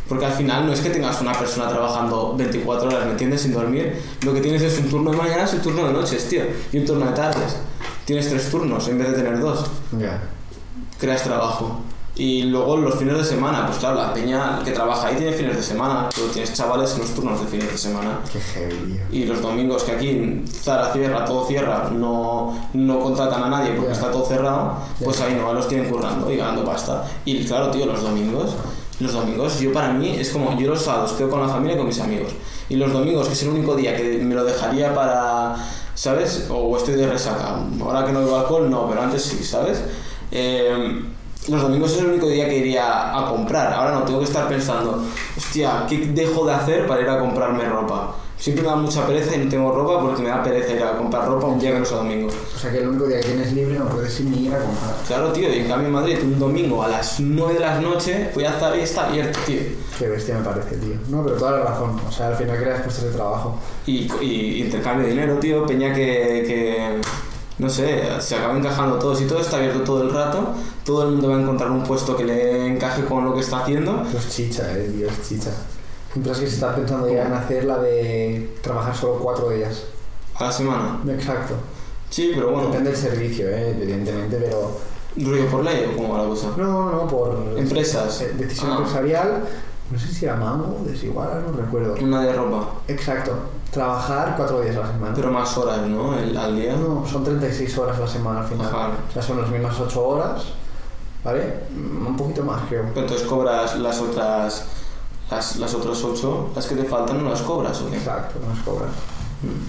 [0.08, 3.40] Porque al final no es que tengas una persona trabajando 24 horas, ¿me entiendes?
[3.42, 3.98] Sin dormir.
[4.22, 6.42] Lo que tienes es un turno de mañanas y un turno de noches, tío.
[6.72, 7.56] Y un turno de tardes.
[8.04, 9.64] Tienes tres turnos en vez de tener dos.
[9.98, 10.20] Ya.
[11.02, 11.80] Creas trabajo.
[12.14, 15.56] Y luego los fines de semana, pues claro, la peña que trabaja ahí tiene fines
[15.56, 16.08] de semana.
[16.14, 18.20] Pero tienes chavales en los turnos de fines de semana.
[18.32, 19.02] Qué heavy, tío.
[19.10, 23.88] Y los domingos que aquí Zara cierra, todo cierra, no, no contratan a nadie porque
[23.88, 23.92] Ya.
[23.94, 27.02] está todo cerrado, pues ahí no, los tienen currando y ganando pasta.
[27.24, 28.50] Y claro, tío, los domingos,
[29.00, 31.78] los domingos, yo para mí es como, yo los sábados quedo con la familia y
[31.78, 32.30] con mis amigos.
[32.68, 35.56] Y los domingos, que es el único día que me lo dejaría para,
[35.96, 36.46] ¿sabes?
[36.48, 37.56] O estoy de resaca.
[37.80, 39.82] Ahora que no bebo alcohol, no, pero antes sí, ¿sabes?
[40.32, 41.02] Eh,
[41.48, 43.72] los domingos es el único día que iría a comprar.
[43.72, 45.04] Ahora no, tengo que estar pensando,
[45.36, 48.16] hostia, ¿qué dejo de hacer para ir a comprarme ropa?
[48.38, 50.96] Siempre me da mucha pereza y no tengo ropa porque me da pereza ir a
[50.96, 52.28] comprar ropa un día que no sea domingo.
[52.28, 54.58] O sea que el único día que tienes libre no puedes ir ni ir a
[54.58, 54.94] comprar.
[55.06, 58.30] Claro, tío, y en cambio en Madrid un domingo a las 9 de la noche
[58.34, 59.60] voy a estar y está abierto, tío.
[59.96, 60.94] Qué bestia me parece, tío.
[61.08, 62.00] No, pero toda la razón.
[62.08, 63.58] O sea, al final creas puestos de trabajo.
[63.86, 67.00] Y, y intercambio de dinero, tío, peña que, que,
[67.58, 71.10] no sé, se acaba encajando todos y todo está abierto todo el rato, todo el
[71.12, 74.02] mundo va a encontrar un puesto que le encaje con lo que está haciendo.
[74.08, 75.50] Eso es chicha, eh, es chicha.
[76.14, 79.84] Mientras que se está pensando ya en hacer la de trabajar solo cuatro días.
[80.34, 81.00] A la semana.
[81.08, 81.54] Exacto.
[82.10, 84.78] Sí, pero bueno, Depende del servicio, eh, evidentemente, pero...
[85.16, 86.48] rollo por ley o cómo va la cosa.
[86.56, 87.54] No, no, por...
[87.56, 88.24] Empresas.
[88.38, 88.76] Decisión Ah.
[88.78, 89.44] empresarial.
[89.90, 91.94] No sé si era mango o desigual, no recuerdo.
[92.02, 93.32] Una de ropa, Exacto.
[93.72, 95.12] Trabajar cuatro días a la semana.
[95.14, 96.16] pero más horas, ¿no?
[96.18, 96.76] El- al día.
[96.76, 98.66] No, son 36 horas a la semana al final.
[98.66, 98.90] Ajá.
[99.08, 100.42] O sea, son las mismas 8 horas,
[101.24, 101.60] ¿vale?
[101.74, 102.82] Mm, Un poquito más, creo.
[102.82, 104.64] Entonces cobras las otras,
[105.30, 107.96] las, las otras 8, las que te faltan no las cobras, ¿o qué?
[107.96, 108.90] Exacto, no es cobras.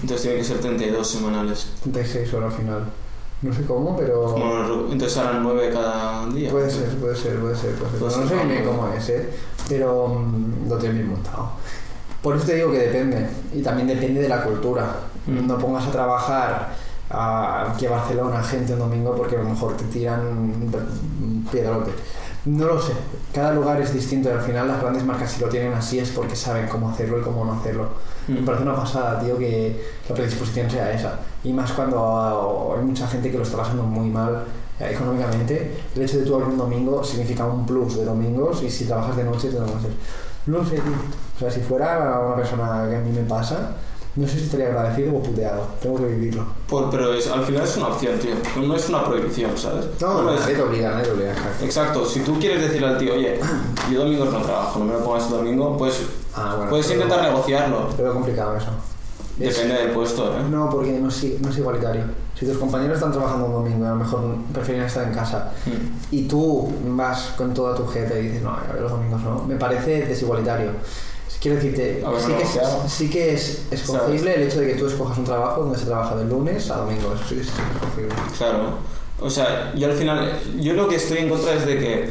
[0.02, 1.68] Entonces tiene que ser 32 semanales.
[1.82, 2.84] 36 horas al final.
[3.42, 4.24] No sé cómo, pero...
[4.24, 4.52] Como
[4.92, 6.50] entonces harán 9 cada día.
[6.50, 7.74] Puede ser, puede ser, puede ser.
[7.74, 8.22] Puede ser.
[8.22, 8.70] No sé no.
[8.70, 9.30] cómo es, ¿eh?
[9.68, 11.50] Pero mm, lo tienes bien montado.
[12.24, 13.24] Por eso te digo que depende.
[13.54, 14.86] Y también depende de la cultura.
[15.26, 15.46] Mm.
[15.46, 16.70] No pongas a trabajar
[17.10, 21.92] a, aquí a Barcelona gente un domingo porque a lo mejor te tiran un piedrote.
[22.46, 22.92] No lo sé.
[23.32, 26.10] Cada lugar es distinto y al final las grandes marcas si lo tienen así es
[26.10, 27.88] porque saben cómo hacerlo y cómo no hacerlo.
[28.26, 28.44] Me Mm.
[28.46, 31.18] parece una pasada, tío, que la predisposición sea esa.
[31.44, 34.44] Y más cuando hay mucha gente que lo está pasando muy mal
[34.80, 35.76] eh, económicamente.
[35.94, 39.16] El hecho de tú abrir un domingo significa un plus de domingos y si trabajas
[39.16, 39.90] de noche te lo vas a hacer.
[40.46, 40.82] No lo sé, tío.
[41.36, 43.70] O sea, si fuera una persona que a mí me pasa,
[44.16, 45.66] no sé si estaría agradecido o puteado.
[45.80, 46.46] Tengo que vivirlo.
[46.68, 48.34] Por- pero es, al final es una opción, tío.
[48.62, 49.86] No es una prohibición, ¿sabes?
[50.00, 51.32] No, es- nadie te obliga, nadie te obliga.
[51.32, 51.64] exacto.
[51.64, 53.40] Exacto, si tú quieres decirle al tío, oye,
[53.90, 56.02] yo domingos no trabajo, no me lo pongas el domingo, pues
[56.36, 57.88] Ah, bueno, puedes intentar negociarlo.
[57.96, 58.70] Pero es complicado eso.
[59.40, 60.42] Es- Depende del puesto, ¿eh?
[60.50, 62.02] No, porque no es, no es igualitario.
[62.44, 64.20] Si tus compañeros están trabajando un domingo a lo mejor
[64.52, 66.14] prefieren estar en casa Mm.
[66.14, 69.44] y tú vas con toda tu gente y dices, no, a ver, los domingos no,
[69.44, 70.72] me parece desigualitario.
[71.40, 72.82] Quiero decirte, ver, sí, no, que es, claro.
[72.86, 76.16] sí que es escogible el hecho de que tú escojas un trabajo donde se trabaja
[76.16, 78.14] de lunes a domingo, eso sí es escogible.
[78.36, 78.58] Claro.
[79.20, 82.08] O sea, yo al final, yo lo que estoy en contra es de que,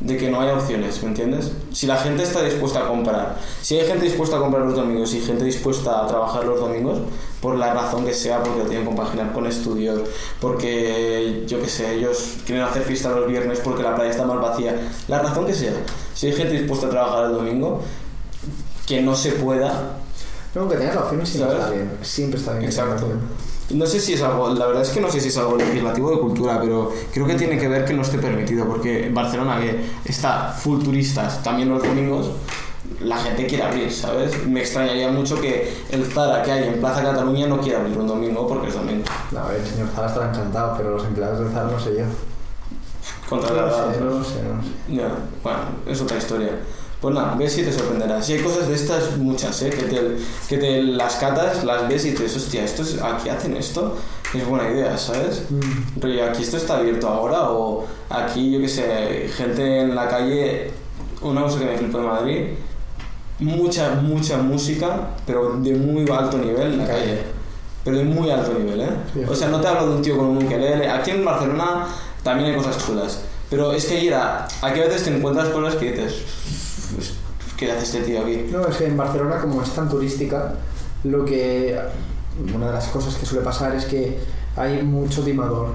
[0.00, 1.52] de que no haya opciones, ¿me entiendes?
[1.72, 5.12] Si la gente está dispuesta a comprar, si hay gente dispuesta a comprar los domingos
[5.12, 6.98] y gente dispuesta a trabajar los domingos,
[7.44, 10.00] por la razón que sea, porque lo tienen que compaginar con estudios,
[10.40, 14.40] porque yo qué sé, ellos quieren hacer fiesta los viernes porque la playa está más
[14.40, 14.74] vacía,
[15.08, 15.74] la razón que sea,
[16.14, 17.82] si hay gente dispuesta a trabajar el domingo,
[18.86, 19.98] que no se pueda,
[20.54, 22.64] No, que tengas la opción siempre está bien, siempre está bien.
[22.64, 23.08] Exacto.
[23.70, 26.12] No sé si es algo, la verdad es que no sé si es algo legislativo
[26.12, 29.84] de cultura, pero creo que tiene que ver que no esté permitido, porque Barcelona, que
[30.06, 32.30] está full turistas también los domingos,
[33.00, 34.46] la gente quiere abrir, ¿sabes?
[34.46, 38.06] Me extrañaría mucho que el Zara que hay en Plaza Cataluña no quiera abrir un
[38.06, 39.04] domingo porque es domingo.
[39.36, 42.04] A ver, el señor Zara estará encantado, pero los empleados de Zara no sé yo.
[43.28, 44.68] Contra No la sé, no sé, no sé.
[44.88, 45.08] Ya,
[45.42, 46.50] bueno, es otra historia.
[47.00, 48.24] Pues nada, ves y te sorprenderás.
[48.24, 49.70] Si hay cosas de estas, muchas, ¿eh?
[49.70, 50.16] Que te,
[50.48, 53.96] que te las catas, las ves y te dices, hostia, esto es, aquí hacen esto,
[54.32, 55.42] es buena idea, ¿sabes?
[55.50, 56.00] Mm.
[56.00, 60.70] Rollo, aquí esto está abierto ahora o aquí, yo qué sé, gente en la calle,
[61.20, 62.40] una cosa que me flipó de Madrid,
[63.40, 67.18] mucha, mucha música, pero de muy alto nivel en la calle.
[67.84, 68.88] Pero de muy alto nivel, ¿eh?
[69.12, 69.20] Sí.
[69.28, 70.88] O sea, no te hablo de un tío con un ukelele.
[70.88, 71.86] Aquí en Barcelona
[72.22, 73.20] también hay cosas chulas.
[73.50, 74.48] Pero es que ir a...
[74.62, 76.14] Aquí a veces te encuentras cosas que dices...
[76.94, 77.12] "Pues,
[77.56, 78.46] ¿Qué hace este tío aquí?
[78.50, 80.54] No, es que en Barcelona, como es tan turística,
[81.04, 81.78] lo que.
[82.52, 84.18] Una de las cosas que suele pasar es que
[84.56, 85.68] hay mucho timador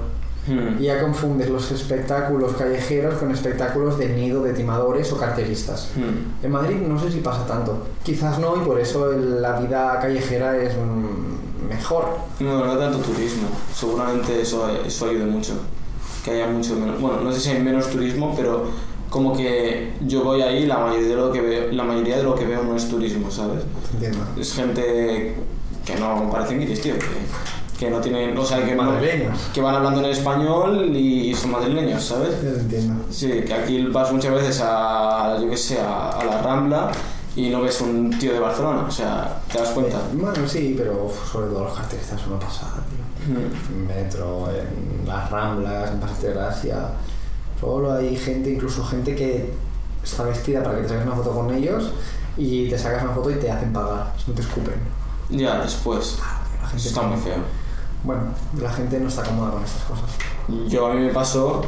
[0.50, 0.82] Hmm.
[0.82, 5.90] Y ya confundes los espectáculos callejeros con espectáculos de nido de timadores o carteristas.
[5.94, 6.44] Hmm.
[6.44, 7.86] En Madrid no sé si pasa tanto.
[8.02, 10.72] Quizás no, y por eso la vida callejera es
[11.68, 12.04] mejor.
[12.40, 13.48] No, no tanto turismo.
[13.72, 15.54] Seguramente eso, eso ayude mucho.
[16.24, 17.00] Que haya mucho menos.
[17.00, 18.66] Bueno, no sé si hay menos turismo, pero
[19.08, 22.34] como que yo voy ahí la mayoría de lo que veo, la mayoría de lo
[22.34, 23.62] que veo no es turismo, ¿sabes?
[23.94, 24.18] Entiendo.
[24.38, 25.34] Es gente
[25.84, 26.94] que no parecen guiris, tío.
[26.94, 27.06] Que,
[27.80, 28.36] que no tienen.
[28.36, 29.38] O sea, que, Madrileños.
[29.54, 32.38] que van hablando en español y son madrileños, ¿sabes?
[32.38, 33.04] Te entiendo.
[33.10, 36.92] Sí, que aquí vas muchas veces a, yo qué sé, a, a la Rambla
[37.34, 39.98] y no ves un tío de Barcelona, o sea, te das cuenta.
[40.12, 43.34] Bueno, sí, pero sobre todo los carteristas son una pasada, tío.
[43.34, 43.86] Mm.
[43.86, 46.88] Metro, en las ramblas, en Paseo de Gracia.
[47.58, 49.54] Solo hay gente, incluso gente que
[50.04, 51.92] está vestida para que te saques una foto con ellos
[52.36, 54.74] y te sacas una foto y te hacen pagar, no te escupen.
[55.30, 56.18] Ya, después.
[56.60, 57.59] La gente Eso está muy feo.
[58.02, 58.22] Bueno,
[58.60, 60.10] la gente no está cómoda con estas cosas.
[60.68, 61.62] Yo a mí me pasó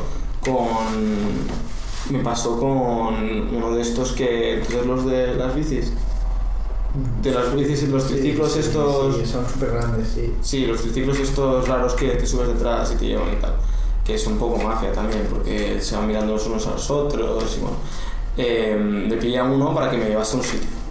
[0.44, 1.62] con.
[2.10, 4.62] Me pasó con uno de estos que.
[4.66, 5.92] ¿Tú ves los de las bicis?
[7.22, 9.16] De las bicis y los triciclos Sí, estos.
[9.16, 10.34] Sí, son súper grandes, sí.
[10.40, 13.54] Sí, los triciclos estos raros que te subes detrás y te llevan y tal.
[14.04, 17.56] Que es un poco mafia también, porque se van mirando los unos a los otros
[17.56, 17.76] y bueno.
[18.36, 20.81] Eh, me pillé a uno para que me llevase a un sitio.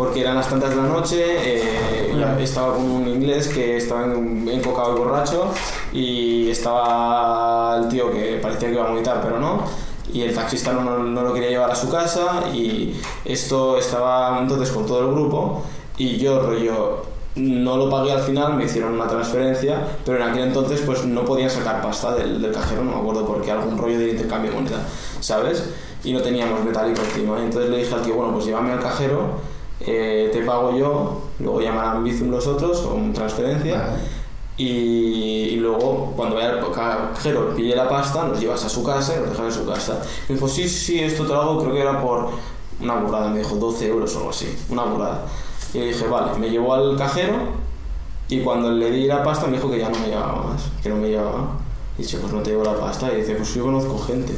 [0.00, 4.04] Porque eran las tantas de la noche, eh, ya estaba con un inglés que estaba
[4.06, 5.52] en- encocado y borracho
[5.92, 9.64] y estaba el tío que parecía que iba a vomitar, pero no.
[10.10, 12.94] Y el taxista no, no- lo quería llevar a su casa y
[13.26, 15.64] esto estaba entonces con todo el grupo
[15.98, 17.02] y yo rollo
[17.34, 21.26] no lo pagué al final, me hicieron una transferencia, pero en aquel entonces pues no
[21.26, 24.50] podían sacar pasta del, del cajero, no me acuerdo por qué, algún rollo de intercambio
[24.50, 24.78] de moneda,
[25.20, 25.62] ¿sabes?
[26.04, 27.38] Y no teníamos metálico encima.
[27.38, 29.34] Entonces le dije al tío, bueno, pues llévame al cajero,
[29.80, 33.78] eh, te pago yo, luego llamarán Bizum los otros o transferencia.
[33.78, 34.20] Vale.
[34.56, 39.16] Y, y luego, cuando vaya al cajero, pille la pasta, nos llevas a su casa
[39.16, 40.02] y nos dejas en su casa.
[40.28, 42.28] Me dijo, sí, sí, esto te lo hago, creo que era por
[42.82, 45.26] una burrada, me dijo 12 euros o algo así, una burrada.
[45.72, 47.36] Y le dije, vale, me llevó al cajero
[48.28, 50.88] y cuando le di la pasta me dijo que ya no me llevaba más, que
[50.88, 51.56] no me llevaba.
[51.98, 53.12] Y dije, pues no te llevo la pasta.
[53.12, 54.34] Y dice, pues yo conozco gente.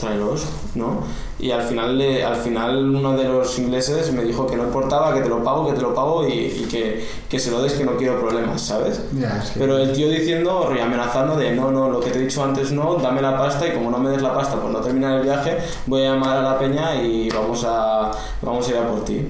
[0.00, 1.04] Tráelos, ¿no?
[1.38, 5.20] Y al final, al final uno de los ingleses me dijo que no importaba, que
[5.20, 7.84] te lo pago, que te lo pago y, y que, que se lo des, que
[7.84, 9.00] no quiero problemas, ¿sabes?
[9.42, 9.60] Es que...
[9.60, 12.72] Pero el tío diciendo, rollo, amenazando de no, no, lo que te he dicho antes
[12.72, 15.22] no, dame la pasta y como no me des la pasta por no terminar el
[15.22, 18.10] viaje, voy a llamar a la peña y vamos a,
[18.42, 19.26] vamos a ir a por ti.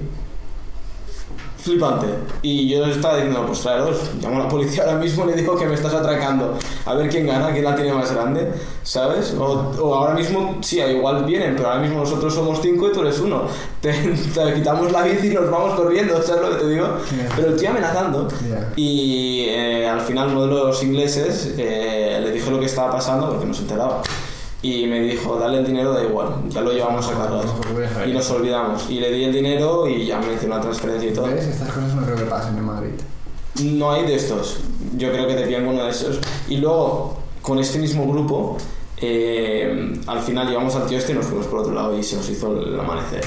[1.61, 2.07] Flipante.
[2.41, 5.55] Y yo estaba diciendo, pues tráelos, llamo a la policía ahora mismo y le digo
[5.55, 6.57] que me estás atracando.
[6.85, 8.51] A ver quién gana, quién la tiene más grande,
[8.81, 9.35] ¿sabes?
[9.37, 13.01] O, o ahora mismo, sí, igual vienen, pero ahora mismo nosotros somos cinco y tú
[13.01, 13.43] eres uno.
[13.81, 16.87] Te, te quitamos la bici y nos vamos corriendo, ¿sabes lo que te digo?
[17.35, 18.27] Pero el tío amenazando.
[18.75, 23.27] Y eh, al final uno de los ingleses eh, le dije lo que estaba pasando
[23.29, 24.03] porque no se enteraba.
[24.63, 27.13] Y me dijo, dale el dinero, da igual, ya lo llevamos a.
[27.13, 28.07] No, saber.
[28.07, 28.89] Y nos olvidamos.
[28.89, 31.25] Y le di el dinero y ya me hizo una transferencia y todo.
[31.27, 31.45] ¿Ves?
[31.45, 32.91] Estas cosas no creo que pasen en Madrid.
[33.63, 34.59] No hay de estos.
[34.97, 36.19] Yo creo que te pillan uno de esos.
[36.47, 38.57] Y luego, con este mismo grupo,
[38.97, 42.17] eh, al final llevamos al tío este y nos fuimos por otro lado y se
[42.17, 43.25] nos hizo el amanecer.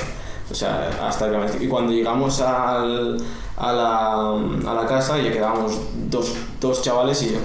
[0.51, 1.63] O sea, hasta que amaneció.
[1.63, 3.17] Y cuando llegamos al,
[3.57, 7.39] a, la, a la casa ya quedábamos dos, dos chavales y yo.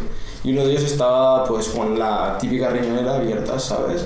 [0.43, 4.05] Y uno de ellos estaba pues con la típica riñonera abierta, ¿sabes?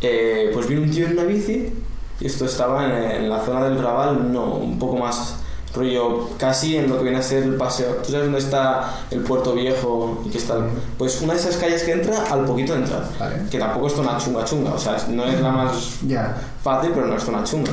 [0.00, 1.72] Eh, pues vino un tío en una bici
[2.20, 5.36] y esto estaba en, en la zona del Raval, no, un poco más
[5.74, 7.94] rollo, casi en lo que viene a ser el paseo.
[8.04, 10.56] ¿Tú sabes dónde está el puerto viejo y que está?
[10.98, 13.08] Pues una de esas calles que entra al poquito de entrar.
[13.18, 13.36] Vale.
[13.50, 16.36] Que tampoco es zona chunga chunga, o sea, no es la más Ya.
[16.62, 17.70] fácil, pero no es zona chunga.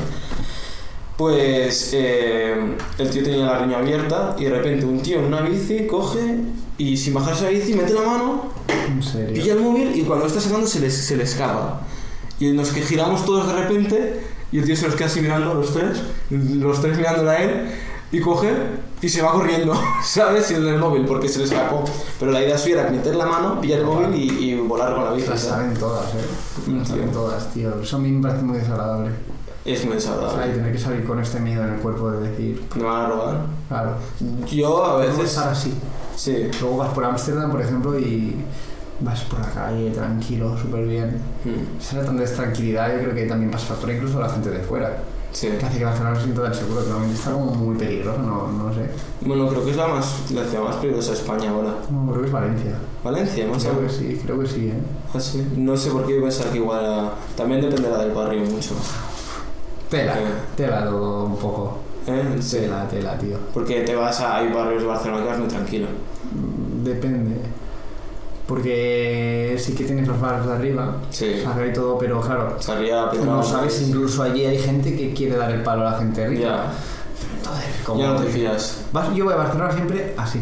[1.17, 2.55] Pues eh,
[2.97, 6.37] el tío tenía la riña abierta y de repente un tío en una bici coge
[6.79, 8.45] y sin bajarse la bici mete la mano
[8.87, 9.33] En serio.
[9.35, 11.81] pilla el móvil y cuando lo está sacando se le, se escapa.
[12.39, 15.53] Y nos que giramos todos de repente y el tío se nos queda así mirando
[15.53, 15.99] los tres,
[16.31, 17.71] los tres mirándole a él
[18.11, 18.51] y coge
[19.01, 20.45] y se va corriendo, ¿sabes?
[20.47, 21.83] Sin el móvil porque se le escapó.
[22.19, 25.03] Pero la idea suya era meter la mano, pillar el móvil y, y volar con
[25.05, 25.27] la bici.
[25.29, 26.67] Las saben todas, eh.
[26.67, 27.79] Mm, Las saben todas, tío.
[27.81, 29.11] Eso a mí me parece muy desagradable.
[29.65, 30.53] Es muy O sea, y desagradable.
[30.53, 33.41] tener que salir con este miedo en el cuerpo de decir, Me van a robar.
[33.67, 33.95] claro,
[34.49, 35.25] Yo a veces...
[35.25, 35.73] estar así.
[36.19, 36.49] Sí.
[36.59, 38.35] Luego vas por Ámsterdam, por ejemplo, y
[38.99, 41.21] vas por la calle tranquilo, súper bien.
[41.45, 44.97] Mm, Esa tranquilidad yo creo que también pasa factura incluso a la gente de fuera.
[45.31, 45.47] Sí.
[45.47, 48.47] Que hace que Barcelona no se sienta tan seguro, que está como muy peligroso, no,
[48.51, 48.81] no sé.
[49.21, 51.75] Bueno, creo que es la, más, la ciudad más peligrosa de España ahora.
[51.89, 52.75] No, creo que es Valencia.
[53.03, 54.79] Valencia, más Creo que sí, creo que sí, ¿eh?
[55.13, 55.47] Ah, sí.
[55.55, 58.71] No sé por qué pensar que igual también dependerá del barrio mucho.
[59.89, 60.23] Tela, Eh.
[60.57, 61.77] tela todo un poco.
[62.09, 62.37] ¿Eh?
[62.41, 62.57] Sí.
[62.57, 63.37] Tela, tela, tío.
[63.53, 65.87] Porque te vas a hay barrios de Barcelona que vas muy tranquilo.
[66.33, 67.35] Mm, Depende.
[68.47, 71.39] Porque sí que tienes los bares de arriba, Sí.
[71.43, 73.21] Sarriá y todo, pero claro, Pedralbes.
[73.23, 76.41] no sabes, incluso allí hay gente que quiere dar el palo a la gente rica.
[76.41, 76.73] Ya,
[77.37, 78.85] Entonces, como- ya no te fías.
[78.91, 80.39] Vas- yo voy a Barcelona siempre así.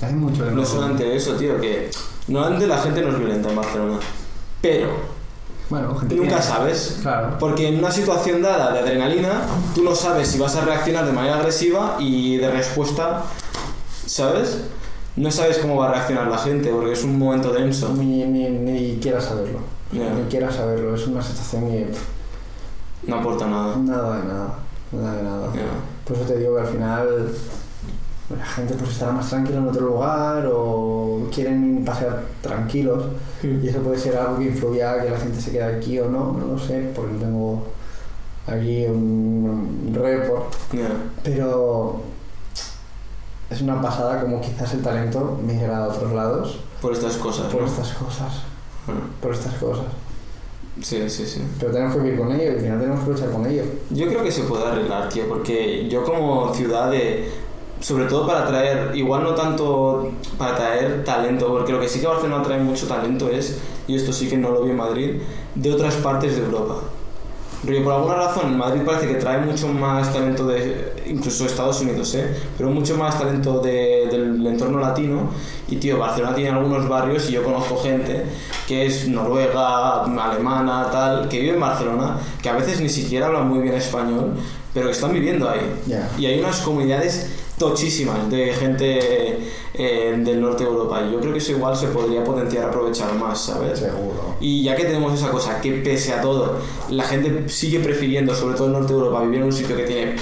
[0.00, 1.90] Hace mucho que No solamente eso, tío, que
[2.28, 3.98] normalmente la gente no es violenta en Barcelona.
[4.62, 4.88] Pero
[5.70, 6.98] Bueno, gente nunca que- sabes.
[7.02, 7.36] Claro.
[7.38, 9.42] Porque en una situación dada de adrenalina,
[9.74, 13.22] tú no sabes si vas a reaccionar de manera agresiva y de respuesta,
[14.06, 14.58] ¿sabes?
[15.16, 17.90] No sabes cómo va a reaccionar la gente porque es un momento denso.
[17.94, 19.58] Ni, ni, ni quieras saberlo.
[19.92, 20.00] Ni
[20.30, 20.94] quieras saberlo.
[20.94, 22.02] Es una situación y pff,
[23.08, 23.76] No aporta nada.
[23.76, 24.54] nada de nada.
[24.92, 25.46] Nada de nada.
[25.54, 25.62] Ya.
[26.06, 27.28] Por eso te digo que al final
[28.36, 33.04] la gente pues estará más tranquila en otro lugar o quieren pasear tranquilos
[33.42, 36.10] y eso puede ser algo que influya a que la gente se quede aquí o
[36.10, 37.62] no, no lo sé, porque no tengo
[38.46, 40.88] aquí un, un report, Ya.
[41.22, 42.00] pero
[43.50, 47.46] es una pasada como quizás el talento migra a otros lados Por estas cosas.
[47.50, 47.66] por ¿no?
[47.66, 48.42] estas cosas,
[48.88, 48.92] Ah,
[49.22, 49.84] por estas cosas.
[50.82, 51.42] Sí, sí, sí.
[51.58, 53.62] Pero tenemos que vivir con ello y al final tenemos que luchar con ello.
[53.90, 57.28] Yo creo que se puede arreglar, tío, porque yo como ciudad de...
[57.80, 62.06] Sobre todo para traer, igual no tanto para traer talento, porque lo que sí que
[62.08, 65.20] Barcelona trae mucho talento es, y esto sí que no lo vi en Madrid,
[65.54, 66.74] de otras partes de Europa.
[67.64, 72.14] Porque por alguna razón Madrid parece que trae mucho más talento de, incluso Estados Unidos,
[72.14, 72.32] ¿eh?
[72.56, 75.30] pero mucho más talento de- del entorno latino.
[75.68, 78.24] Y tío, Barcelona tiene algunos barrios y yo conozco gente
[78.68, 83.48] que es noruega, alemana, tal, que vive en Barcelona, que a veces ni siquiera hablan
[83.48, 84.34] muy bien español,
[84.72, 85.80] pero que están viviendo ahí.
[86.16, 87.28] Y hay unas comunidades
[87.58, 89.38] tochísimas de gente
[89.74, 91.02] eh, del norte de Europa.
[91.02, 93.78] Y yo creo que eso igual se podría potenciar, aprovechar más, ¿sabes?
[93.78, 94.36] Seguro.
[94.40, 96.56] Y ya que tenemos esa cosa, que pese a todo,
[96.90, 99.82] la gente sigue prefiriendo, sobre todo en Norte de Europa, vivir en un sitio que
[99.82, 100.16] tiene,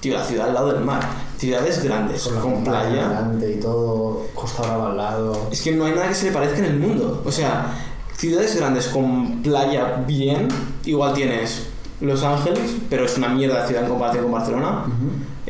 [0.00, 1.02] tío, la ciudad al lado del mar,
[1.36, 3.08] ciudades grandes, Con con playa.
[3.08, 5.48] delante y todo, Costa Brava al lado.
[5.52, 7.22] Es que no hay nada que se le parezca en el mundo.
[7.24, 7.74] O sea,
[8.16, 10.48] ciudades grandes con playa bien,
[10.84, 11.68] igual tienes
[12.00, 14.84] Los Ángeles, pero es una mierda de ciudad en comparación con Barcelona,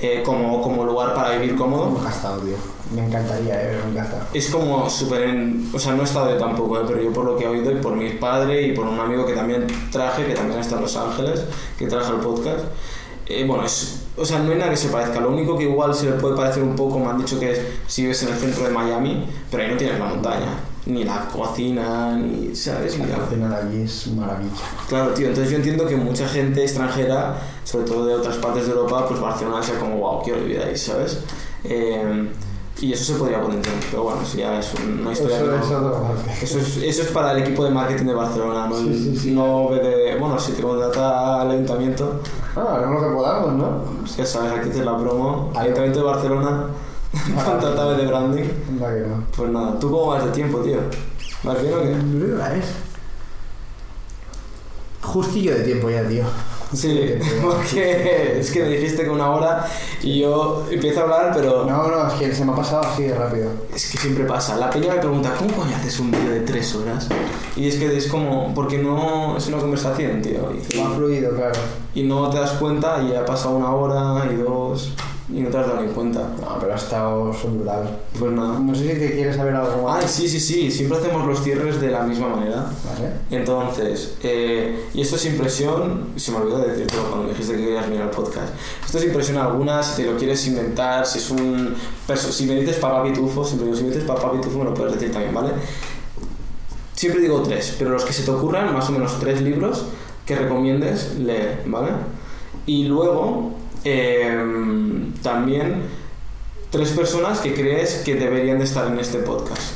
[0.02, 1.90] eh, como, como lugar para vivir cómodo.
[1.90, 2.56] Nunca he estado, tío.
[2.94, 4.22] Me encantaría, eh, he estado.
[4.35, 5.22] Es como súper...
[5.22, 7.48] en- O sea, no he estado yo tampoco, eh, pero yo por lo que he
[7.48, 10.77] oído y por mi padre y por un amigo que también traje, que también está
[10.77, 11.44] en Los Ángeles,
[11.78, 12.64] que traje el podcast.
[13.27, 15.20] eh, bueno, es, o sea, no hay nada que se parezca.
[15.20, 17.60] Lo único que igual se le puede parecer un poco, me han dicho que es
[17.86, 20.47] si vives en el centro de Miami, pero ahí no tienes la montaña,
[20.90, 22.98] ni la cocina, ni, ¿sabes?
[22.98, 24.50] La cocina de allí es maravilla.
[24.88, 28.72] Claro, tío, entonces yo entiendo que mucha gente extranjera, sobre todo de otras partes de
[28.72, 31.20] Europa, pues Barcelona sea como, wow, quiero vivir ahí, ¿sabes?
[31.64, 32.28] Eh,
[32.80, 36.14] y eso se podría potenciar, pero bueno, eso ya es una Eso historia que no-
[36.32, 39.16] es eso es, eso es para el equipo de marketing de Barcelona, no, Sí, sí,
[39.18, 39.30] sí.
[39.32, 42.20] no de, bueno, si te contrata el ayuntamiento,
[42.56, 43.82] Ah, haremos lo que podamos, ¿no?
[44.16, 46.64] ya sabes, aquí te la promo, ayuntamiento de Barcelona,
[47.45, 49.24] contratame de branding, Anda que no.
[49.37, 50.78] pues nada, ¿tú cómo vas de tiempo, tío?
[51.43, 52.27] ¿Vas bien o qué?
[52.27, 52.65] ¿Qué hora es?
[55.03, 56.24] Justillo de tiempo ya, tío.
[56.73, 59.66] Sí, porque es que me dijiste que una hora
[60.03, 63.05] y yo empiezo a hablar, pero No, no, es que se me ha pasado así
[63.05, 63.51] de rápido.
[63.74, 64.57] es que siempre pasa.
[64.57, 67.09] La peña me pregunta, ¿cómo coño haces un vídeo de tres horas?
[67.57, 70.49] Y es que es como, porque no es una conversación, tío.
[70.85, 71.59] Ha fluido, claro.
[71.95, 74.93] Y, y no te das cuenta y ya ha pasado una hora y dos
[75.32, 76.20] y no te has dado ni cuenta.
[76.40, 77.98] No, pero ha estado brutal.
[78.19, 78.59] Pues nada.
[78.59, 80.02] No sé si te quieres saber algo más.
[80.02, 82.70] Ay, sí, sí, sí, siempre hacemos los cierres de la misma manera.
[82.85, 83.12] Vale.
[83.31, 87.89] Entonces, eh, y esto es impresión, se me olvidó decirlo cuando me dijiste que querías
[87.89, 88.55] mirar el podcast.
[88.85, 91.74] Esto es impresión alguna, si te lo quieres inventar, si es un.
[92.16, 94.94] Si me dices papá pitufo, siempre digo, si me dices papá pitufo me lo puedes
[94.94, 95.51] decir también, ¿vale?
[96.94, 99.86] Siempre digo tres, pero los que se te ocurran, más o menos tres libros
[100.27, 101.93] que recomiendes leer, ¿vale?
[102.66, 103.52] Y luego,
[103.85, 105.82] em, también
[106.70, 109.74] tres personas que crees que deberían de estar en este podcast.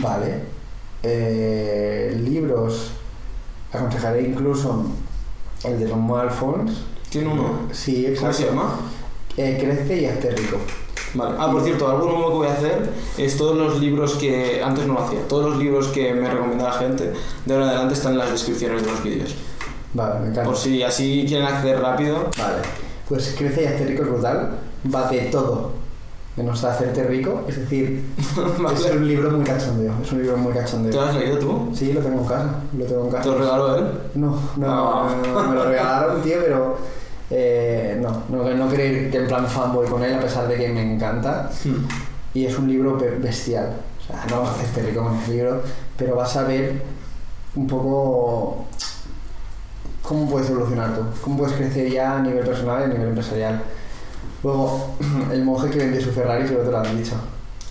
[0.00, 0.40] Vale.
[1.02, 2.92] Eh, libros.
[3.72, 4.86] Aconsejaré incluso
[5.64, 6.72] el de Romuald Alfons.
[7.10, 7.68] ¿Tiene uno?
[7.72, 8.20] Sí, exacto.
[8.20, 8.80] ¿Cómo se llama?
[9.36, 10.58] Eh, crece y hazte rico.
[11.14, 11.36] Vale.
[11.38, 14.86] Ah, por cierto, algo nuevo que voy a hacer es todos los libros que antes
[14.86, 15.26] no lo hacía.
[15.28, 17.12] Todos los libros que me recomienda la gente
[17.46, 19.34] de ahora en adelante están en las descripciones de los vídeos.
[19.94, 20.44] Vale, me encanta.
[20.44, 22.28] Por si así quieren acceder rápido.
[22.38, 22.62] Vale.
[23.08, 24.50] Pues crece y hazte rico es brutal.
[24.94, 25.72] Va de todo.
[26.36, 27.42] Menos de hacerte rico.
[27.48, 29.92] Es decir, es un libro muy cachondeo.
[30.02, 30.92] Es un libro muy ¿Te cachondeo.
[30.92, 31.70] lo has leído tú?
[31.74, 32.50] Sí, lo tengo en casa.
[32.76, 33.22] Lo tengo en casa.
[33.24, 33.84] ¿Te lo regaló él?
[34.14, 35.16] No, no, Ah.
[35.26, 36.76] no, no, me lo regalaron, tío, pero
[37.30, 40.68] eh, no, no, no creer que en plan fanboy con él, a pesar de que
[40.68, 41.50] me encanta.
[42.34, 43.72] Y es un libro be- bestial.
[43.98, 45.62] O sea, no vas a hacerte rico con el libro,
[45.96, 46.82] pero vas a ver
[47.56, 48.66] un poco
[50.08, 53.62] cómo puedes evolucionar tú, cómo puedes crecer ya a nivel personal y a nivel empresarial.
[54.42, 54.94] Luego,
[55.32, 57.14] el monje que vende su Ferrari, seguro te lo han dicho.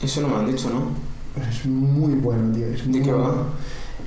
[0.02, 0.92] Eso no me han dicho, ¿no?
[1.34, 2.68] Pero es muy bueno, tío.
[2.68, 3.18] Es muy qué va?
[3.18, 3.44] bueno.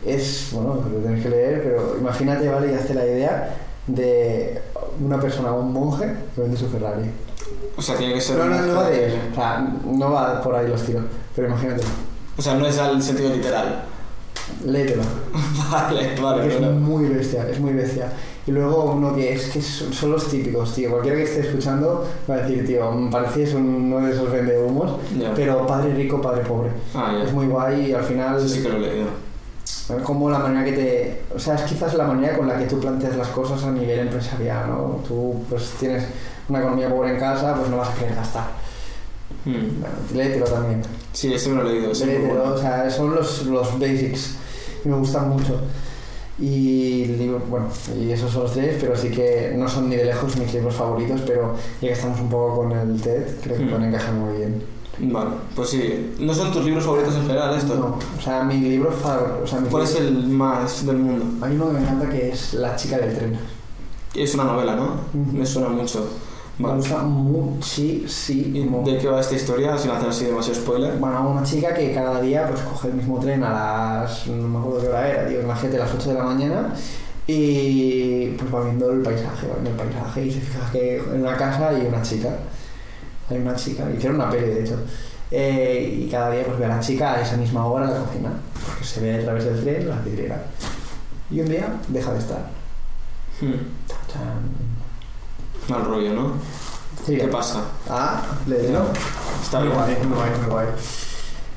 [0.06, 2.72] Es, bueno, lo tienes que leer, pero imagínate, ¿vale?
[2.72, 3.56] Y hace la idea
[3.88, 4.62] de
[5.04, 7.10] una persona, un monje, que vende su Ferrari.
[7.76, 8.38] O sea, tiene que ser.
[8.38, 9.20] No, no, no va de él.
[9.32, 11.02] O sea, no va por ahí los tiros.
[11.34, 11.82] Pero imagínate.
[12.38, 13.84] O sea, no es al sentido literal.
[14.64, 15.02] Léetelo.
[15.70, 16.72] vale, vale, es bueno.
[16.78, 18.12] muy bestia, es muy bestia.
[18.46, 20.90] Y luego uno que es que son los típicos, tío.
[20.90, 25.32] Cualquiera que esté escuchando va a decir, tío, me pareces uno de esos vendehumos, Ya.
[25.34, 26.70] pero padre rico, padre pobre.
[26.94, 27.24] Ah, ya.
[27.24, 29.06] Es muy guay y al final, Sí, sí que lo he leído.
[30.04, 31.22] como la manera que te.
[31.34, 34.00] O sea, es quizás la manera con la que tú planteas las cosas a nivel
[34.00, 35.00] empresarial, ¿no?
[35.06, 36.04] Tú, pues tienes
[36.48, 38.44] una economía pobre en casa, pues no vas a querer gastar.
[39.44, 39.80] Hmm.
[39.80, 40.82] Bueno, léetelo también.
[41.12, 41.92] Sí, ese me lo he leído.
[41.92, 42.54] Léetelo, bueno.
[42.54, 44.36] o sea, son los, los basics
[44.84, 45.60] y me gustan mucho.
[46.38, 47.66] Y libro- bueno,
[47.98, 50.74] y esos son los tres, pero sí que no son ni de lejos mis libros
[50.74, 53.68] favoritos, pero ya que estamos un poco con el TED, creo que Hmm.
[53.70, 54.62] pueden encajar muy bien.
[55.02, 56.14] Vale, pues sí.
[56.18, 57.78] ¿No son tus libros favoritos en general estos?
[57.78, 61.44] No, o sea, mi libro favorito, sea, ¿Cuál es el más del mundo?
[61.44, 63.38] Hay uno que me encanta que es La chica del tren.
[64.14, 64.94] Es una novela, ¿no?
[65.32, 66.06] Me suena mucho.
[66.60, 68.82] Me gusta ¿Y muchísimo.
[68.84, 69.78] de qué va esta historia?
[69.78, 70.98] Sin hacer así demasiado spoiler.
[70.98, 74.26] Bueno, una chica que cada día pues coge el mismo tren a las...
[74.26, 76.74] no me acuerdo qué hora era, tío, imagínate, a las 8 de la mañana
[77.26, 81.20] y pues va viendo el paisaje, va viendo el paisaje y se fija que en
[81.20, 82.30] una casa hay una chica.
[83.28, 84.76] Hay una chica, hicieron una peli de hecho.
[85.30, 88.00] Eh, y cada día pues ve a la chica a esa misma hora en la
[88.00, 88.32] cocina,
[88.66, 90.42] porque se ve a través del tren la vidriera.
[91.30, 92.50] Y un día deja de estar.
[93.40, 93.54] Hmm.
[95.70, 96.32] Mal rollo, ¿no?
[97.06, 97.62] Sí, ¿Qué pasa?
[97.88, 98.84] Ah, léelo.
[99.42, 99.78] Está muy bien.
[99.78, 100.66] guay, muy guay, muy guay.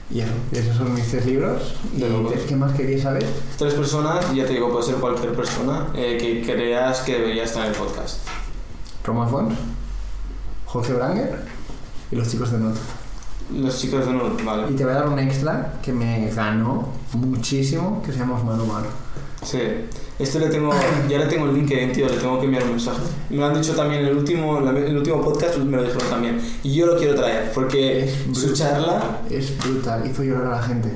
[0.10, 1.76] Y eso, esos son mis tres libros.
[1.94, 3.26] De ¿Y qué más querías saber?
[3.58, 7.44] Tres personas, y ya te digo, puede ser cualquier persona eh, que creas que debería
[7.44, 8.20] estar en el podcast.
[9.04, 9.56] Roman Fons,
[10.66, 11.46] Jorge Branger
[12.12, 12.76] y los chicos de Not.
[13.54, 14.68] Los chicos de Y vale.
[14.74, 18.88] te voy a dar un extra que me ganó muchísimo, que se llama Mano Mano.
[19.44, 19.60] Sí.
[20.20, 20.72] Esto le tengo,
[21.10, 23.02] ya le tengo el LinkedIn, tío, le tengo que enviar un mensaje.
[23.30, 26.40] Me lo han dicho también el último, el último podcast, me lo dijeron también.
[26.64, 28.54] Y yo lo quiero traer, porque Es su brutal.
[28.54, 29.22] charla...
[29.30, 30.90] Es brutal, hizo llorar a la gente.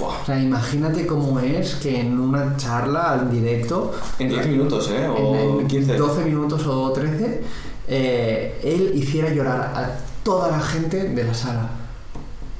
[0.00, 5.06] O sea, imagínate cómo es que en una charla al directo En 10 minutos, ¿eh?
[5.08, 5.96] O en, en 15.
[5.96, 7.42] 12 minutos o 13,
[7.88, 11.70] eh, él hiciera llorar a toda la gente de la sala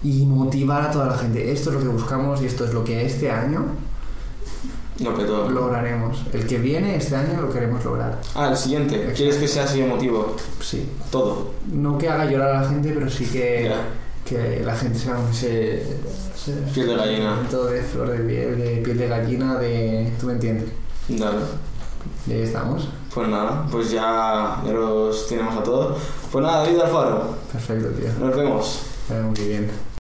[0.02, 1.52] y motivar a toda la gente.
[1.52, 3.64] Esto es lo que buscamos y esto es lo que este año
[5.00, 5.48] Lo petó.
[5.50, 6.22] lograremos.
[6.32, 8.20] El que viene este año lo queremos lograr.
[8.34, 9.12] Ah, el siguiente.
[9.16, 10.36] ¿Quieres que sea así emotivo?
[10.60, 10.88] Sí.
[11.10, 11.52] Todo.
[11.72, 13.72] No que haga llorar a la gente, pero sí que,
[14.24, 15.86] que la gente se, se,
[16.36, 17.36] se Piel de gallina.
[17.50, 20.12] Todo de flor de piel, de piel de gallina, de.
[20.20, 20.68] ¿Tú me entiendes?
[21.08, 21.38] Dale.
[22.26, 22.88] Y ahí estamos.
[23.12, 25.98] Pues nada, pues ya, ya los tenemos a todos.
[26.30, 27.34] Pues nada, David Alfaro.
[27.52, 28.08] Perfecto, tío.
[28.24, 28.82] Nos vemos.
[29.08, 29.70] Muy bien.